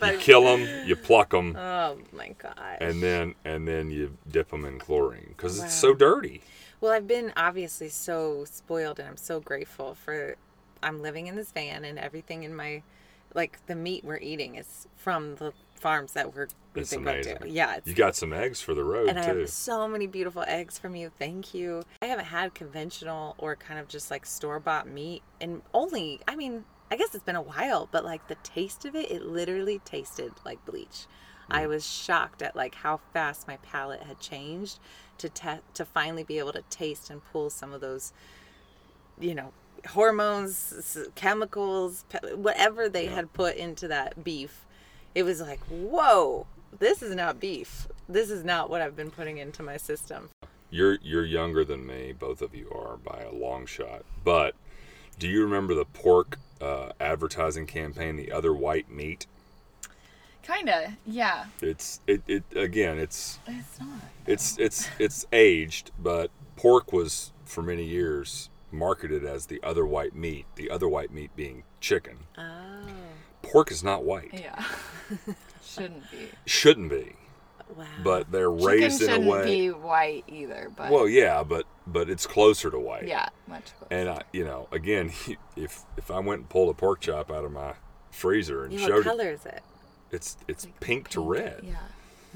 you 0.12 0.18
kill 0.18 0.44
them, 0.44 0.86
you 0.86 0.96
pluck 0.96 1.30
them, 1.30 1.56
oh 1.56 1.98
my 2.12 2.34
gosh. 2.38 2.78
and 2.80 3.02
then 3.02 3.34
and 3.44 3.66
then 3.66 3.90
you 3.90 4.16
dip 4.30 4.50
them 4.50 4.64
in 4.64 4.78
chlorine 4.78 5.26
because 5.28 5.58
Wow. 5.58 5.64
it's 5.64 5.74
so 5.74 5.94
dirty. 5.94 6.42
Well, 6.80 6.92
I've 6.92 7.06
been 7.06 7.32
obviously 7.36 7.88
so 7.88 8.44
spoiled 8.44 8.98
and 8.98 9.08
I'm 9.08 9.16
so 9.16 9.40
grateful 9.40 9.94
for 9.94 10.36
I'm 10.82 11.00
living 11.00 11.26
in 11.26 11.36
this 11.36 11.50
van 11.52 11.84
and 11.84 11.98
everything 11.98 12.42
in 12.42 12.54
my 12.54 12.82
like 13.34 13.58
the 13.66 13.74
meat 13.74 14.04
we're 14.04 14.18
eating 14.18 14.56
is 14.56 14.86
from 14.96 15.36
the 15.36 15.52
farms 15.76 16.12
that 16.12 16.34
we're 16.34 16.48
we've 16.74 16.88
been 16.88 17.04
going 17.04 17.22
to. 17.22 17.38
Yeah, 17.48 17.78
You 17.84 17.94
got 17.94 18.16
some 18.16 18.32
eggs 18.32 18.60
for 18.60 18.74
the 18.74 18.84
road 18.84 19.08
and 19.08 19.18
I 19.18 19.24
have 19.24 19.48
so 19.48 19.88
many 19.88 20.06
beautiful 20.06 20.44
eggs 20.46 20.78
from 20.78 20.94
you. 20.94 21.10
Thank 21.18 21.54
you. 21.54 21.82
I 22.02 22.06
haven't 22.06 22.26
had 22.26 22.54
conventional 22.54 23.34
or 23.38 23.56
kind 23.56 23.78
of 23.80 23.88
just 23.88 24.10
like 24.10 24.26
store 24.26 24.60
bought 24.60 24.88
meat 24.88 25.22
and 25.40 25.62
only 25.72 26.20
I 26.26 26.36
mean, 26.36 26.64
I 26.90 26.96
guess 26.96 27.14
it's 27.14 27.24
been 27.24 27.36
a 27.36 27.42
while, 27.42 27.88
but 27.90 28.04
like 28.04 28.28
the 28.28 28.36
taste 28.36 28.84
of 28.84 28.94
it, 28.94 29.10
it 29.10 29.24
literally 29.24 29.80
tasted 29.84 30.32
like 30.44 30.64
bleach. 30.64 31.06
Mm. 31.50 31.56
I 31.56 31.66
was 31.66 31.86
shocked 31.86 32.42
at 32.42 32.56
like 32.56 32.74
how 32.76 33.00
fast 33.12 33.48
my 33.48 33.56
palate 33.58 34.02
had 34.02 34.20
changed 34.20 34.78
to 35.18 35.28
te- 35.28 35.62
to 35.74 35.84
finally 35.84 36.24
be 36.24 36.38
able 36.38 36.52
to 36.52 36.62
taste 36.70 37.10
and 37.10 37.22
pull 37.32 37.50
some 37.50 37.72
of 37.72 37.80
those 37.80 38.12
you 39.18 39.34
know 39.34 39.52
hormones 39.88 41.08
chemicals 41.14 42.04
pe- 42.08 42.34
whatever 42.34 42.88
they 42.88 43.06
had 43.06 43.32
put 43.32 43.56
into 43.56 43.88
that 43.88 44.22
beef 44.24 44.65
it 45.16 45.24
was 45.24 45.40
like 45.40 45.60
whoa 45.70 46.46
this 46.78 47.02
is 47.02 47.14
not 47.14 47.40
beef 47.40 47.88
this 48.08 48.30
is 48.30 48.44
not 48.44 48.68
what 48.70 48.82
i've 48.82 48.94
been 48.94 49.10
putting 49.10 49.38
into 49.38 49.62
my 49.62 49.76
system 49.78 50.28
You're 50.70 50.98
you're 51.02 51.24
younger 51.24 51.64
than 51.64 51.86
me, 51.86 52.12
both 52.12 52.42
of 52.42 52.54
you 52.54 52.68
are 52.70 52.96
by 52.98 53.22
a 53.22 53.32
long 53.32 53.66
shot. 53.66 54.02
But 54.24 54.54
do 55.18 55.26
you 55.28 55.42
remember 55.42 55.74
the 55.74 55.84
pork 55.86 56.38
uh, 56.60 56.90
advertising 57.00 57.66
campaign, 57.66 58.16
the 58.16 58.30
other 58.32 58.52
white 58.52 58.90
meat? 58.90 59.26
Kinda. 60.42 60.96
Yeah. 61.06 61.46
It's 61.62 62.00
it, 62.06 62.22
it 62.26 62.44
again. 62.54 62.98
It's 62.98 63.38
It's 63.46 63.78
not. 63.80 64.00
it's 64.26 64.58
it's 64.58 64.88
it's 64.98 65.26
aged, 65.32 65.92
but 65.98 66.30
pork 66.56 66.92
was 66.92 67.32
for 67.44 67.62
many 67.62 67.84
years 67.84 68.50
marketed 68.72 69.24
as 69.24 69.46
the 69.46 69.60
other 69.62 69.86
white 69.86 70.14
meat. 70.14 70.46
The 70.56 70.68
other 70.70 70.88
white 70.88 71.12
meat 71.12 71.30
being 71.36 71.62
chicken. 71.80 72.18
oh 72.36 72.86
Pork 73.50 73.70
is 73.70 73.82
not 73.84 74.04
white. 74.04 74.30
Yeah. 74.32 74.62
Shouldn't 75.64 76.10
be. 76.10 76.18
Shouldn't 76.46 76.90
be, 76.90 77.16
wow 77.76 77.84
but 78.02 78.30
they're 78.32 78.50
Chicken 78.50 78.64
raised 78.66 79.02
in 79.02 79.10
a 79.10 79.18
way. 79.20 79.38
shouldn't 79.38 79.44
be 79.46 79.70
white 79.70 80.24
either, 80.28 80.70
but 80.74 80.90
Well, 80.90 81.08
yeah, 81.08 81.42
but 81.42 81.66
but 81.86 82.08
it's 82.08 82.26
closer 82.26 82.70
to 82.70 82.78
white. 82.78 83.06
yeah, 83.06 83.28
much 83.46 83.64
closer. 83.78 83.88
And 83.92 84.08
I, 84.08 84.22
you 84.32 84.44
know, 84.44 84.68
again, 84.72 85.12
if 85.56 85.82
if 85.96 86.10
I 86.10 86.18
went 86.20 86.40
and 86.40 86.48
pulled 86.48 86.70
a 86.70 86.74
pork 86.74 87.00
chop 87.00 87.30
out 87.30 87.44
of 87.44 87.52
my 87.52 87.74
freezer 88.10 88.64
and 88.64 88.72
Yeah, 88.72 88.86
showed 88.86 88.90
what 88.92 89.00
it, 89.00 89.04
color 89.04 89.30
is 89.30 89.44
it 89.46 89.62
it's 90.10 90.36
it's 90.48 90.64
Like 90.64 90.80
pink, 90.80 91.08
to 91.10 91.20
red. 91.20 91.60
Yeah. 91.62 91.74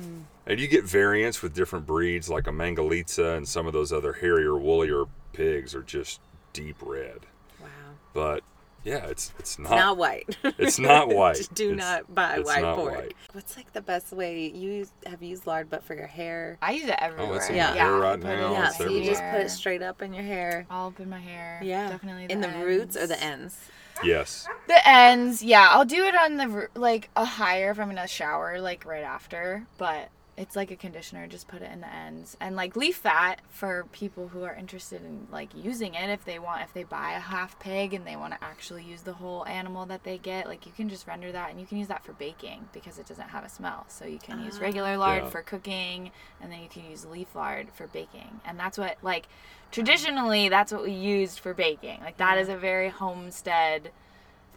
Hmm. 0.03 0.21
And 0.47 0.59
you 0.61 0.67
get 0.69 0.85
variants 0.85 1.41
with 1.43 1.55
different 1.55 1.87
breeds, 1.87 2.29
like 2.29 2.47
a 2.47 2.51
Mangalitsa 2.51 3.37
and 3.37 3.47
some 3.49 3.67
of 3.67 3.73
those 3.73 3.93
other 3.93 4.15
hairier, 4.15 4.57
woollier 4.59 5.05
pigs 5.33 5.75
are 5.75 5.83
just 5.83 6.21
deep 6.53 6.77
red. 6.83 7.21
wow 7.61 7.67
But 8.13 8.43
yeah, 8.85 9.07
it's 9.07 9.33
it's 9.39 9.59
not. 9.59 9.71
not 9.71 9.97
white 9.97 10.37
It's 10.59 10.79
not 10.79 11.09
white. 11.15 11.49
do 11.55 11.73
It's- 11.73 11.79
not 11.87 12.15
buy 12.15 12.37
it's 12.37 12.47
white 12.47 12.63
not 12.63 12.77
pork 12.77 12.95
white. 12.95 13.15
what's 13.33 13.57
like 13.57 13.73
the 13.73 13.81
best 13.81 14.13
way 14.13 14.49
you 14.49 14.71
use, 14.71 14.93
have 15.07 15.23
used 15.23 15.47
lard 15.47 15.69
but 15.69 15.83
for 15.85 15.95
your 15.95 16.07
hair 16.07 16.59
I 16.63 16.73
use 16.73 16.85
it 16.89 16.97
everywhere. 16.99 17.33
Oh, 17.33 17.37
it's 17.37 17.49
in 17.49 17.57
Yeah. 17.57 17.71
my 17.71 17.77
hair 17.77 17.93
right 17.93 18.21
put 18.21 18.31
it 18.31 18.37
now. 18.37 18.53
yeah 18.53 18.69
so 18.71 18.89
you 18.89 19.05
just 19.05 19.23
put 19.31 19.41
it 19.41 19.51
straight 19.51 19.83
up 19.83 20.03
in 20.03 20.13
your 20.15 20.25
hair 20.25 20.67
all 20.71 20.89
up 20.89 21.01
in 21.01 21.09
my 21.11 21.21
hair. 21.21 21.61
yeah 21.63 21.89
Definitely 21.91 22.27
in 22.31 22.41
the 22.41 22.49
roots 22.49 22.97
or 22.97 23.07
the 23.07 23.23
ends. 23.23 23.55
ends 23.55 23.59
Yes. 24.03 24.49
The 24.67 24.89
ends, 24.89 25.43
yeah. 25.43 25.69
I'll 25.73 25.85
do 25.85 26.05
it 26.05 26.15
on 26.17 26.39
the 26.39 26.69
like 26.75 27.11
a 27.17 27.25
higher 27.27 27.71
if 27.73 27.79
I'm 27.79 27.89
gonna 27.89 28.07
shower, 28.07 28.59
like 28.59 28.87
right 28.87 29.03
after. 29.05 29.67
But 29.77 30.09
it's 30.41 30.57
like 30.57 30.71
a 30.71 30.77
conditioner. 30.77 31.27
Just 31.27 31.49
put 31.49 31.61
it 31.61 31.71
in 31.71 31.83
the 31.83 31.95
ends 31.95 32.35
and 32.41 32.57
like 32.57 32.75
leaf 32.75 32.97
fat 32.97 33.43
for 33.51 33.85
people 33.93 34.29
who 34.29 34.43
are 34.43 34.55
interested 34.55 35.05
in 35.05 35.27
like 35.31 35.51
using 35.55 35.93
it. 35.95 36.09
If 36.09 36.25
they 36.25 36.39
want, 36.39 36.63
if 36.63 36.73
they 36.73 36.83
buy 36.85 37.13
a 37.13 37.21
half 37.21 37.61
pig 37.61 37.93
and 37.93 38.07
they 38.07 38.17
want 38.17 38.33
to 38.33 38.43
actually 38.43 38.83
use 38.83 39.03
the 39.03 39.13
whole 39.13 39.45
animal 39.47 39.85
that 39.87 40.03
they 40.03 40.17
get, 40.17 40.49
like 40.49 40.65
you 40.65 40.73
can 40.75 40.89
just 40.89 41.07
render 41.07 41.31
that 41.31 41.51
and 41.51 41.61
you 41.61 41.67
can 41.67 41.77
use 41.77 41.89
that 41.89 42.03
for 42.03 42.15
baking 42.15 42.67
because 42.73 42.99
it 42.99 43.05
doesn't 43.05 43.29
have 43.29 43.45
a 43.45 43.51
smell. 43.51 43.85
So 43.89 44.07
you 44.07 44.19
can 44.19 44.43
use 44.43 44.59
regular 44.61 44.95
ah, 44.95 44.99
lard 44.99 45.25
Yeah. 45.25 45.29
for 45.29 45.43
cooking 45.43 46.11
and 46.41 46.51
then 46.51 46.63
you 46.63 46.71
can 46.71 46.91
use 46.91 47.05
leaf 47.05 47.35
lard 47.35 47.69
for 47.75 47.87
baking. 47.89 48.41
And 48.47 48.59
that's 48.59 48.79
what 48.79 48.97
like 49.03 49.29
traditionally 49.71 50.49
that's 50.49 50.73
what 50.73 50.85
we 50.85 50.93
used 50.93 51.39
for 51.39 51.53
baking. 51.53 52.01
Like 52.01 52.17
that 52.17 52.39
is 52.39 52.49
a 52.49 52.57
very 52.57 52.89
homestead 52.89 53.91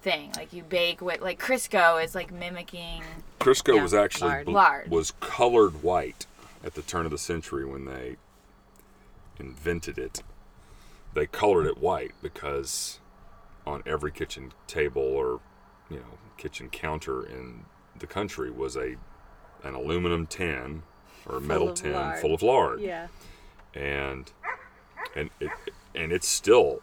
thing. 0.03 0.31
Like 0.35 0.53
you 0.53 0.63
bake 0.63 1.01
with 1.01 1.21
like 1.21 1.39
Crisco 1.39 2.03
is 2.03 2.13
like 2.13 2.31
mimicking 2.31 3.01
Crisco 3.39 3.75
Yeah, 3.75 3.81
was 3.83 3.93
actually 3.93 4.29
lard. 4.29 4.45
bl- 4.45 4.51
Lard. 4.51 4.91
was 4.91 5.11
colored 5.19 5.81
white 5.81 6.27
at 6.63 6.75
the 6.75 6.81
turn 6.81 7.05
of 7.05 7.11
the 7.11 7.17
century 7.17 7.65
when 7.65 7.85
they 7.85 8.17
invented 9.39 9.97
it. 9.97 10.21
They 11.13 11.25
colored 11.25 11.65
it 11.67 11.77
white 11.77 12.11
because 12.21 12.99
on 13.65 13.81
every 13.85 14.11
kitchen 14.11 14.51
table 14.67 15.01
or 15.01 15.39
you 15.89 15.97
know 15.97 16.17
kitchen 16.37 16.69
counter 16.69 17.23
in 17.25 17.65
the 17.97 18.07
country 18.07 18.51
was 18.51 18.75
a 18.75 18.95
an 19.63 19.73
aluminum 19.75 20.27
tin 20.27 20.83
or 21.25 21.37
a 21.37 21.41
metal 21.41 21.71
tin 21.73 21.93
lard. 21.93 22.19
full 22.19 22.33
of 22.33 22.41
lard 22.41 22.81
yeah 22.81 23.07
and 23.73 24.33
and 25.15 25.29
it 25.39 25.49
and 25.95 26.11
it's 26.11 26.27
still 26.27 26.81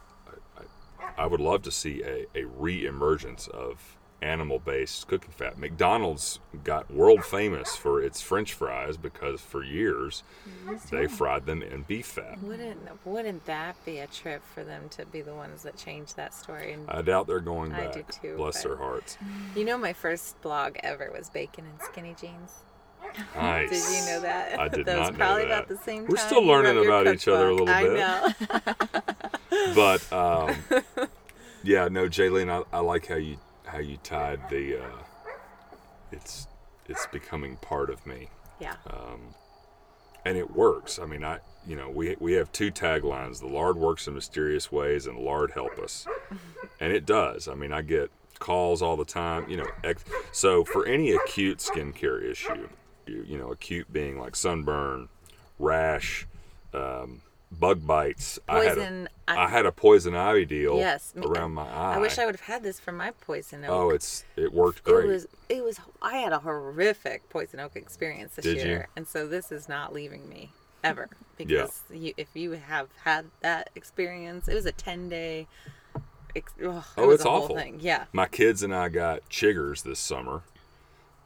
I, 1.16 1.22
I 1.22 1.26
would 1.26 1.40
love 1.40 1.62
to 1.62 1.70
see 1.70 2.02
a, 2.02 2.26
a 2.34 2.44
re-emergence 2.44 3.46
of 3.48 3.96
animal-based 4.22 5.08
cooking 5.08 5.30
fat 5.30 5.58
mcdonald's 5.58 6.40
got 6.62 6.90
world 6.90 7.24
famous 7.24 7.74
for 7.74 8.02
its 8.02 8.20
french 8.20 8.52
fries 8.52 8.98
because 8.98 9.40
for 9.40 9.64
years 9.64 10.22
they 10.90 11.06
fried 11.06 11.46
them 11.46 11.62
in 11.62 11.82
beef 11.84 12.04
fat 12.04 12.38
Wouldn't 12.42 13.06
wouldn't 13.06 13.46
that 13.46 13.82
be 13.86 13.98
a 13.98 14.06
trip 14.06 14.42
for 14.54 14.62
them 14.62 14.90
to 14.90 15.06
be 15.06 15.22
the 15.22 15.34
ones 15.34 15.62
that 15.62 15.78
change 15.78 16.12
that 16.16 16.34
story? 16.34 16.74
And 16.74 16.84
i 16.90 17.00
doubt 17.00 17.28
they're 17.28 17.40
going 17.40 17.72
I 17.72 17.86
back 17.86 17.94
do 17.94 18.04
too, 18.10 18.36
bless 18.36 18.62
their 18.62 18.76
hearts 18.76 19.16
you 19.56 19.64
know, 19.64 19.78
my 19.78 19.92
first 19.92 20.40
blog 20.42 20.76
ever 20.82 21.10
was 21.16 21.28
bacon 21.30 21.64
and 21.66 21.80
skinny 21.82 22.14
jeans. 22.20 22.64
Nice 23.36 23.70
Did 23.70 23.96
you 24.00 24.06
know 24.12 24.20
that? 24.22 24.60
I 24.60 24.68
did 24.68 24.86
that 24.86 24.98
was 24.98 25.08
not 25.10 25.18
know 25.18 25.24
probably 25.24 25.42
that. 25.44 25.50
about 25.52 25.68
the 25.68 25.76
same 25.78 26.06
We're 26.06 26.16
time. 26.16 26.26
still 26.26 26.42
you 26.42 26.48
learning 26.48 26.76
wrote 26.76 26.82
your 26.84 27.00
about 27.00 27.14
each 27.14 27.28
other 27.28 27.50
a 27.50 27.56
cookbook. 27.56 27.68
little 27.68 27.94
bit. 27.94 28.02
I 28.02 29.14
know. 29.70 29.74
but 29.74 30.12
um, 30.12 30.56
yeah, 31.62 31.88
no, 31.88 32.06
Jaylene, 32.08 32.50
I, 32.72 32.76
I 32.76 32.80
like 32.80 33.06
how 33.06 33.16
you 33.16 33.38
how 33.66 33.78
you 33.78 33.96
tied 33.98 34.48
the. 34.48 34.82
Uh, 34.82 34.86
it's 36.12 36.46
it's 36.88 37.06
becoming 37.12 37.56
part 37.56 37.88
of 37.90 38.04
me, 38.06 38.28
yeah. 38.60 38.74
um, 38.88 39.20
and 40.24 40.36
it 40.36 40.50
works. 40.50 40.98
I 40.98 41.06
mean, 41.06 41.24
I 41.24 41.38
you 41.66 41.76
know 41.76 41.88
we 41.90 42.16
we 42.18 42.32
have 42.34 42.50
two 42.52 42.70
taglines: 42.72 43.38
the 43.40 43.46
Lord 43.46 43.76
works 43.76 44.06
in 44.08 44.14
mysterious 44.14 44.72
ways, 44.72 45.06
and 45.06 45.18
Lord 45.18 45.52
help 45.52 45.78
us, 45.78 46.06
and 46.80 46.92
it 46.92 47.06
does. 47.06 47.46
I 47.48 47.54
mean, 47.54 47.72
I 47.72 47.82
get 47.82 48.10
calls 48.38 48.82
all 48.82 48.96
the 48.96 49.04
time. 49.04 49.48
You 49.48 49.58
know, 49.58 49.66
ex- 49.84 50.04
so 50.32 50.64
for 50.64 50.86
any 50.86 51.12
acute 51.12 51.58
skincare 51.58 52.22
issue, 52.24 52.68
you, 53.10 53.24
you 53.26 53.38
know, 53.38 53.50
acute 53.50 53.92
being 53.92 54.18
like 54.18 54.36
sunburn, 54.36 55.08
rash. 55.58 56.26
Um, 56.72 57.22
Bug 57.52 57.84
bites. 57.84 58.38
I 58.48 58.62
had 58.62 58.78
a, 58.78 59.08
i- 59.26 59.44
I 59.46 59.48
had 59.48 59.66
a 59.66 59.72
poison 59.72 60.14
ivy 60.14 60.44
deal 60.44 60.76
Yes, 60.76 61.12
around 61.20 61.50
my 61.50 61.64
eye. 61.64 61.96
I 61.96 61.98
wish 61.98 62.16
I 62.16 62.24
would 62.24 62.36
have 62.36 62.42
had 62.42 62.62
this 62.62 62.78
for 62.78 62.92
my 62.92 63.10
poison 63.10 63.64
oak. 63.64 63.70
Oh, 63.72 63.90
it's 63.90 64.24
it 64.36 64.52
worked 64.52 64.84
great. 64.84 65.04
It 65.06 65.08
was 65.08 65.26
it 65.48 65.64
was 65.64 65.80
I 66.00 66.18
had 66.18 66.32
a 66.32 66.38
horrific 66.38 67.28
poison 67.28 67.58
oak 67.58 67.74
experience 67.74 68.36
this 68.36 68.44
Did 68.44 68.58
you? 68.58 68.68
year, 68.68 68.88
and 68.94 69.08
so 69.08 69.26
this 69.26 69.50
is 69.50 69.68
not 69.68 69.92
leaving 69.92 70.28
me 70.28 70.52
ever 70.84 71.08
because 71.36 71.82
you, 71.92 72.14
if 72.16 72.28
you 72.34 72.52
have 72.52 72.86
had 73.02 73.26
that 73.40 73.70
experience, 73.74 74.46
it 74.46 74.54
was 74.54 74.64
a 74.66 74.72
ten 74.72 75.08
day. 75.08 75.48
Ex- 76.36 76.52
Oh, 76.62 76.84
was 76.98 77.16
it's 77.16 77.26
awful. 77.26 77.60
Yeah, 77.80 78.04
My 78.12 78.26
kids 78.28 78.62
and 78.62 78.72
I 78.72 78.88
got 78.90 79.28
chiggers 79.28 79.82
this 79.82 79.98
summer, 79.98 80.42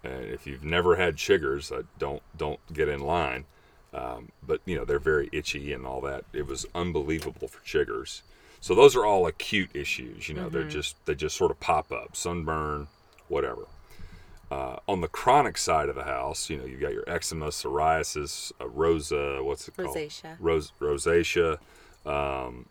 and 0.04 0.24
if 0.24 0.46
you've 0.46 0.64
never 0.64 0.96
had 0.96 1.16
chiggers, 1.16 1.76
I 1.76 1.84
don't 1.98 2.22
don't 2.36 2.60
get 2.72 2.88
in 2.88 3.00
line. 3.00 3.44
Um, 3.92 4.32
but 4.46 4.60
you 4.66 4.76
know 4.76 4.84
they're 4.84 4.98
very 4.98 5.28
itchy 5.32 5.72
and 5.72 5.86
all 5.86 6.00
that. 6.02 6.24
It 6.32 6.46
was 6.46 6.66
unbelievable 6.74 7.48
for 7.48 7.60
chiggers. 7.64 8.22
So 8.60 8.74
those 8.74 8.96
are 8.96 9.04
all 9.04 9.26
acute 9.26 9.70
issues. 9.74 10.28
You 10.28 10.34
know, 10.34 10.48
they're 10.48 10.64
just 10.64 10.96
they 11.06 11.14
just 11.14 11.36
sort 11.36 11.50
of 11.50 11.60
pop 11.60 11.92
up, 11.92 12.16
sunburn, 12.16 12.88
whatever. 13.28 13.66
Uh, 14.50 14.76
on 14.86 15.00
the 15.00 15.08
chronic 15.08 15.58
side 15.58 15.88
of 15.88 15.96
the 15.96 16.04
house, 16.04 16.48
you 16.48 16.56
know, 16.56 16.64
you've 16.64 16.80
got 16.80 16.92
your 16.92 17.04
eczema, 17.08 17.48
psoriasis, 17.48 18.52
uh, 18.60 18.68
rosa, 18.68 19.42
what's 19.42 19.66
it 19.68 19.76
called? 19.76 19.96
Rosacea. 19.96 20.36
Rose, 20.38 20.72
rosacea, 20.80 21.58
um, 22.06 22.66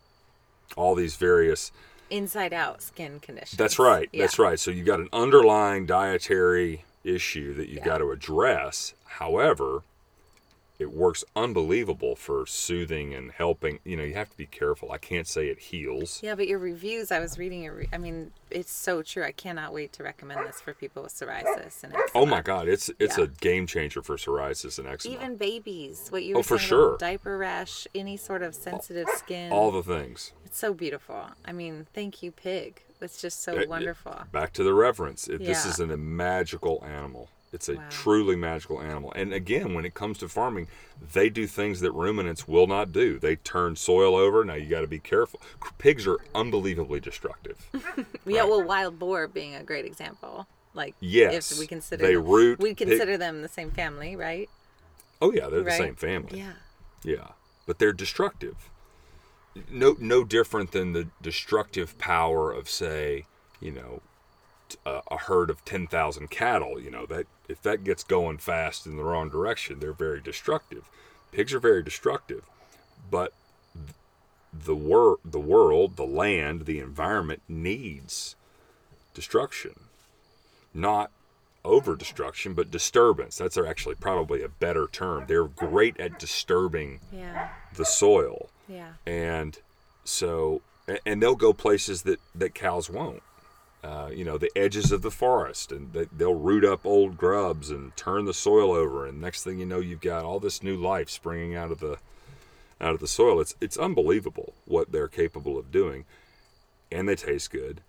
all 0.77 0.95
these 0.95 1.15
various. 1.15 1.71
Inside 2.09 2.53
out 2.53 2.81
skin 2.81 3.19
conditions. 3.19 3.57
That's 3.57 3.79
right. 3.79 4.07
Yeah. 4.11 4.21
That's 4.21 4.39
right. 4.39 4.59
So 4.59 4.71
you've 4.71 4.86
got 4.86 4.99
an 4.99 5.09
underlying 5.11 5.86
dietary 5.86 6.86
issue 7.03 7.53
that 7.55 7.69
you 7.69 7.77
Yeah. 7.77 7.85
got 7.85 7.97
to 7.99 8.11
address. 8.11 8.93
However, 9.05 9.83
it 10.79 10.91
works 10.91 11.23
unbelievable 11.35 12.15
for 12.15 12.45
soothing 12.47 13.13
and 13.13 13.31
helping. 13.31 13.79
You 13.85 13.95
know, 13.95 14.03
you 14.03 14.15
have 14.15 14.29
to 14.31 14.35
be 14.37 14.47
careful. 14.47 14.91
I 14.91 14.97
can't 14.97 15.27
say 15.27 15.47
it 15.47 15.59
heals. 15.59 16.19
Yeah, 16.23 16.33
but 16.35 16.47
your 16.47 16.57
reviews, 16.59 17.11
I 17.11 17.19
was 17.19 17.37
reading 17.37 17.61
your. 17.61 17.75
Re- 17.75 17.89
I 17.93 17.97
mean, 17.99 18.31
it's 18.49 18.71
so 18.71 19.01
true. 19.03 19.23
I 19.23 19.31
cannot 19.31 19.71
wait 19.71 19.93
to 19.93 20.03
recommend 20.03 20.45
this 20.47 20.59
for 20.59 20.73
people 20.73 21.03
with 21.03 21.13
psoriasis 21.13 21.83
and 21.83 21.93
eczema. 21.93 22.03
Oh 22.15 22.25
my 22.25 22.41
God, 22.41 22.67
it's 22.67 22.89
it's 22.99 23.17
Yeah. 23.19 23.25
a 23.25 23.27
game 23.27 23.67
changer 23.67 24.01
for 24.01 24.17
psoriasis 24.17 24.79
and 24.79 24.87
eczema. 24.87 25.15
Even 25.15 25.37
babies, 25.37 26.07
what 26.09 26.23
you 26.23 26.35
Oh, 26.35 26.39
were 26.39 26.43
for 26.43 26.57
saying 26.57 26.67
sure. 26.69 26.87
about 26.89 26.99
diaper 26.99 27.37
rash, 27.37 27.87
any 27.93 28.17
sort 28.17 28.41
of 28.41 28.55
sensitive 28.55 29.07
skin. 29.15 29.51
all 29.51 29.71
the 29.71 29.83
things. 29.83 30.33
It's 30.43 30.57
so 30.57 30.73
beautiful. 30.73 31.27
I 31.45 31.51
mean, 31.53 31.85
thank 31.93 32.23
you, 32.23 32.31
pig. 32.31 32.81
It's 33.03 33.21
just 33.21 33.43
so 33.43 33.53
It- 33.55 33.61
it- 33.63 33.69
wonderful. 33.69 34.15
Back 34.31 34.53
to 34.53 34.63
the 34.63 34.73
reference. 34.73 35.27
It, 35.27 35.39
This 35.43 35.65
is 35.65 35.79
an, 35.79 35.91
a 35.91 35.97
magical 35.97 36.83
animal. 36.85 37.29
It's 37.51 37.69
a 37.69 37.75
Wow. 37.75 37.83
truly 37.91 38.35
magical 38.35 38.81
animal. 38.81 39.11
And 39.15 39.31
again, 39.31 39.75
when 39.75 39.85
it 39.85 39.93
comes 39.93 40.17
to 40.19 40.27
farming, 40.29 40.67
they 41.13 41.29
do 41.29 41.45
things 41.45 41.81
that 41.81 41.91
ruminants 41.91 42.47
will 42.47 42.65
not 42.65 42.91
do. 42.91 43.19
They 43.19 43.35
turn 43.35 43.75
soil 43.75 44.15
over. 44.15 44.43
Now 44.43 44.55
you 44.55 44.67
got 44.67 44.81
to 44.81 44.87
be 44.87 44.97
careful. 44.97 45.39
Pigs 45.77 46.07
are 46.07 46.17
unbelievably 46.33 47.01
destructive. 47.01 47.57
Yeah, 48.25 48.39
Right. 48.39 48.49
well, 48.49 48.63
wild 48.63 48.97
boar 48.99 49.27
being 49.27 49.53
a 49.53 49.63
great 49.63 49.85
example. 49.85 50.47
Like, 50.73 50.95
Yes, 51.01 51.51
if 51.51 51.59
we 51.59 51.67
consider 51.67 52.03
they 52.07 52.15
them, 52.15 52.25
root 52.25 52.57
we 52.59 52.69
pig- 52.73 52.87
consider 52.87 53.17
them 53.17 53.41
the 53.43 53.49
same 53.49 53.69
family, 53.69 54.15
right? 54.15 54.49
Oh 55.21 55.31
yeah, 55.33 55.47
they're 55.49 55.61
the 55.61 55.71
same 55.71 55.95
family. 55.95 56.39
Yeah. 56.39 56.53
Yeah, 57.03 57.27
but 57.67 57.77
they're 57.79 57.91
destructive. 57.93 58.55
No, 59.69 59.95
no 59.99 60.23
different 60.23 60.71
than 60.71 60.93
the 60.93 61.07
destructive 61.21 61.97
power 61.97 62.51
of, 62.51 62.69
say, 62.69 63.25
you 63.59 63.71
know, 63.71 64.01
uh, 64.85 65.01
a 65.11 65.17
herd 65.17 65.49
of 65.49 65.63
ten 65.65 65.85
thousand 65.87 66.29
cattle. 66.31 66.79
You 66.79 66.89
know 66.89 67.05
that 67.05 67.27
if 67.47 67.61
that 67.61 67.83
gets 67.83 68.03
going 68.03 68.39
fast 68.39 68.85
in 68.87 68.97
the 68.97 69.03
wrong 69.03 69.29
direction, 69.29 69.79
they're 69.79 69.93
very 69.93 70.19
destructive. 70.19 70.89
Pigs 71.31 71.53
are 71.53 71.59
very 71.59 71.83
destructive, 71.83 72.43
but 73.11 73.33
the 74.51 74.75
wor- 74.75 75.19
the 75.23 75.39
world, 75.39 75.95
the 75.95 76.05
land, 76.05 76.65
the 76.65 76.79
environment 76.79 77.41
needs 77.47 78.35
destruction, 79.13 79.73
not 80.73 81.11
over 81.63 81.95
destruction, 81.95 82.53
but 82.53 82.71
disturbance. 82.71 83.37
That's 83.37 83.57
actually 83.57 83.95
probably 83.95 84.41
a 84.43 84.49
better 84.49 84.87
term. 84.91 85.25
They're 85.27 85.45
great 85.47 85.99
at 85.99 86.19
disturbing 86.19 86.99
Yeah. 87.11 87.49
the 87.73 87.85
soil 87.85 88.49
Yeah. 88.74 88.93
and 89.05 89.57
so 90.03 90.61
and 91.05 91.21
they'll 91.21 91.36
go 91.36 91.53
places 91.53 92.03
that 92.03 92.19
that 92.36 92.53
cows 92.53 92.89
won't 92.89 93.24
uh, 93.84 94.09
you 94.13 94.24
know 94.24 94.38
the 94.38 94.51
edges 94.55 94.91
of 94.91 95.01
the 95.01 95.11
forest 95.11 95.71
and 95.71 95.93
they, 95.93 96.05
they'll 96.05 96.36
root 96.36 96.65
up 96.65 96.86
old 96.86 97.17
grubs 97.17 97.69
and 97.69 97.95
turn 97.95 98.26
the 98.26 98.34
soil 98.34 98.71
over 98.71 99.05
and 99.05 99.21
next 99.21 99.43
thing 99.43 99.59
you 99.59 99.65
know 99.65 99.80
you've 99.80 100.01
got 100.01 100.26
all 100.26 100.39
this 100.39 100.63
new 100.63 100.76
life 100.76 101.09
springing 101.09 101.55
out 101.55 101.71
of 101.71 101.80
the 101.80 101.97
out 102.82 102.93
of 102.93 102.99
the 102.99 103.07
soil 103.07 103.39
it's 103.39 103.55
it's 103.61 103.78
unbelievable 103.78 104.53
what 104.65 104.91
they're 104.91 105.07
capable 105.07 105.57
of 105.57 105.71
doing 105.71 106.05
and 106.91 107.07
they 107.07 107.15
taste 107.15 107.51
good 107.51 107.82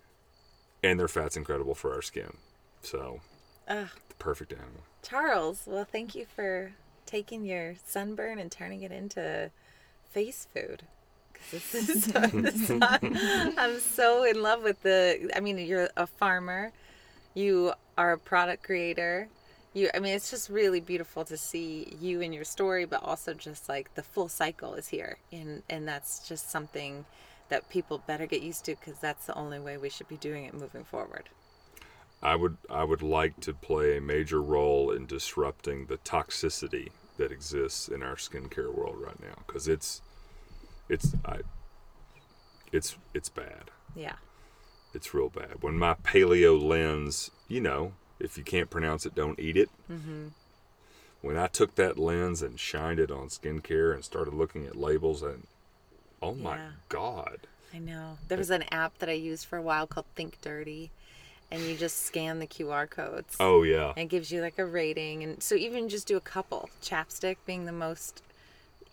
and 0.83 0.99
their 0.99 1.07
fat's 1.07 1.35
incredible 1.37 1.75
for 1.75 1.93
our 1.93 2.01
skin 2.01 2.37
so 2.81 3.19
Ugh. 3.67 3.89
the 4.09 4.15
perfect 4.15 4.51
animal 4.51 4.83
Charles, 5.07 5.65
well, 5.67 5.85
thank 5.85 6.15
you 6.15 6.25
for 6.25 6.73
taking 7.05 7.45
your 7.45 7.75
sunburn 7.85 8.39
and 8.39 8.51
turning 8.51 8.81
it 8.81 8.91
into 8.91 9.51
face 10.15 10.47
food. 10.53 10.83
'Cause 11.33 11.51
This 11.51 11.75
is 11.89 12.05
so, 12.05 12.21
this- 12.33 12.71
I'm 13.57 13.79
so 13.81 14.23
in 14.25 14.41
love 14.41 14.63
with 14.63 14.81
the. 14.83 15.29
I 15.35 15.41
mean, 15.41 15.59
you're 15.59 15.89
a 15.97 16.07
farmer, 16.07 16.73
you 17.35 17.73
are 17.97 18.13
a 18.13 18.19
product 18.19 18.63
creator. 18.63 19.29
You, 19.73 19.89
I 19.93 19.99
mean, 19.99 20.13
it's 20.15 20.31
just 20.31 20.49
really 20.49 20.81
beautiful 20.81 21.25
to 21.25 21.37
see 21.37 21.97
you 21.99 22.21
and 22.21 22.33
your 22.33 22.45
story, 22.45 22.85
but 22.85 23.03
also 23.03 23.33
just 23.33 23.69
like 23.69 23.93
the 23.95 24.03
full 24.03 24.29
cycle 24.29 24.75
is 24.75 24.87
here, 24.89 25.17
and 25.31 25.63
and 25.69 25.87
that's 25.87 26.27
just 26.27 26.49
something 26.49 27.05
that 27.49 27.69
people 27.69 27.99
better 27.99 28.27
get 28.27 28.41
used 28.41 28.65
to 28.65 28.75
because 28.75 28.99
that's 28.99 29.25
the 29.27 29.35
only 29.35 29.59
way 29.59 29.77
we 29.77 29.89
should 29.89 30.07
be 30.07 30.17
doing 30.17 30.45
it 30.45 30.53
moving 30.53 30.85
forward. 30.85 31.29
I 32.23 32.35
would 32.35 32.57
I 32.69 32.83
would 32.83 33.01
like 33.03 33.39
to 33.41 33.53
play 33.53 33.97
a 33.97 34.01
major 34.01 34.41
role 34.41 34.91
in 34.91 35.05
disrupting 35.05 35.87
the 35.87 35.97
toxicity 35.99 36.89
that 37.17 37.31
exists 37.31 37.87
in 37.87 38.03
our 38.03 38.15
skincare 38.15 38.73
world 38.73 38.97
right 38.99 39.19
now 39.21 39.35
because 39.47 39.67
it's 39.67 40.01
it's 40.89 41.15
I 41.25 41.39
it's 42.71 42.97
it's 43.13 43.29
bad. 43.29 43.71
Yeah. 43.95 44.15
It's 44.93 45.13
real 45.13 45.29
bad. 45.29 45.61
When 45.61 45.77
my 45.77 45.95
paleo 45.95 46.61
lens, 46.61 47.31
you 47.47 47.59
know, 47.59 47.93
if 48.19 48.37
you 48.37 48.43
can't 48.43 48.69
pronounce 48.69 49.05
it, 49.05 49.13
don't 49.15 49.39
eat 49.39 49.57
it. 49.57 49.69
Mm-hmm. 49.91 50.27
When 51.21 51.37
I 51.37 51.47
took 51.47 51.75
that 51.75 51.97
lens 51.97 52.41
and 52.41 52.59
shined 52.59 52.99
it 52.99 53.11
on 53.11 53.27
skincare 53.27 53.93
and 53.93 54.05
started 54.05 54.33
looking 54.33 54.65
at 54.65 54.75
labels 54.75 55.23
and 55.23 55.47
oh 56.21 56.35
my 56.35 56.57
god. 56.89 57.47
I 57.73 57.79
know. 57.79 58.17
There 58.27 58.37
was 58.37 58.51
an 58.51 58.63
app 58.71 58.99
that 58.99 59.09
I 59.09 59.13
used 59.13 59.45
for 59.45 59.57
a 59.57 59.61
while 59.61 59.85
called 59.85 60.05
Think 60.15 60.39
Dirty, 60.41 60.91
and 61.51 61.61
you 61.63 61.75
just 61.75 62.05
scan 62.05 62.39
the 62.39 62.47
QR 62.47 62.89
codes. 62.89 63.35
Oh 63.39 63.63
yeah. 63.63 63.89
And 63.89 64.05
it 64.05 64.09
gives 64.09 64.31
you 64.31 64.41
like 64.41 64.57
a 64.57 64.65
rating. 64.65 65.23
And 65.23 65.43
so 65.43 65.55
even 65.55 65.89
just 65.89 66.07
do 66.07 66.15
a 66.15 66.21
couple, 66.21 66.69
chapstick 66.81 67.37
being 67.45 67.65
the 67.65 67.73
most, 67.73 68.21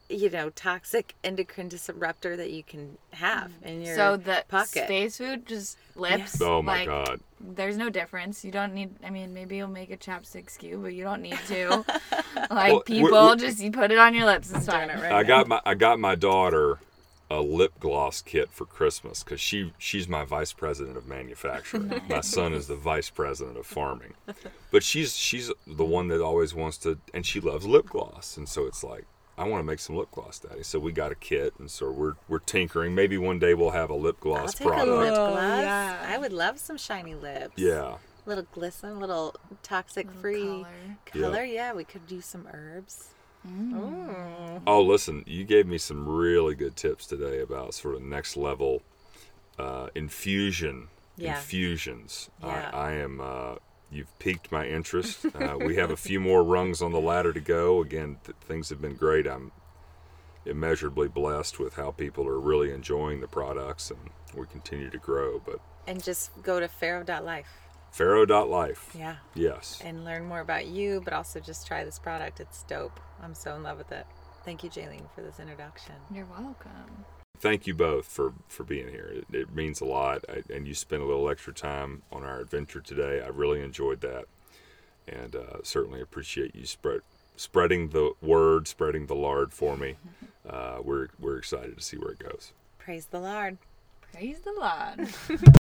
you 0.09 0.30
know, 0.30 0.50
toxic 0.50 1.14
endocrine 1.24 1.68
disruptor 1.68 2.36
that 2.36 2.50
you 2.50 2.62
can 2.62 2.98
have 3.11 3.50
in 3.62 3.82
your 3.82 3.96
so 3.96 4.16
the 4.16 4.44
pocket. 4.48 4.86
face 4.86 5.18
food, 5.18 5.46
just 5.46 5.78
lips. 5.94 6.40
Oh 6.40 6.62
my 6.62 6.78
like, 6.78 6.86
god. 6.86 7.20
There's 7.40 7.76
no 7.76 7.90
difference. 7.90 8.44
You 8.44 8.53
don't 8.53 8.74
need. 8.74 8.90
I 9.05 9.11
mean, 9.11 9.34
maybe 9.34 9.57
you'll 9.57 9.68
make 9.68 9.90
a 9.90 9.96
chapstick 9.96 10.46
SKU, 10.46 10.82
but 10.82 10.94
you 10.94 11.03
don't 11.05 11.22
need 11.22 11.38
to. 11.48 11.68
like 12.36 12.50
Well, 12.50 12.68
we're- 12.70 12.82
people, 12.84 13.11
we're- 13.11 13.36
just 13.36 13.61
you 13.61 13.70
put 13.70 13.90
it 13.90 13.98
on 13.98 14.14
your 14.14 14.26
lips. 14.26 14.53
It's 14.53 14.66
fine. 14.66 14.90
It 14.90 15.00
right 15.00 15.12
I 15.12 15.22
got 15.22 15.48
my 15.48 15.61
I 15.64 15.74
got 15.74 15.98
my 15.98 16.14
daughter 16.14 16.78
a 17.30 17.40
lip 17.40 17.72
gloss 17.80 18.20
kit 18.20 18.50
for 18.53 18.66
Christmas 18.66 19.22
because 19.22 19.40
she 19.40 19.72
she's 19.78 20.07
my 20.07 20.22
vice 20.24 20.53
president 20.53 20.98
of 20.98 21.09
manufacturing. 21.09 21.90
My 22.09 22.20
son 22.20 22.53
is 22.53 22.66
the 22.66 22.76
vice 22.76 23.09
president 23.09 23.57
of 23.57 23.64
farming, 23.64 24.12
but 24.70 24.82
she's 24.82 25.16
she's 25.16 25.50
the 25.66 25.84
one 25.84 26.09
that 26.09 26.20
always 26.20 26.55
wants 26.55 26.76
to, 26.78 26.98
and 27.14 27.24
she 27.24 27.40
loves 27.40 27.64
lip 27.64 27.86
gloss, 27.88 28.36
and 28.36 28.46
so 28.46 28.66
it's 28.66 28.84
like 28.84 29.07
I 29.43 29.49
want 29.49 29.61
to 29.61 29.64
make 29.64 29.80
some 29.80 29.97
lip 29.97 30.09
gloss, 30.12 30.38
Daddy. 30.38 30.62
So 30.62 30.78
we 30.78 30.93
got 30.93 31.11
a 31.11 31.16
kit, 31.16 31.55
and 31.59 31.68
so 31.68 31.90
we're 31.90 32.14
we're 32.28 32.38
tinkering. 32.38 32.95
Maybe 32.95 33.18
one 33.18 33.40
day 33.40 33.55
we'll 33.55 33.70
have 33.70 33.90
a 33.90 33.95
lip 33.95 34.16
I'll 34.20 34.22
gloss 34.22 34.55
take 34.55 34.66
a 34.68 34.70
product. 34.70 34.88
lip 34.88 35.14
Oh, 35.16 35.34
yeah. 35.36 36.07
I 36.09 36.16
would 36.18 36.32
love 36.32 36.59
some 36.61 36.76
shiny 36.78 37.14
lips. 37.14 37.55
Yeah, 37.57 37.97
Little 38.24 38.47
glisten, 38.53 39.01
little 39.01 39.34
toxic 39.64 40.09
free 40.12 40.64
color. 40.64 40.97
color. 41.07 41.45
Yeah, 41.45 41.72
we 41.72 41.82
could 41.82 42.07
do 42.07 42.20
some 42.20 42.47
herbs. 42.53 43.09
Mm. 43.45 44.62
Oh, 44.64 44.80
listen, 44.82 45.24
you 45.26 45.43
gave 45.43 45.66
me 45.66 45.76
some 45.76 46.09
really 46.09 46.55
good 46.55 46.76
tips 46.76 47.07
today 47.09 47.40
about 47.40 47.74
sort 47.74 47.97
of 47.97 48.03
next 48.03 48.36
level 48.36 48.82
uh, 49.59 49.88
infusion 49.97 50.86
Yeah. 51.16 51.34
infusions. 51.36 52.30
Yeah. 52.40 52.70
I, 52.72 52.90
I 52.90 52.93
am. 52.93 53.20
Uh, 53.20 53.55
you've 53.93 54.18
piqued 54.18 54.51
my 54.51 54.66
interest. 54.66 55.26
Uh, 55.34 55.57
we 55.59 55.76
have 55.76 55.90
a 55.90 55.97
few 55.97 56.18
more 56.20 56.43
rungs 56.43 56.80
on 56.82 56.93
the 56.93 57.01
ladder 57.01 57.32
to 57.32 57.40
go. 57.40 57.80
Again, 57.82 58.18
th- 58.24 58.36
things 58.40 58.68
have 58.70 58.80
been 58.80 58.95
great. 58.97 59.26
I'm 59.26 59.53
immeasurably 60.47 61.09
blessed 61.09 61.59
with 61.59 61.74
how 61.74 61.90
people 61.93 62.26
are 62.26 62.40
really 62.40 62.72
enjoying 62.72 63.20
the 63.20 63.28
products, 63.28 63.90
and 63.90 64.01
we 64.34 64.47
continue 64.47 64.90
to 64.90 64.99
grow. 64.99 65.40
But 65.45 65.61
And 65.86 66.03
just 66.03 66.30
go 66.43 66.59
to 66.61 66.68
farrow.life. 66.68 67.49
Farrow.life. 67.93 68.90
Yeah. 68.99 69.16
Yes. 69.34 69.80
and 69.84 70.05
learn 70.05 70.24
more 70.24 70.40
about 70.40 70.66
you, 70.66 71.01
but 71.05 71.12
also 71.12 71.40
just 71.40 71.66
try 71.66 71.84
this 71.84 71.99
product. 71.99 72.40
It's 72.40 72.62
dope. 72.62 72.99
I'm 73.22 73.34
so 73.34 73.55
in 73.55 73.62
love 73.62 73.78
with 73.78 73.93
it. 73.93 74.07
Thank 74.45 74.64
you, 74.64 74.70
Jaylene, 74.70 75.09
for 75.14 75.20
this 75.22 75.38
introduction. 75.38 75.95
You're 76.12 76.26
welcome. 76.26 77.05
Thank 77.43 77.66
you 77.66 77.74
both 77.74 78.07
for 78.07 78.32
for 78.49 78.64
being 78.64 78.88
here. 78.88 79.12
It, 79.12 79.34
it 79.34 79.55
means 79.55 79.80
a 79.80 79.84
lot, 79.84 80.24
I, 80.28 80.43
and 80.51 80.66
you 80.66 80.74
spent 80.74 81.03
a 81.03 81.05
little 81.05 81.28
extra 81.28 81.53
time 81.53 82.03
on 82.11 82.22
our 82.22 82.40
adventure 82.40 82.80
today. 82.80 83.20
I 83.20 83.28
really 83.28 83.61
enjoyed 83.61 84.01
that, 84.01 84.24
and 85.07 85.36
uh, 85.36 85.59
certainly 85.62 86.01
appreciate 86.01 86.55
you 86.55 86.64
spread 86.64 87.01
spreading 87.36 87.88
the 87.88 88.12
word, 88.22 88.68
spreading 88.68 89.07
the 89.07 89.14
lard 89.14 89.53
for 89.53 89.76
me. 89.76 89.97
Uh, 90.45 90.80
we're 90.82 91.07
we're 91.20 91.38
excited 91.38 91.76
to 91.76 91.80
see 91.80 91.97
where 91.97 92.11
it 92.11 92.18
goes. 92.18 92.53
Praise 92.76 93.07
the 93.07 93.20
Lord. 93.20 93.59
Praise 94.12 94.40
the 94.40 94.53
Lord. 94.59 95.55